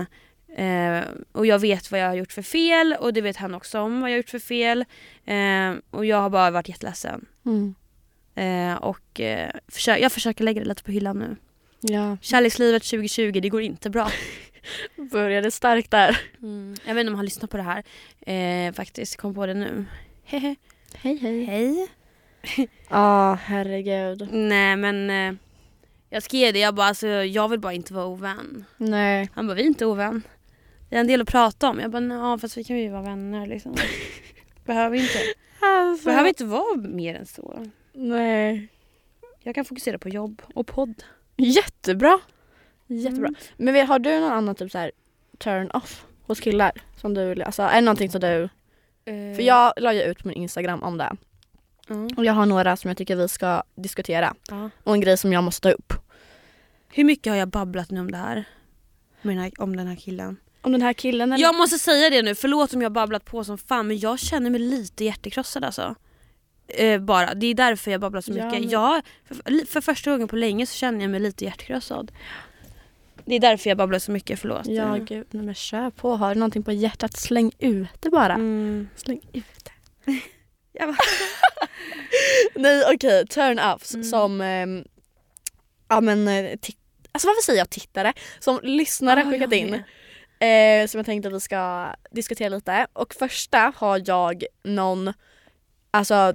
eh, 0.66 1.04
och 1.32 1.46
jag 1.46 1.60
vet 1.60 1.92
vad 1.92 2.00
jag 2.00 2.08
har 2.08 2.16
gjort 2.16 2.32
för 2.32 2.42
fel 2.42 2.96
och 3.00 3.14
det 3.14 3.22
vet 3.22 3.38
han 3.38 3.56
också 3.56 3.80
om 3.80 4.02
vad 4.02 4.10
jag 4.10 4.14
har 4.14 4.18
gjort 4.18 4.30
för 4.30 4.40
fel. 4.40 4.86
Eh, 5.26 5.74
och 5.90 6.06
jag 6.06 6.18
har 6.22 6.30
bara 6.30 6.52
varit 6.52 6.70
jätteledsen. 6.70 7.26
mm. 7.46 7.76
Eh, 8.36 8.76
och 8.76 9.20
eh, 9.20 9.52
försö- 9.68 9.98
jag 9.98 10.12
försöker 10.12 10.44
lägga 10.44 10.62
det 10.62 10.68
lite 10.68 10.84
på 10.84 10.92
hyllan 10.92 11.20
nu. 11.20 11.36
Ja, 11.82 12.18
Kärlekslivet 12.22 12.84
2020, 12.84 13.40
det 13.42 13.50
går 13.50 13.62
inte 13.62 13.90
bra. 13.90 14.12
började 15.12 15.52
starkt 15.52 15.92
där. 15.92 16.22
Mm. 16.42 16.76
Jag 16.86 16.94
vet 16.96 17.02
inte 17.02 17.10
om 17.12 17.16
han 17.16 17.26
lyssnar 17.26 17.48
på 17.48 17.58
det 17.58 17.64
här. 17.64 17.84
Eh, 18.68 18.74
faktiskt, 18.74 19.16
kom 19.18 19.36
på 19.36 19.46
det 19.46 19.54
nu. 19.54 19.86
Hehe. 20.26 20.56
Hej 20.96 21.18
hej. 21.18 21.44
Hej. 21.46 21.88
Ja, 22.90 23.34
herregud. 23.44 24.30
Nej 24.32 24.76
men 24.76 25.10
eh, 25.10 25.40
jag 26.10 26.24
skrev 26.24 26.54
det, 26.54 26.60
jag 26.60 26.76
bara 26.76 26.88
alltså, 26.88 27.08
jag 27.08 27.50
vill 27.50 27.60
bara 27.60 27.74
inte 27.74 27.94
vara 27.94 28.06
ovän. 28.06 28.66
Nej. 28.78 29.30
Han 29.34 29.48
bara 29.48 29.54
vi 29.54 29.62
är 29.62 29.66
inte 29.66 29.86
ovän. 29.86 30.22
Det 30.90 30.96
är 30.96 31.00
en 31.00 31.08
del 31.08 31.22
att 31.22 31.28
prata 31.28 31.70
om. 31.70 31.80
Jag 31.80 31.92
bara 31.92 32.04
ja 32.04 32.38
fast 32.38 32.58
vi 32.58 32.64
kan 32.64 32.78
ju 32.80 32.90
vara 32.90 33.02
vänner 33.02 33.48
liksom. 33.48 33.76
Behöver 34.66 34.98
inte, 34.98 35.20
Alltså. 35.60 36.06
behöver 36.06 36.28
inte 36.30 36.46
vara 36.46 36.76
mer 36.78 37.16
än 37.16 37.26
så. 37.26 37.66
Nej. 37.96 38.68
Jag 39.44 39.56
kan 39.56 39.66
fokusera 39.66 39.98
på 39.98 40.10
jobb 40.10 40.42
och 40.54 40.68
podd. 40.68 41.04
Jättebra. 41.38 42.20
Jättebra. 42.88 43.28
Mm. 43.28 43.36
Men 43.58 43.74
vet- 43.74 43.88
har 43.88 44.00
du 44.00 44.20
någon 44.20 44.32
annan 44.32 44.56
typ 44.56 44.72
så 44.72 44.78
här 44.78 44.92
turn 45.38 45.72
off 45.72 46.06
hos 46.24 46.40
killar? 46.40 46.72
Som 47.02 47.14
du 47.14 47.26
vill, 47.26 47.42
alltså 47.42 47.64
är 47.64 47.76
det 47.76 47.82
någonting 47.82 48.10
som 48.12 48.22
du... 48.22 48.50
För 49.06 49.42
jag 49.42 49.74
la 49.78 49.94
ju 49.94 50.02
ut 50.02 50.20
på 50.20 50.28
min 50.28 50.38
Instagram 50.38 50.84
om 50.84 50.98
det. 50.98 51.16
Ja. 51.88 52.10
Och 52.18 52.26
jag 52.26 52.34
har 52.34 52.46
några 52.46 52.78
som 52.78 52.88
jag 52.88 52.98
tycker 52.98 53.16
vi 53.16 53.28
ska 53.28 53.64
diskutera. 53.76 54.36
Ja. 54.50 54.70
Och 54.84 54.94
en 54.94 55.02
grej 55.02 55.18
som 55.18 55.34
jag 55.34 55.44
måste 55.44 55.62
ta 55.62 55.72
upp. 55.76 55.94
Hur 56.90 57.04
mycket 57.04 57.32
har 57.32 57.38
jag 57.38 57.48
babblat 57.48 57.92
nu 57.92 58.00
om 58.00 58.12
det 58.12 58.18
här? 58.18 58.46
Om 59.22 59.76
den 59.78 59.88
här 59.88 59.96
killen. 59.96 60.38
Om 60.62 60.72
den 60.72 60.82
här 60.82 60.94
killen 60.94 61.34
eller? 61.34 61.44
Jag 61.44 61.56
måste 61.56 61.80
säga 61.80 62.10
det 62.10 62.22
nu, 62.22 62.36
förlåt 62.36 62.74
om 62.74 62.82
jag 62.82 62.90
har 62.90 62.94
babblat 62.94 63.26
på 63.26 63.44
som 63.44 63.58
fan 63.58 63.88
men 63.88 64.00
jag 64.00 64.20
känner 64.20 64.50
mig 64.50 64.60
lite 64.60 65.06
hjärtekrossad 65.06 65.64
alltså. 65.64 65.96
Eh, 66.68 67.00
bara, 67.02 67.34
det 67.34 67.48
är 67.48 67.54
därför 67.54 67.92
jag 67.92 68.02
babblar 68.02 68.22
så 68.22 68.32
Ja, 68.32 68.46
mycket. 68.46 68.62
men- 68.62 68.70
Jag, 68.70 69.02
för, 69.26 69.66
för 69.66 69.82
första 69.82 70.12
gången 70.12 70.28
på 70.28 70.36
länge 70.36 70.66
så 70.66 70.76
känner 70.76 71.02
jag 71.02 71.10
mig 71.12 71.20
lite 71.20 71.46
hjärtekrossad. 71.46 72.12
Det 73.26 73.36
är 73.36 73.40
därför 73.40 73.70
jag 73.70 73.78
babblar 73.78 74.00
så 74.00 74.12
mycket, 74.12 74.40
förlåt. 74.40 74.66
Ja 74.68 74.96
gud, 74.96 75.28
nej 75.32 75.44
men 75.44 75.56
kör 75.56 75.90
på. 75.90 76.16
Har 76.16 76.34
du 76.34 76.40
någonting 76.40 76.64
på 76.64 76.72
hjärtat, 76.72 77.18
släng 77.18 77.52
ut 77.60 77.88
det 78.00 78.10
bara. 78.10 78.34
Mm. 78.34 78.90
Släng 78.96 79.20
ut 79.34 79.46
det. 80.06 80.20
Bara, 80.86 80.96
Nej 82.56 82.84
okej, 82.94 83.26
turn-offs 83.26 83.94
Mm. 83.94 84.04
som, 84.04 84.42
ehm, 84.42 84.84
ja 85.88 86.02
men, 86.02 86.28
eh, 86.28 86.52
alltså 87.12 87.28
varför 87.28 87.42
säger 87.46 87.60
jag 87.60 87.70
tittare? 87.70 88.14
Som 88.40 88.60
lyssnare 88.64 89.20
Ja, 89.20 89.32
skickat 89.32 89.54
in. 89.54 89.74
Eh, 90.40 90.88
som 90.88 90.98
jag 91.00 91.06
tänkte 91.06 91.28
att 91.28 91.34
vi 91.34 91.40
ska 91.40 91.88
diskutera 92.12 92.50
lite. 92.50 92.88
Och 92.94 93.14
första 93.14 93.74
har 93.76 94.02
jag 94.06 94.44
någon, 94.64 95.14
alltså 95.92 96.34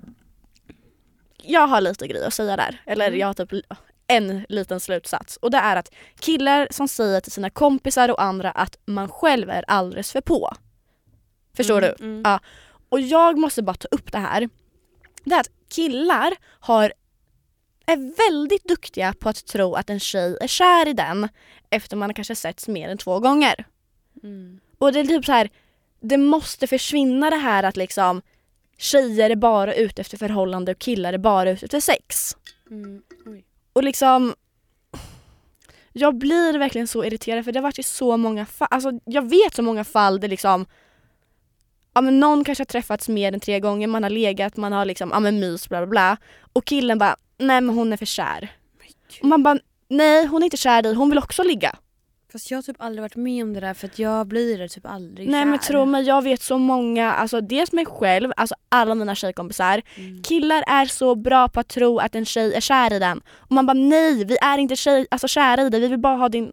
jag 1.45 1.67
har 1.67 1.81
lite 1.81 2.07
grejer 2.09 2.27
att 2.27 2.35
säga 2.35 2.57
där. 2.57 2.83
Eller 2.87 3.07
Mm. 3.09 3.19
jag 3.21 3.27
har 3.27 3.35
typ 3.35 3.65
en 4.07 4.47
liten 4.49 4.81
slutsats. 4.81 5.37
Och 5.37 5.51
det 5.51 5.57
är 5.59 5.77
att 5.77 5.93
killar 6.21 6.69
som 6.71 6.89
säger 6.89 7.21
till 7.21 7.33
sina 7.33 7.51
kompisar 7.51 8.09
och 8.11 8.23
andra 8.23 8.51
att 8.51 8.77
man 8.87 9.09
själv 9.09 9.51
är 9.51 9.65
alldeles 9.69 10.13
för 10.13 10.21
på. 10.21 10.53
Förstår 11.57 11.79
Mm, 11.83 11.95
du? 11.99 12.05
mm. 12.05 12.23
Ja. 12.25 12.41
Och 12.89 13.01
jag 13.01 13.39
måste 13.39 13.63
bara 13.63 13.75
ta 13.77 13.89
upp 13.91 14.13
det 14.13 14.19
här. 14.19 14.49
Det 15.25 15.35
är 15.35 15.41
att 15.41 15.51
killar 15.69 16.35
har 16.61 16.93
är 17.87 18.31
väldigt 18.31 18.65
duktiga 18.65 19.15
på 19.21 19.29
att 19.29 19.47
tro 19.47 19.75
att 19.75 19.91
en 19.91 20.01
tjej 20.01 20.37
är 20.41 20.47
kär 20.47 20.89
i 20.89 20.93
den 20.93 21.29
efter 21.71 21.97
man 21.97 22.09
har 22.09 22.15
kanske 22.15 22.35
setts 22.35 22.69
mer 22.69 22.89
än 22.89 22.99
två 22.99 23.21
gånger. 23.21 23.65
Mm. 24.23 24.61
Och 24.79 24.93
det 24.93 25.01
är 25.01 25.05
typ 25.05 25.25
så 25.25 25.33
här, 25.33 25.51
det 26.01 26.17
måste 26.17 26.67
försvinna 26.67 27.31
det 27.31 27.37
här 27.37 27.63
att 27.63 27.77
liksom 27.77 28.23
tjejer 28.81 29.31
är 29.31 29.37
bara 29.37 29.75
ute 29.75 30.01
efter 30.01 30.19
förhållande 30.19 30.73
och 30.73 30.79
killar 30.79 31.13
är 31.13 31.19
bara 31.19 31.51
ute 31.51 31.67
efter 31.67 31.81
sex. 31.81 32.37
Mm. 32.71 33.03
Och 33.73 33.85
liksom 33.85 34.35
jag 35.93 36.19
blir 36.19 36.59
verkligen 36.59 36.87
så 36.89 37.05
irriterad 37.05 37.45
för 37.45 37.53
det 37.53 37.59
har 37.59 37.63
varit 37.63 37.79
i 37.79 37.83
så 37.83 38.17
många 38.17 38.47
fall, 38.47 38.69
alltså 38.71 38.91
jag 39.05 39.31
vet 39.31 39.55
så 39.55 39.63
många 39.63 39.85
fall 39.85 40.21
där 40.21 40.29
liksom 40.29 40.67
Ja 41.95 42.01
men 42.01 42.21
någon 42.21 42.45
kanske 42.45 42.63
har 42.63 42.67
träffats 42.67 43.09
mer 43.09 43.33
än 43.33 43.41
tre 43.41 43.61
gånger, 43.61 43.87
man 43.87 44.03
har 44.03 44.11
legat, 44.11 44.57
man 44.57 44.73
har 44.73 44.85
liksom, 44.85 45.11
ja 45.11 45.21
men 45.21 45.41
mys 45.41 45.69
bla 45.69 45.79
bla 45.79 45.87
bla 45.87 46.17
och 46.53 46.65
killen 46.65 46.99
bara, 46.99 47.17
nej 47.39 47.61
men 47.61 47.75
hon 47.75 47.93
är 47.93 47.97
för 47.97 48.07
kär. 48.07 48.53
Och 49.23 49.29
man 49.29 49.43
bara, 49.43 49.59
nej 49.89 50.27
hon 50.27 50.43
är 50.43 50.45
inte 50.45 50.57
kär 50.57 50.79
i 50.79 50.83
dig, 50.83 50.95
hon 50.95 51.11
vill 51.11 51.19
också 51.19 51.43
ligga. 51.43 51.77
Fast 52.33 52.51
jag 52.51 52.59
har 52.59 52.63
typ 52.63 52.77
aldrig 52.79 53.03
varit 53.03 53.17
med 53.17 53.43
om 53.45 53.53
det 53.53 53.61
där 53.61 53.75
för 53.75 53.87
att 53.87 53.99
jag 53.99 54.27
blir 54.27 54.59
det 54.59 54.69
typ 54.69 54.87
aldrig 54.87 55.29
Nej 55.29 55.45
men 55.45 55.59
kär. 55.59 55.67
tro 55.67 55.85
mig, 55.85 56.03
jag 56.05 56.23
vet 56.23 56.43
så 56.43 56.59
många, 56.59 57.13
alltså 57.13 57.41
dels 57.41 57.73
mig 57.73 57.87
själv, 57.87 58.33
alltså 58.37 58.55
alla 58.69 58.95
mina 58.95 59.15
tjejkompisar. 59.15 59.83
Mm. 59.97 60.23
Killar 60.23 60.65
är 60.67 60.87
så 60.87 61.15
bra 61.15 61.49
på 61.49 61.61
att 61.61 61.69
tro 61.69 61.99
att 61.99 62.15
en 62.15 62.25
tjej 62.25 62.55
är 62.55 62.61
kär 62.61 62.93
i 62.93 62.99
den. 62.99 63.21
Och 63.37 63.53
man 63.53 63.67
bara 63.67 63.75
nej, 63.75 64.25
vi 64.25 64.37
är 64.43 64.59
inte 64.59 64.77
tjej, 64.77 65.07
alltså 65.11 65.29
kära 65.29 65.63
i 65.63 65.71
dig, 65.71 65.81
vi 65.81 65.89
vill 65.89 65.99
bara 65.99 66.17
ha 66.17 66.29
din 66.29 66.53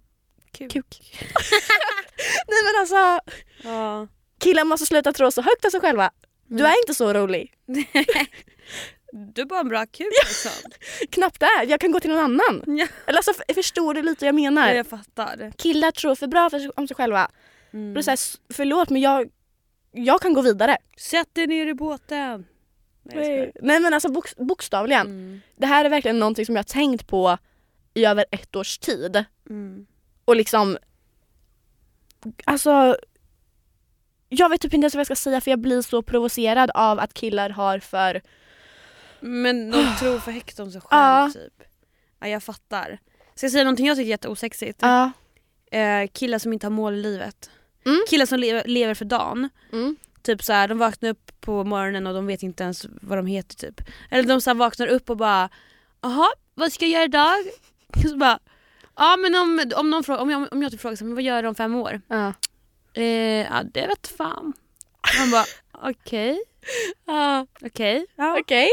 Kuk. 0.57 0.71
kuk. 0.71 1.01
nej 2.47 2.57
men 2.63 2.81
alltså, 2.81 3.19
Ja. 3.63 4.07
killar 4.39 4.63
måste 4.63 4.85
sluta 4.85 5.13
tro 5.13 5.31
så 5.31 5.41
högt 5.41 5.65
av 5.65 5.69
sig 5.69 5.79
själva. 5.79 6.11
Du 6.47 6.55
Mm. 6.59 6.65
är 6.71 6.79
inte 6.83 6.93
så 6.93 7.13
rolig. 7.13 7.53
Du 9.11 9.41
är 9.41 9.45
bara 9.45 9.59
en 9.59 9.67
bra 9.69 9.85
kuk 9.85 10.13
liksom. 10.25 10.71
Knappt 11.09 11.39
det, 11.39 11.63
jag 11.67 11.79
kan 11.79 11.91
gå 11.91 11.99
till 11.99 12.09
någon 12.09 12.19
annan. 12.19 12.63
Ja. 12.77 12.87
Eller 13.05 13.17
alltså 13.17 13.33
förstår 13.55 13.93
du 13.93 14.01
lite 14.01 14.25
vad 14.25 14.27
jag 14.27 14.39
Ja, 14.39 14.51
menar? 14.51 14.73
jag 14.73 14.87
fattar. 14.87 15.51
Killar 15.57 15.91
tror 15.91 16.15
för 16.15 16.27
bra 16.27 16.49
för 16.49 16.79
om 16.79 16.87
sig 16.87 16.95
själva. 16.95 17.31
Mm. 17.73 17.93
Det 17.93 17.99
är 17.99 18.01
så 18.01 18.11
här, 18.11 18.19
förlåt 18.53 18.89
men 18.89 19.01
jag, 19.01 19.29
jag 19.91 20.21
kan 20.21 20.33
gå 20.33 20.41
vidare. 20.41 20.77
Sätt 20.97 21.35
dig 21.35 21.47
ner 21.47 21.67
i 21.67 21.73
båten. 21.73 22.45
Nej. 23.03 23.51
Nej 23.61 23.79
men 23.79 23.93
alltså 23.93 24.11
bok, 24.11 24.35
bokstavligen. 24.37 25.07
Mm. 25.07 25.41
Det 25.55 25.65
här 25.65 25.85
är 25.85 25.89
verkligen 25.89 26.19
någonting 26.19 26.45
som 26.45 26.55
jag 26.55 26.59
har 26.59 26.73
tänkt 26.73 27.07
på 27.07 27.37
i 27.93 28.05
över 28.05 28.25
ett 28.31 28.55
års 28.55 28.77
tid. 28.77 29.25
Mm. 29.49 29.85
Och 30.25 30.35
liksom... 30.35 30.77
Alltså... 32.45 32.97
Jag 34.29 34.49
vet 34.49 34.61
typ 34.61 34.73
inte 34.73 34.85
ens 34.85 34.95
vad 34.95 34.99
jag 34.99 35.07
ska 35.07 35.15
säga 35.15 35.41
för 35.41 35.51
jag 35.51 35.59
blir 35.59 35.81
så 35.81 36.01
provocerad 36.01 36.71
av 36.73 36.99
att 36.99 37.13
killar 37.13 37.49
har 37.49 37.79
för... 37.79 38.21
Men 39.19 39.71
de 39.71 39.95
tror 39.99 40.19
för 40.19 40.31
högt 40.31 40.59
om 40.59 40.71
sig 40.71 40.81
själv 40.81 41.01
Ja. 41.01 41.31
typ. 41.33 41.63
Ja 42.19 42.27
jag 42.27 42.43
fattar. 42.43 42.99
Ska 43.35 43.45
jag 43.45 43.51
säga 43.51 43.63
någonting 43.63 43.87
jag 43.87 43.97
tycker 43.97 44.07
är 44.07 44.09
jätteosexigt? 44.09 44.79
Ja. 44.81 45.11
Eh, 45.71 46.07
killar 46.13 46.39
som 46.39 46.53
inte 46.53 46.65
har 46.65 46.71
mål 46.71 46.93
i 46.93 47.01
livet. 47.01 47.49
Mm. 47.85 47.99
Killar 48.09 48.25
som 48.25 48.39
lever, 48.39 48.63
lever 48.65 48.93
för 48.93 49.05
dagen. 49.05 49.49
Mm. 49.71 49.95
Typ 50.21 50.43
så 50.43 50.53
här, 50.53 50.67
de 50.67 50.77
vaknar 50.77 51.09
upp 51.09 51.31
på 51.41 51.63
morgonen 51.63 52.07
och 52.07 52.13
de 52.13 52.27
vet 52.27 52.43
inte 52.43 52.63
ens 52.63 52.85
vad 53.01 53.17
de 53.17 53.25
heter 53.25 53.55
typ. 53.55 53.81
Eller 54.11 54.23
de 54.23 54.41
så 54.41 54.49
här 54.49 54.55
vaknar 54.55 54.87
upp 54.87 55.09
och 55.09 55.17
bara 55.17 55.49
Jaha, 56.01 56.27
vad 56.53 56.73
ska 56.73 56.85
jag 56.85 56.91
göra 56.91 57.03
idag? 57.03 57.35
Så 58.09 58.17
bara 58.17 58.39
Ja 58.95 59.17
men 59.17 59.35
om, 59.35 59.71
om, 59.75 59.89
någon 59.89 60.03
frågar, 60.03 60.21
om, 60.21 60.29
jag, 60.29 60.53
om 60.53 60.61
jag 60.61 60.71
typ 60.71 60.81
frågar 60.81 60.95
så 60.95 61.03
här, 61.03 61.07
men 61.07 61.15
vad 61.15 61.23
gör 61.23 61.43
du 61.43 61.49
om 61.49 61.55
fem 61.55 61.75
år? 61.75 62.01
Ja. 62.07 62.33
Eh, 62.93 63.03
ja 63.41 63.63
det 63.73 63.87
vet 63.87 64.07
fan. 64.07 64.53
Man 65.19 65.31
bara 65.31 65.45
okej, 65.71 66.39
okej, 67.65 68.05
Okej. 68.39 68.69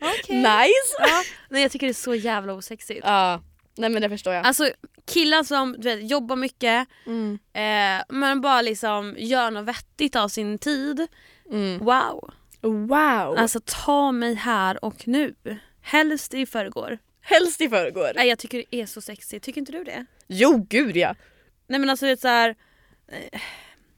Okej. 0.00 0.36
Nice. 0.36 0.96
Ja. 0.98 1.22
Nej 1.48 1.62
jag 1.62 1.70
tycker 1.72 1.86
det 1.86 1.90
är 1.90 1.94
så 1.94 2.14
jävla 2.14 2.52
osexigt. 2.52 3.00
Ja. 3.04 3.42
Nej 3.76 3.90
men 3.90 4.02
det 4.02 4.08
förstår 4.08 4.34
jag. 4.34 4.46
Alltså 4.46 4.70
killar 5.06 5.42
som 5.42 5.72
du 5.78 5.96
vet, 5.96 6.10
jobbar 6.10 6.36
mycket 6.36 6.88
Mm. 7.06 7.38
eh, 7.52 8.04
men 8.08 8.40
bara 8.40 8.62
liksom 8.62 9.14
gör 9.18 9.50
något 9.50 9.64
vettigt 9.68 10.16
av 10.16 10.28
sin 10.28 10.58
tid. 10.58 11.06
Mm. 11.50 11.78
Wow. 11.78 12.30
Wow. 12.60 13.34
Alltså 13.38 13.60
ta 13.64 14.12
mig 14.12 14.34
här 14.34 14.84
och 14.84 15.08
nu. 15.08 15.34
Helst 15.82 16.34
i 16.34 16.46
förrgår. 16.46 16.98
Helst 17.20 17.60
i 17.60 17.68
förrgår. 17.68 18.12
Nej 18.14 18.28
jag 18.28 18.38
tycker 18.38 18.64
det 18.70 18.80
är 18.80 18.86
så 18.86 19.00
sexigt, 19.00 19.44
tycker 19.44 19.60
inte 19.60 19.72
du 19.72 19.84
det? 19.84 20.06
Jo 20.28 20.66
gud 20.70 20.96
ja. 20.96 21.14
Nej 21.66 21.80
men 21.80 21.90
alltså 21.90 22.06
det 22.06 22.12
är 22.12 22.16
så 22.16 22.28
här, 22.28 22.54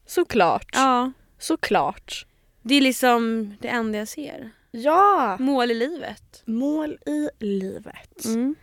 Såklart. 0.05 0.69
ja. 0.73 1.11
Såklart. 1.39 2.25
Det 2.61 2.75
är 2.75 2.81
liksom 2.81 3.53
det 3.61 3.67
enda 3.67 3.97
jag 3.97 4.07
ser. 4.07 4.51
Ja. 4.75 5.37
Mål 5.39 5.71
i 5.71 5.73
livet. 5.73 6.41
Mål 6.45 6.97
i 7.05 7.29
livet. 7.39 8.25
Mm. 8.25 8.55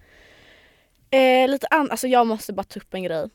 Eh, 1.11 1.49
lite 1.51 1.67
an- 1.67 1.91
alltså 1.91 2.09
jag 2.09 2.27
måste 2.27 2.53
bara 2.53 2.63
ta 2.65 2.81
upp 2.81 2.95
en 2.95 3.03
grej. 3.03 3.31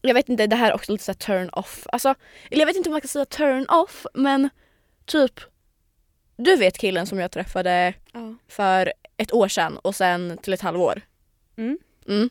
Jag 0.00 0.14
vet 0.14 0.28
inte, 0.28 0.46
det 0.46 0.56
här 0.56 0.70
är 0.70 0.74
också 0.74 0.92
lite 0.92 1.04
så 1.04 1.10
här 1.12 1.16
turn 1.18 1.50
off. 1.52 1.86
Alltså, 1.92 2.14
eller 2.50 2.60
jag 2.60 2.66
vet 2.66 2.76
inte 2.76 2.88
om 2.88 2.92
man 2.92 3.00
kan 3.00 3.08
säga 3.08 3.24
turn 3.24 3.66
off 3.68 4.06
men 4.14 4.48
typ 5.06 5.40
Du 6.36 6.56
vet 6.56 6.78
killen 6.78 7.06
som 7.06 7.18
jag 7.18 7.30
träffade 7.30 7.94
Ja. 8.12 8.34
för 8.48 8.92
ett 9.16 9.32
år 9.32 9.48
sedan 9.48 9.78
och 9.78 9.94
sen 9.94 10.38
till 10.42 10.52
ett 10.52 10.60
halvår. 10.60 11.00
Mm. 11.56 11.78
Mm. 12.08 12.30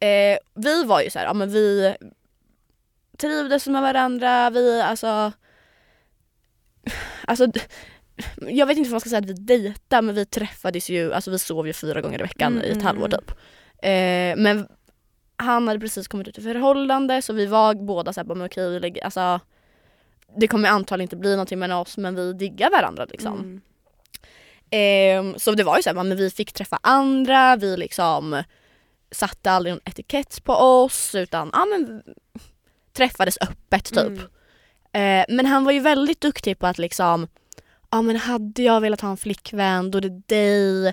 Eh, 0.00 0.38
vi 0.54 0.84
var 0.84 1.00
ju 1.02 1.10
så 1.10 1.18
här, 1.18 1.26
ja 1.26 1.32
men 1.34 1.52
vi 1.52 1.96
trivdes 3.18 3.66
med 3.66 3.82
varandra, 3.82 4.50
vi 4.50 4.80
alltså 4.80 5.32
Alltså 7.26 7.46
jag 8.36 8.66
vet 8.66 8.78
inte 8.78 8.88
om 8.88 8.90
man 8.90 9.00
ska 9.00 9.10
säga 9.10 9.18
att 9.18 9.26
vi 9.28 9.32
dejtade 9.32 10.02
men 10.02 10.14
vi 10.14 10.26
träffades 10.26 10.90
ju, 10.90 11.12
alltså 11.12 11.30
vi 11.30 11.38
sov 11.38 11.66
ju 11.66 11.72
fyra 11.72 12.00
gånger 12.00 12.18
i 12.18 12.22
veckan 12.22 12.52
Mm, 12.52 12.64
i 12.64 12.68
ett 12.68 12.74
mm, 12.74 12.86
halvår 12.86 13.06
mm. 13.06 13.18
typ. 13.18 13.30
Eh, 13.78 14.42
men 14.42 14.68
han 15.36 15.68
hade 15.68 15.80
precis 15.80 16.08
kommit 16.08 16.28
ut 16.28 16.38
i 16.38 16.42
förhållande 16.42 17.22
så 17.22 17.32
vi 17.32 17.46
var 17.46 17.74
båda 17.74 18.12
såhär, 18.12 18.34
men 18.34 18.46
okej 18.46 19.00
alltså 19.02 19.40
det 20.36 20.48
kommer 20.48 20.68
antagligen 20.68 21.06
inte 21.06 21.16
bli 21.16 21.30
någonting 21.30 21.58
mellan 21.58 21.78
oss 21.78 21.96
men 21.96 22.14
vi 22.14 22.32
diggar 22.32 22.70
varandra 22.70 23.04
liksom. 23.04 23.38
Mm. 23.38 23.60
Ehm, 24.70 25.38
så 25.38 25.52
det 25.52 25.64
var 25.64 25.76
ju 25.76 25.82
så 25.82 25.88
här, 25.90 26.04
men 26.04 26.16
vi 26.16 26.30
fick 26.30 26.52
träffa 26.52 26.78
andra, 26.82 27.56
vi 27.56 27.76
liksom 27.76 28.42
satte 29.10 29.50
aldrig 29.50 29.74
någon 29.74 29.82
etikett 29.84 30.44
på 30.44 30.52
oss 30.52 31.14
utan 31.14 31.50
ja, 31.52 31.64
men, 31.64 32.02
träffades 32.92 33.38
öppet 33.40 33.84
typ. 33.84 34.20
Mm. 34.92 35.20
Eh, 35.28 35.34
men 35.36 35.46
han 35.46 35.64
var 35.64 35.72
ju 35.72 35.80
väldigt 35.80 36.20
duktig 36.20 36.58
på 36.58 36.66
att 36.66 36.78
liksom 36.78 37.28
Ja 37.94 38.02
men 38.02 38.16
hade 38.16 38.62
jag 38.62 38.80
velat 38.80 39.00
ha 39.00 39.10
en 39.10 39.16
flickvän 39.16 39.90
då 39.90 39.98
är 39.98 40.02
det 40.02 40.22
dig. 40.26 40.86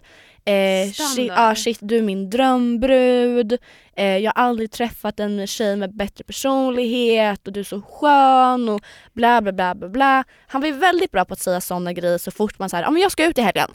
Eh, 0.46 0.92
shit, 0.92 1.32
ah, 1.36 1.56
shit 1.56 1.78
du 1.82 1.98
är 1.98 2.02
min 2.02 2.30
drömbrud. 2.30 3.58
Eh, 3.96 4.18
jag 4.18 4.32
har 4.36 4.44
aldrig 4.44 4.72
träffat 4.72 5.20
en 5.20 5.48
tjej 5.48 5.76
med 5.76 5.96
bättre 5.96 6.24
personlighet 6.24 7.48
och 7.48 7.54
du 7.54 7.60
är 7.60 7.64
så 7.64 7.82
skön 7.82 8.70
och 8.70 8.82
bla 9.14 9.42
bla 9.42 9.52
bla 9.52 9.76
bla 9.76 9.90
bla. 9.90 10.24
Han 10.48 10.62
var 10.62 10.68
ju 10.68 10.74
väldigt 10.74 11.12
bra 11.12 11.26
på 11.26 11.34
att 11.34 11.40
säga 11.40 11.62
sådana 11.62 11.94
grejer 11.94 12.18
så 12.18 12.32
fort 12.32 12.60
man 12.60 12.70
säger 12.70 12.84
ja 12.84 12.92
men 12.92 13.02
jag 13.02 13.12
ska 13.12 13.26
ut 13.26 13.38
i 13.38 13.42
helgen. 13.42 13.72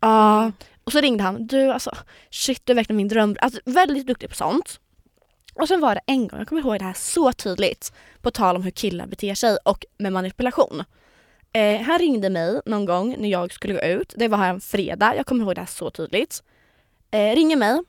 Ja. 0.00 0.52
Och 0.84 0.92
så 0.92 1.00
ringde 1.00 1.24
han, 1.24 1.46
du 1.46 1.72
alltså 1.72 1.90
shit 2.30 2.66
du 2.66 2.72
är 2.72 2.74
verkligen 2.74 2.96
min 2.96 3.08
drömbrud. 3.08 3.44
Alltså 3.44 3.60
väldigt 3.64 4.06
duktig 4.06 4.28
på 4.28 4.34
sånt. 4.34 4.80
Och 5.54 5.68
sen 5.68 5.80
var 5.80 5.94
det 5.94 6.00
en 6.06 6.28
gång, 6.28 6.38
jag 6.38 6.48
kommer 6.48 6.62
ihåg 6.62 6.78
det 6.78 6.84
här 6.84 6.94
så 6.96 7.32
tydligt, 7.32 7.92
på 8.22 8.30
tal 8.30 8.56
om 8.56 8.62
hur 8.62 8.70
killar 8.70 9.06
beter 9.06 9.34
sig 9.34 9.56
och 9.64 9.84
med 9.98 10.12
manipulation. 10.12 10.84
Eh, 11.52 11.80
han 11.80 11.98
ringde 11.98 12.30
mig 12.30 12.60
någon 12.66 12.84
gång 12.84 13.16
när 13.18 13.28
jag 13.28 13.52
skulle 13.52 13.74
gå 13.74 13.80
ut. 13.80 14.14
Det 14.16 14.28
var 14.28 14.38
här 14.38 14.50
en 14.50 14.60
fredag, 14.60 15.16
jag 15.16 15.26
kommer 15.26 15.44
ihåg 15.44 15.54
det 15.54 15.60
här 15.60 15.66
så 15.66 15.90
tydligt. 15.90 16.42
Eh, 17.10 17.34
ringer 17.34 17.56
mig. 17.56 17.80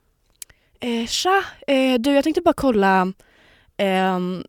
Eh, 0.80 1.08
tja, 1.08 1.44
eh, 1.68 2.00
du 2.00 2.12
jag 2.12 2.24
tänkte 2.24 2.42
bara 2.42 2.54
kolla 2.54 3.14
ehm, 3.78 4.44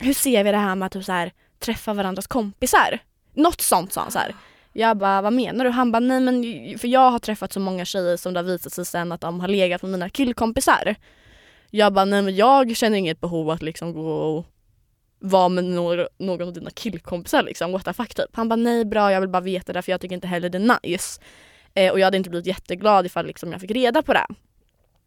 hur 0.00 0.12
ser 0.12 0.44
vi 0.44 0.50
det 0.50 0.56
här 0.56 0.74
med 0.74 0.86
att 0.86 0.92
typ 0.92 1.04
så 1.04 1.12
här, 1.12 1.32
träffa 1.58 1.94
varandras 1.94 2.26
kompisar? 2.26 2.98
Något 3.34 3.60
sånt 3.60 3.92
sa 3.92 4.00
han 4.00 4.10
så 4.10 4.18
här. 4.18 4.34
Jag 4.72 4.96
bara, 4.96 5.22
vad 5.22 5.32
menar 5.32 5.64
du? 5.64 5.70
Han 5.70 5.92
bara, 5.92 6.00
nej 6.00 6.20
men 6.20 6.44
för 6.78 6.88
jag 6.88 7.10
har 7.10 7.18
träffat 7.18 7.52
så 7.52 7.60
många 7.60 7.84
tjejer 7.84 8.16
som 8.16 8.32
det 8.34 8.40
har 8.40 8.44
visat 8.44 8.72
sig 8.72 8.84
sen 8.84 9.12
att 9.12 9.20
de 9.20 9.40
har 9.40 9.48
legat 9.48 9.82
med 9.82 9.90
mina 9.90 10.08
killkompisar. 10.08 10.94
Jag 11.70 11.92
bara, 11.92 12.04
nej 12.04 12.22
men 12.22 12.36
jag 12.36 12.76
känner 12.76 12.98
inget 12.98 13.20
behov 13.20 13.50
att 13.50 13.62
liksom 13.62 13.92
gå 13.92 14.08
och 14.10 14.46
vara 15.22 15.48
med 15.48 15.64
några, 15.64 16.08
någon 16.18 16.48
av 16.48 16.52
dina 16.52 16.70
killkompisar 16.70 17.42
liksom, 17.42 17.72
what 17.72 17.84
the 17.84 17.92
fuck 17.92 18.14
typ. 18.14 18.36
Han 18.36 18.48
bara, 18.48 18.56
nej 18.56 18.84
bra 18.84 19.12
jag 19.12 19.20
vill 19.20 19.30
bara 19.30 19.40
veta 19.42 19.72
det 19.72 19.82
för 19.82 19.92
jag 19.92 20.00
tycker 20.00 20.14
inte 20.14 20.26
heller 20.26 20.48
det 20.48 20.58
är 20.58 20.78
nice. 20.86 21.20
Eh, 21.74 21.92
och 21.92 22.00
jag 22.00 22.04
hade 22.06 22.16
inte 22.16 22.30
blivit 22.30 22.46
jätteglad 22.46 23.06
ifall 23.06 23.26
liksom, 23.26 23.52
jag 23.52 23.60
fick 23.60 23.70
reda 23.70 24.02
på 24.02 24.12
det. 24.12 24.26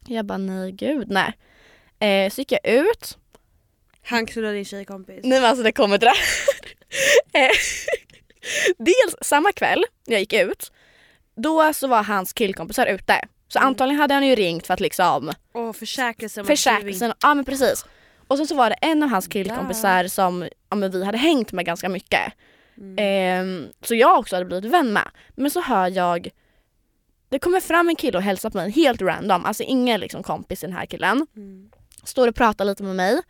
Jag 0.08 0.24
bara, 0.24 0.38
nej 0.38 0.72
gud 0.72 1.10
nej. 1.10 1.32
Eh, 1.98 2.30
så 2.30 2.40
gick 2.40 2.52
jag 2.52 2.66
ut, 2.66 3.18
Han 4.02 4.26
knullade 4.26 4.54
din 4.54 4.64
tjejkompis. 4.64 5.20
Nej 5.24 5.40
men 5.40 5.50
alltså 5.50 5.62
det 5.62 5.72
kommer 5.72 5.98
till 5.98 6.08
det 6.08 6.14
här. 7.32 7.44
Eh, 7.44 7.50
Dels 8.78 9.16
samma 9.22 9.52
kväll 9.52 9.84
när 10.06 10.14
jag 10.14 10.20
gick 10.20 10.32
ut, 10.32 10.72
då 11.36 11.72
så 11.74 11.86
var 11.88 12.02
hans 12.02 12.32
killkompisar 12.32 12.86
ute. 12.86 13.20
Så 13.48 13.58
Mm. 13.58 13.66
antagligen 13.68 14.00
hade 14.00 14.14
han 14.14 14.26
ju 14.26 14.34
ringt 14.34 14.66
för 14.66 14.74
att 14.74 14.80
liksom 14.80 15.32
Och 15.52 15.76
försäkrelse 15.76 16.40
om 16.40 16.44
att 16.44 16.48
du 16.48 16.56
försäkringen, 16.56 17.12
ja 17.22 17.34
men 17.34 17.44
precis. 17.44 17.84
Och 18.28 18.36
sen 18.36 18.46
så 18.46 18.54
var 18.54 18.70
det 18.70 18.76
en 18.80 19.02
av 19.02 19.08
hans 19.08 19.28
killkompisar 19.28 20.06
som 20.06 20.48
ja, 20.70 20.76
vi 20.76 21.04
hade 21.04 21.18
hängt 21.18 21.52
med 21.52 21.66
ganska 21.66 21.88
mycket. 21.88 22.32
Mm. 22.76 22.96
Ehm, 22.98 23.68
så 23.82 23.94
jag 23.94 24.18
också 24.18 24.36
hade 24.36 24.46
blivit 24.46 24.72
vän 24.72 24.92
med. 24.92 25.08
Men 25.34 25.50
så 25.50 25.60
hör 25.60 25.88
jag, 25.88 26.28
det 27.28 27.38
kommer 27.38 27.60
fram 27.60 27.88
en 27.88 27.96
kille 27.96 28.18
och 28.18 28.24
hälsar 28.24 28.50
på 28.50 28.56
mig 28.56 28.70
helt 28.70 29.02
random, 29.02 29.44
alltså 29.44 29.62
ingen 29.62 30.00
liksom 30.00 30.22
kompis 30.22 30.62
i 30.64 30.66
den 30.66 30.76
här 30.76 30.86
killen. 30.86 31.26
Mm. 31.36 31.70
Står 32.04 32.28
och 32.28 32.34
pratar 32.34 32.64
lite 32.64 32.82
med 32.82 32.96
mig. 32.96 33.22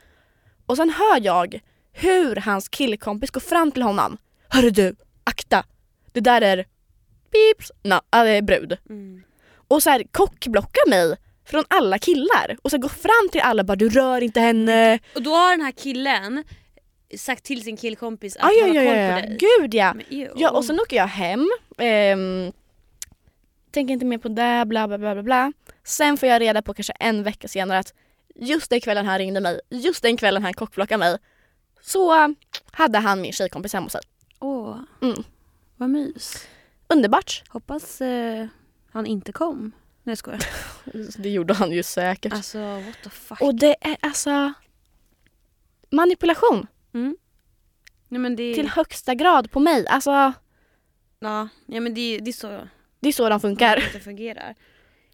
Och 0.66 0.76
sen 0.76 0.90
hör 0.90 1.20
jag 1.20 1.60
hur 1.92 2.36
hans 2.36 2.68
killkompis 2.68 3.30
går 3.30 3.40
fram 3.40 3.72
till 3.72 3.82
honom. 3.82 4.18
Hörru 4.48 4.70
du, 4.70 4.96
akta! 5.24 5.64
Det 6.12 6.20
där 6.20 6.42
är 6.42 6.66
pips, 7.30 7.72
no, 7.82 8.00
är 8.10 8.42
brud. 8.42 8.78
Mm. 8.88 9.22
Och 9.68 9.82
så 9.82 9.90
här 9.90 10.04
kockblockar 10.12 10.90
mig 10.90 11.16
från 11.46 11.64
alla 11.68 11.98
killar. 11.98 12.56
Och 12.62 12.70
så 12.70 12.78
går 12.78 12.88
fram 12.88 13.28
till 13.32 13.40
alla 13.40 13.62
och 13.62 13.66
bara 13.66 13.76
du 13.76 13.88
rör 13.88 14.20
inte 14.20 14.40
henne. 14.40 14.98
Och 15.14 15.22
då 15.22 15.30
har 15.34 15.50
den 15.50 15.60
här 15.60 15.72
killen 15.72 16.44
sagt 17.18 17.44
till 17.44 17.62
sin 17.62 17.76
killkompis 17.76 18.36
att 18.36 18.44
Aj, 18.44 18.60
hålla 18.60 18.80
aj, 18.80 18.86
koll 18.86 18.96
aj, 18.96 19.10
på 19.10 19.16
aj. 19.16 19.22
dig. 19.22 19.38
Gud 19.60 19.74
ja. 19.74 19.94
Men. 19.94 20.28
Ja 20.36 20.50
och 20.50 20.64
sen 20.64 20.80
åker 20.80 20.96
jag 20.96 21.06
hem. 21.06 21.50
ehm, 21.78 22.52
tänker 23.70 23.92
inte 23.94 24.06
mer 24.06 24.18
på 24.18 24.28
det, 24.28 24.64
bla 24.66 24.88
bla 24.88 24.98
bla 24.98 25.14
bla 25.14 25.22
bla. 25.22 25.52
Sen 25.84 26.16
får 26.16 26.28
jag 26.28 26.40
reda 26.40 26.62
på 26.62 26.74
kanske 26.74 26.92
en 26.92 27.22
vecka 27.22 27.48
senare 27.48 27.78
att 27.78 27.94
just 28.34 28.70
den 28.70 28.80
kvällen 28.80 29.06
han 29.06 29.18
ringde 29.18 29.40
mig, 29.40 29.60
just 29.70 30.02
den 30.02 30.16
kvällen 30.16 30.42
han 30.42 30.54
kockblockade 30.54 30.98
mig, 30.98 31.18
så 31.82 32.34
hade 32.70 32.98
han 32.98 33.20
min 33.20 33.32
tjejkompis 33.32 33.72
hemma 33.72 33.84
hos 33.84 33.92
sig. 33.92 34.00
Åh, 34.40 34.76
Mm. 35.02 35.24
vad 35.76 35.90
mys. 35.90 36.46
Underbart. 36.88 37.42
Hoppas 37.48 38.00
eh, 38.00 38.46
han 38.92 39.06
inte 39.06 39.32
kom. 39.32 39.72
Nej 40.06 40.12
jag 40.12 40.18
skojar. 40.18 40.46
Det 41.22 41.28
gjorde 41.30 41.54
han 41.54 41.72
ju 41.72 41.82
säkert. 41.82 42.32
Alltså 42.32 42.58
what 42.58 43.02
the 43.04 43.10
fuck. 43.10 43.40
Och 43.40 43.54
det 43.54 43.76
är 43.80 43.96
alltså 44.00 44.52
manipulation 45.90 46.66
Mm. 46.94 47.16
Nej 48.08 48.20
men 48.20 48.36
det, 48.36 48.54
till 48.54 48.68
högsta 48.68 49.14
grad 49.14 49.50
på 49.50 49.60
mig. 49.60 49.86
Alltså 49.86 50.10
ja, 50.10 51.48
ja, 51.66 51.80
men 51.80 51.94
det, 51.94 52.18
det 52.18 52.30
är 52.30 52.32
så 52.32 52.68
det 53.00 53.08
är 53.08 53.12
så 53.12 53.28
de 53.28 53.40
funkar. 53.40 53.84
det 53.92 54.00
fungerar. 54.00 54.54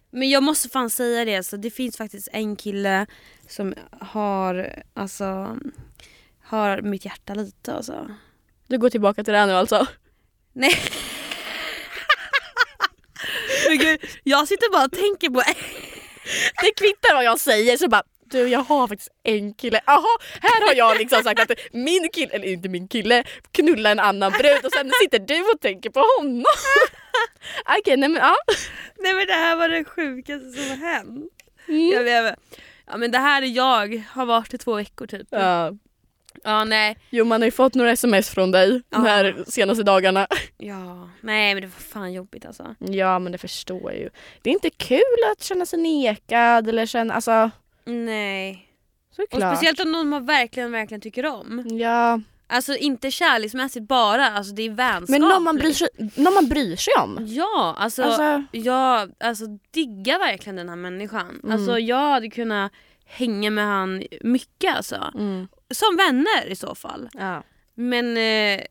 Men 0.09 0.29
jag 0.29 0.43
måste 0.43 0.69
fan 0.69 0.89
säga 0.89 1.25
det, 1.25 1.43
så 1.43 1.57
det 1.57 1.69
finns 1.69 1.97
faktiskt 1.97 2.27
en 2.31 2.55
kille 2.55 3.05
som 3.47 3.73
har, 3.99 4.83
alltså, 4.93 5.57
har 6.43 6.81
mitt 6.81 7.05
hjärta 7.05 7.33
lite 7.33 7.73
alltså. 7.73 8.15
Du 8.67 8.77
går 8.77 8.89
tillbaka 8.89 9.23
till 9.23 9.33
det 9.33 9.39
här 9.39 9.47
nu 9.47 9.53
alltså. 9.53 9.87
Nej. 10.53 10.73
Men 13.73 13.85
gud, 13.85 13.99
jag 14.23 14.47
sitter 14.47 14.71
bara 14.71 14.85
och 14.85 14.91
tänker 14.91 15.29
på 15.29 15.43
Det 16.61 16.71
kvittar 16.77 17.15
vad 17.15 17.23
jag 17.23 17.39
säger 17.39 17.77
så 17.77 17.87
bara 17.87 18.03
du 18.25 18.47
jag 18.47 18.59
har 18.59 18.87
faktiskt 18.87 19.09
en 19.23 19.53
kille. 19.53 19.81
Jaha, 19.85 20.17
här 20.41 20.67
har 20.67 20.73
jag 20.73 20.97
liksom 20.97 21.23
sagt 21.23 21.39
att 21.39 21.51
min 21.71 22.09
kille, 22.13 22.33
eller 22.33 22.47
inte 22.47 22.69
min 22.69 22.87
kille, 22.87 23.23
knullar 23.51 23.91
en 23.91 23.99
annan 23.99 24.31
brud 24.31 24.65
och 24.65 24.71
sen 24.71 24.91
sitter 25.01 25.19
du 25.19 25.41
och 25.53 25.61
tänker 25.61 25.89
på 25.89 25.99
honom. 25.99 26.45
Okej, 27.79 27.97
nej 27.97 28.09
men 28.09 28.21
ja. 28.21 28.35
Nej 28.99 29.13
men 29.13 29.27
det 29.27 29.33
här 29.33 29.55
var 29.55 29.69
det 29.69 29.85
sjukaste 29.85 30.51
som 30.51 30.69
har 30.69 30.91
hänt. 30.91 31.31
Mm. 31.67 31.91
Jag 31.91 32.03
vet, 32.03 32.39
ja 32.85 32.97
men 32.97 33.11
det 33.11 33.17
här 33.17 33.41
är 33.41 33.47
jag, 33.47 34.03
har 34.09 34.25
varit 34.25 34.53
i 34.53 34.57
två 34.57 34.75
veckor 34.75 35.07
typ. 35.07 35.27
ja. 35.29 35.71
Ja 36.43 36.63
nej. 36.63 36.97
Jo 37.09 37.25
man 37.25 37.41
har 37.41 37.45
ju 37.45 37.51
fått 37.51 37.75
några 37.75 37.91
sms 37.91 38.29
från 38.29 38.51
dig 38.51 38.81
de 38.89 39.05
här 39.05 39.43
senaste 39.47 39.83
dagarna. 39.83 40.27
Ja, 40.57 41.09
nej 41.21 41.53
men 41.53 41.61
det 41.61 41.67
var 41.67 41.79
fan 42.01 42.13
jobbigt 42.13 42.45
alltså. 42.45 42.75
Ja 42.79 43.19
men 43.19 43.31
det 43.31 43.37
förstår 43.37 43.91
jag 43.91 44.01
ju. 44.01 44.09
Det 44.41 44.49
är 44.49 44.53
inte 44.53 44.69
kul 44.69 44.99
att 45.31 45.43
känna 45.43 45.65
sig 45.65 45.79
nekad 45.79 46.67
eller 46.69 46.85
känna, 46.85 47.13
alltså 47.13 47.51
Nej. 47.85 48.69
Och 49.09 49.15
såklart. 49.15 49.55
speciellt 49.57 49.79
om 49.79 49.91
någon 49.91 50.09
man 50.09 50.25
verkligen, 50.25 50.71
verkligen 50.71 51.01
tycker 51.01 51.25
om. 51.25 51.67
Ja, 51.79 52.19
Alltså 52.47 52.75
inte 52.75 53.11
kärleksmässigt 53.11 53.87
bara, 53.87 54.27
alltså 54.29 54.53
det 54.53 54.63
är 54.63 54.69
vänskapligt. 54.69 55.09
men 55.09 55.21
någon 55.21 55.43
man, 55.43 55.55
bryr 55.57 55.73
sig, 55.73 55.87
någon 56.15 56.33
man 56.33 56.47
bryr 56.49 56.75
sig 56.75 56.93
om. 57.03 57.17
Ja, 57.27 57.75
alltså, 57.77 58.03
Alltså, 58.03 58.43
jag 58.51 59.11
alltså, 59.19 59.45
diggar 59.71 60.19
verkligen 60.19 60.55
den 60.55 60.69
här 60.69 60.75
människan. 60.75 61.39
Mm. 61.43 61.51
Alltså 61.55 61.79
jag 61.79 62.09
hade 62.09 62.29
kunnat 62.29 62.71
hänga 63.05 63.49
med 63.49 63.65
han 63.65 64.03
mycket 64.21 64.75
alltså. 64.75 65.11
mm, 65.15 65.47
Som 65.73 65.97
vänner 65.97 66.47
i 66.47 66.55
så 66.55 66.75
fall. 66.75 67.09
ja. 67.13 67.43
Men 67.75 68.17
eh, 68.17 68.65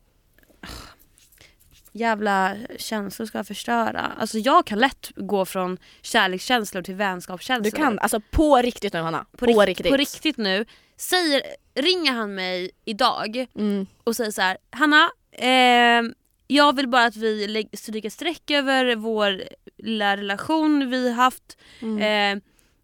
jävla 1.91 2.55
känslor 2.77 3.25
ska 3.25 3.37
jag 3.37 3.47
förstöra. 3.47 4.11
Alltså 4.19 4.37
jag 4.37 4.65
kan 4.65 4.79
lätt 4.79 5.11
gå 5.15 5.45
från 5.45 5.77
kärlekskänslor 6.01 6.81
till 6.81 6.95
vänskapskänslor. 6.95 7.71
Du 7.71 7.77
kan, 7.77 7.99
alltså 7.99 8.19
på 8.31 8.57
riktigt 8.57 8.93
nu 8.93 8.99
Hanna. 8.99 9.25
På, 9.31 9.37
på, 9.37 9.45
rikt- 9.45 9.65
riktigt. 9.67 9.89
på 9.89 9.97
riktigt 9.97 10.37
nu. 10.37 10.65
Säger, 10.97 11.41
ringer 11.75 12.11
han 12.13 12.35
mig 12.35 12.71
idag 12.85 13.45
Mm. 13.55 13.85
och 14.03 14.15
säger 14.15 14.31
så 14.31 14.41
här: 14.41 14.57
Hanna, 14.71 15.09
eh, 15.31 16.11
jag 16.47 16.75
vill 16.75 16.87
bara 16.87 17.05
att 17.05 17.15
vi 17.15 17.67
stryker 17.73 18.09
streck 18.09 18.51
över 18.51 18.95
vår 18.95 19.43
lilla 19.77 20.17
relation 20.17 20.89
vi 20.89 21.11
haft. 21.13 21.57
Mm. 21.81 21.97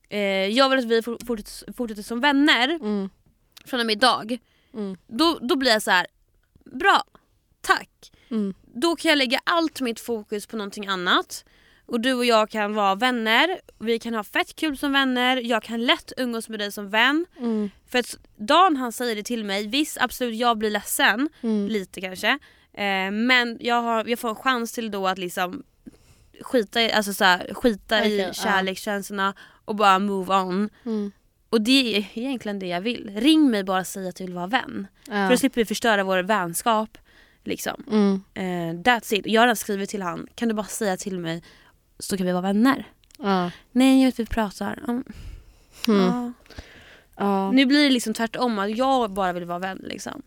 Eh, 0.10 0.18
eh, 0.20 0.48
jag 0.48 0.70
vill 0.70 0.80
att 0.80 0.86
vi 0.86 1.02
for- 1.02 1.26
fortsätter, 1.28 1.74
fortsätter 1.74 2.04
som 2.04 2.20
vänner 2.20 2.70
Mm. 2.70 3.10
Från 3.66 3.80
och 3.80 3.86
med 3.86 3.94
idag. 3.94 4.38
Mm. 4.74 4.98
Då, 5.08 5.40
då 5.42 5.56
blir 5.56 5.72
jag 5.72 5.82
så 5.82 5.92
här: 5.92 6.08
bra, 6.66 7.04
tack. 7.62 8.12
Mm. 8.32 8.54
Då 8.62 8.96
kan 8.96 9.10
jag 9.10 9.18
lägga 9.18 9.40
allt 9.44 9.82
mitt 9.82 10.00
fokus 10.00 10.48
på 10.48 10.58
någonting 10.58 10.88
annat. 10.88 11.46
Och 11.86 12.00
du 12.00 12.14
och 12.14 12.26
jag 12.26 12.50
kan 12.50 12.74
vara 12.74 12.96
vänner, 12.96 13.60
vi 13.80 14.00
kan 14.00 14.14
ha 14.14 14.24
fett 14.24 14.56
kul 14.56 14.78
som 14.78 14.92
vänner, 14.92 15.38
jag 15.38 15.64
kan 15.64 15.86
lätt 15.86 16.12
umgås 16.18 16.50
med 16.50 16.60
dig 16.60 16.72
som 16.72 16.90
vän. 16.90 17.26
Mm. 17.38 17.70
För 17.88 18.00
att 18.00 18.18
dagen 18.38 18.76
han 18.76 18.92
säger 18.92 19.16
det 19.16 19.24
till 19.24 19.46
mig, 19.46 19.68
visst 19.68 19.98
absolut 20.02 20.36
jag 20.36 20.58
blir 20.58 20.70
ledsen, 20.70 21.30
Mm. 21.42 21.68
lite 21.68 22.02
kanske. 22.02 22.30
Eh, 22.74 23.12
men 23.12 23.58
jag, 23.60 23.82
har, 23.82 24.06
jag 24.06 24.20
får 24.20 24.30
en 24.30 24.36
chans 24.36 24.72
till 24.72 24.92
då 24.92 25.08
att 25.08 25.18
liksom 25.18 25.64
skita 26.42 26.82
i, 26.82 26.92
alltså 26.92 27.14
så 27.14 27.24
här, 27.24 27.54
skita 27.54 28.00
Okej, 28.00 28.12
i 28.12 28.20
ja. 28.20 28.34
kärlekskänslorna 28.34 29.34
och 29.66 29.76
bara 29.76 30.00
move 30.00 30.36
on. 30.36 30.70
Mm. 30.86 31.12
Och 31.50 31.62
det 31.62 31.98
är 31.98 32.08
egentligen 32.14 32.60
det 32.60 32.68
jag 32.68 32.82
vill. 32.82 33.12
Ring 33.16 33.50
mig 33.52 33.64
bara 33.64 33.80
och 33.80 33.88
säg 33.88 34.08
att 34.08 34.16
du 34.16 34.24
vill 34.24 34.34
vara 34.34 34.48
vän. 34.48 34.88
Ja. 35.08 35.12
För 35.14 35.30
då 35.30 35.38
slipper 35.38 35.62
vi 35.62 35.66
förstöra 35.66 36.04
vår 36.04 36.24
vänskap. 36.24 36.98
Liksom. 37.44 37.84
Mm. 37.92 38.22
Eh, 38.34 38.82
that's 38.84 39.14
it. 39.14 39.28
Jag 39.28 39.48
har 39.48 39.56
skrivit 39.56 39.90
till 39.90 40.02
han. 40.02 40.28
Kan 40.36 40.48
du 40.48 40.54
bara 40.54 40.66
säga 40.66 40.98
till 40.98 41.20
mig 41.20 41.44
så 42.00 42.18
kan 42.18 42.26
vi 42.26 42.32
vara 42.32 42.42
vänner? 42.42 42.86
Ja. 43.18 43.52
Nej, 43.72 44.00
jag 44.02 44.08
vet 44.08 44.20
vi 44.20 44.26
pratar. 44.26 44.80
Mm. 44.88 45.04
Mm. 45.88 46.02
Ja. 46.06 46.34
Ja. 47.18 47.52
Nu 47.52 47.66
blir 47.66 47.84
det 47.84 47.90
liksom 47.90 48.14
tvärtom 48.14 48.60
att 48.60 48.78
jag 48.78 49.12
bara 49.12 49.34
vill 49.34 49.46
vara 49.46 49.60
vän 49.60 49.82
liksom. 49.84 50.22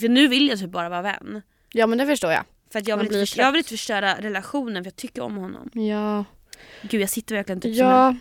För 0.00 0.08
nu 0.08 0.28
vill 0.28 0.48
jag 0.48 0.58
typ 0.58 0.70
bara 0.70 0.88
vara 0.88 1.02
vän. 1.02 1.42
ja 1.72 1.86
men 1.86 1.98
det 1.98 2.06
förstår 2.06 2.32
jag. 2.32 2.44
För 2.72 2.78
att 2.78 2.88
jag 2.88 2.96
vill, 2.96 3.16
inte, 3.16 3.40
jag 3.40 3.52
vill 3.52 3.58
inte 3.58 3.70
förstöra 3.70 4.14
relationen 4.20 4.84
för 4.84 4.86
jag 4.86 4.96
tycker 4.96 5.22
om 5.22 5.36
honom. 5.36 5.70
Ja. 5.72 6.24
Gud 6.82 7.00
jag 7.00 7.10
sitter 7.10 7.34
verkligen 7.34 7.60
typ 7.60 7.76
som 7.76 7.86
Ja, 7.86 8.14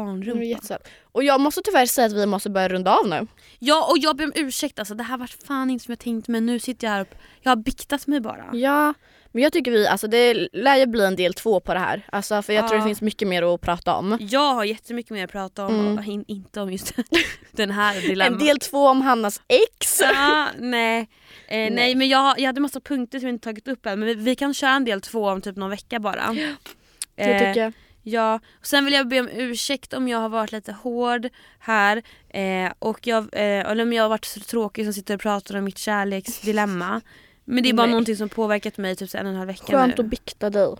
en 0.00 0.06
det 0.06 0.12
är 0.12 0.14
barnrumpa. 0.26 0.44
jättesött. 0.44 0.88
Och 1.12 1.24
jag 1.24 1.40
måste 1.40 1.60
tyvärr 1.64 1.86
säga 1.86 2.06
att 2.06 2.12
vi 2.12 2.26
måste 2.26 2.50
börja 2.50 2.68
runda 2.68 2.96
av 2.98 3.08
nu. 3.08 3.26
Ja 3.58 3.86
och 3.90 3.98
jag 3.98 4.16
ber 4.16 4.24
om 4.24 4.32
ursäkt 4.34 4.78
alltså. 4.78 4.94
Det 4.94 5.02
här 5.04 5.16
var 5.18 5.30
fan 5.46 5.70
inte 5.70 5.84
som 5.84 5.92
jag 5.92 5.98
tänkt 5.98 6.28
men 6.28 6.46
nu 6.46 6.58
sitter 6.58 6.86
jag 6.86 6.92
här 6.94 7.00
och 7.00 7.08
jag 7.42 7.50
har 7.50 7.56
biktat 7.56 8.06
mig 8.06 8.20
bara. 8.20 8.44
Ja, 8.52 8.94
Men 9.32 9.42
jag 9.42 9.52
tycker 9.52 9.70
vi, 9.70 9.86
alltså 9.86 10.06
det 10.06 10.48
lär 10.52 10.76
ju 10.76 10.86
bli 10.86 11.04
en 11.04 11.16
del 11.16 11.34
två 11.34 11.60
på 11.60 11.74
det 11.74 11.80
här. 11.80 12.06
Alltså 12.12 12.42
för 12.42 12.52
jag 12.52 12.68
tror 12.68 12.78
Ja. 12.78 12.84
det 12.84 12.88
finns 12.88 13.00
mycket 13.00 13.28
mer 13.28 13.54
att 13.54 13.60
prata 13.60 13.94
om. 13.94 14.18
Jag 14.20 14.54
har 14.54 14.64
jättemycket 14.64 15.10
mer 15.12 15.24
att 15.24 15.32
prata 15.32 15.66
om, 15.66 15.74
Mm. 15.80 15.98
och 15.98 16.04
in, 16.04 16.24
inte 16.28 16.60
om 16.60 16.72
just 16.72 16.92
den 17.52 17.70
här 17.70 18.00
dilemman. 18.00 18.40
En 18.40 18.46
del 18.46 18.58
två 18.58 18.86
om 18.88 19.02
Hannas 19.02 19.42
ex. 19.48 20.00
Ja, 20.00 20.46
nej. 20.58 21.00
Eh, 21.48 21.70
nej. 21.72 21.94
men 21.94 22.08
jag, 22.08 22.38
jag 22.38 22.46
hade 22.46 22.60
massa 22.60 22.80
punkter 22.80 23.18
som 23.18 23.28
jag 23.28 23.34
inte 23.34 23.44
tagit 23.44 23.68
upp 23.68 23.86
än 23.86 23.98
men 24.00 24.08
vi, 24.08 24.14
vi 24.14 24.34
kan 24.36 24.54
köra 24.54 24.70
en 24.70 24.84
del 24.84 25.00
två 25.00 25.28
om 25.28 25.40
typ 25.40 25.56
någon 25.56 25.70
vecka 25.70 25.98
bara. 26.00 26.34
Det 26.34 27.22
Eh, 27.22 27.38
tycker 27.38 27.60
jag. 27.62 27.72
Ja, 28.06 28.40
och 28.60 28.66
sen 28.66 28.84
vill 28.84 28.94
jag 28.94 29.08
be 29.08 29.20
om 29.20 29.28
ursäkt 29.28 29.92
om 29.92 30.08
jag 30.08 30.18
har 30.18 30.28
varit 30.28 30.52
lite 30.52 30.72
hård 30.72 31.28
här 31.58 32.02
eh, 32.28 32.72
och 32.78 33.06
jag, 33.06 33.22
eh, 33.32 33.70
eller 33.70 33.82
om 33.82 33.92
jag 33.92 34.04
har 34.04 34.08
varit 34.08 34.24
så 34.24 34.40
tråkig 34.40 34.84
som 34.84 34.92
sitter 34.92 35.14
och 35.14 35.20
pratar 35.20 35.56
om 35.56 35.64
mitt 35.64 35.78
kärleksdilemma. 35.78 37.00
Men 37.44 37.62
det 37.62 37.68
är 37.68 37.72
bara 37.74 37.86
Nej. 37.86 37.90
någonting 37.90 38.16
som 38.16 38.28
påverkat 38.28 38.78
mig 38.78 38.96
typ 38.96 39.14
en 39.14 39.26
och 39.26 39.32
en 39.32 39.38
halv 39.38 39.46
vecka 39.46 39.72
Skönt 39.72 39.98
nu. 39.98 40.04
att 40.04 40.10
bikta 40.10 40.50
dig. 40.50 40.74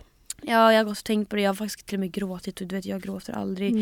Ja, 0.47 0.73
jag 0.73 0.83
har 0.85 0.91
och 0.91 1.03
tänkt 1.03 1.29
på 1.29 1.35
det. 1.35 1.41
Jag 1.41 1.49
har 1.49 1.55
faktiskt 1.55 1.85
till 1.87 1.95
och 1.95 1.99
med 1.99 2.11
gråtit 2.11 2.61
och 2.61 2.67
du 2.67 2.75
vet 2.75 2.85
jag 2.85 3.01
gråter 3.01 3.33
aldrig 3.33 3.73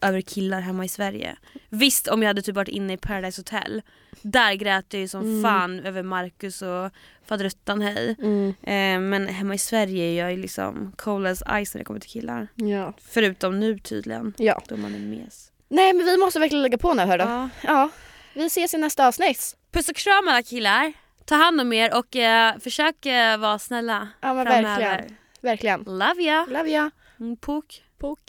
över 0.00 0.20
killar 0.20 0.60
hemma 0.60 0.84
i 0.84 0.88
Sverige. 0.88 1.36
Visst 1.68 2.08
om 2.08 2.22
jag 2.22 2.28
hade 2.28 2.42
typ 2.42 2.54
varit 2.54 2.68
inne 2.68 2.92
i 2.92 2.96
Paradise 2.96 3.40
Hotel. 3.40 3.82
Där 4.22 4.54
grät 4.54 4.86
jag 4.90 5.00
ju 5.00 5.08
som 5.08 5.20
Mm. 5.20 5.42
fan 5.42 5.80
över 5.80 6.02
Marcus 6.02 6.62
och 6.62 6.90
faderuttan 7.26 7.82
hej. 7.82 8.16
Mm. 8.18 8.48
Eh, 8.62 9.08
men 9.10 9.28
hemma 9.28 9.54
i 9.54 9.58
Sverige 9.58 10.04
är 10.04 10.18
jag 10.22 10.30
ju 10.32 10.36
liksom 10.42 10.92
cold 10.96 11.26
as 11.26 11.38
ice 11.38 11.74
när 11.74 11.78
det 11.78 11.84
kommer 11.84 12.00
till 12.00 12.10
killar. 12.10 12.48
Ja. 12.54 12.92
Förutom 13.08 13.60
nu 13.60 13.78
tydligen. 13.78 14.34
ja. 14.36 14.62
Då 14.68 14.76
man 14.76 14.94
är 14.94 14.98
mes. 14.98 15.52
Nej 15.68 15.92
men 15.92 16.06
vi 16.06 16.16
måste 16.16 16.40
verkligen 16.40 16.62
lägga 16.62 16.78
på 16.78 16.94
nu 16.94 17.02
hördu. 17.02 17.24
Ja. 17.24 17.48
Ja. 17.62 17.90
Vi 18.34 18.46
ses 18.46 18.74
i 18.74 18.78
nästa 18.78 19.06
avsnitt. 19.08 19.56
Puss 19.72 19.88
och 19.88 19.96
kram 19.96 20.28
alla 20.28 20.42
killar. 20.42 20.92
Ta 21.24 21.34
hand 21.34 21.60
om 21.60 21.72
er 21.72 21.98
och 21.98 22.16
eh, 22.16 22.58
försök 22.58 23.06
eh, 23.06 23.36
vara 23.38 23.58
snälla 23.58 24.08
Ja 24.20 24.34
men 24.34 24.46
framöver. 24.46 24.80
verkligen. 24.80 25.17
Verkligen. 25.42 25.82
Love 25.86 26.22
ya. 26.22 26.46
Love 26.48 26.70
ya. 26.70 26.90
Mm, 27.20 27.36
Pok. 27.36 27.64
Pok. 27.98 28.20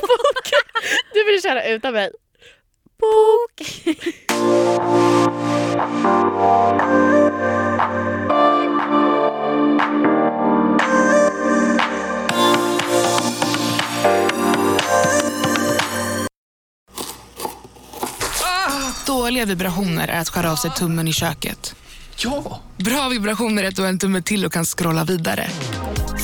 Pok. 0.00 0.50
Du 1.14 1.24
vill 1.24 1.42
köra 1.42 1.64
utan 1.64 1.92
mig. 1.92 2.10
Pok. 2.98 3.84
Dåliga 19.06 19.44
vibrationer 19.44 20.08
är 20.08 20.20
att 20.20 20.28
skära 20.28 20.52
av 20.52 20.56
sig 20.56 20.70
tummen 20.70 21.08
i 21.08 21.12
köket. 21.12 21.74
Ja! 22.20 22.60
Bra 22.76 23.08
vibrationer 23.08 23.62
är 23.62 23.68
ett 23.68 23.76
du 23.76 23.86
en 23.86 23.98
tumme 23.98 24.22
till 24.22 24.44
och 24.44 24.52
kan 24.52 24.64
scrolla 24.64 25.04
vidare. 25.04 25.46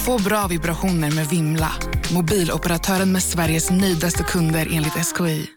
Få 0.04 0.22
bra 0.22 0.46
vibrationer 0.46 1.10
med 1.10 1.26
Vimla. 1.28 1.72
Mobiloperatören 2.14 3.12
med 3.12 3.22
Sveriges 3.22 3.70
nöjdaste 3.70 4.22
kunder 4.22 4.68
enligt 4.72 5.06
SKI. 5.06 5.54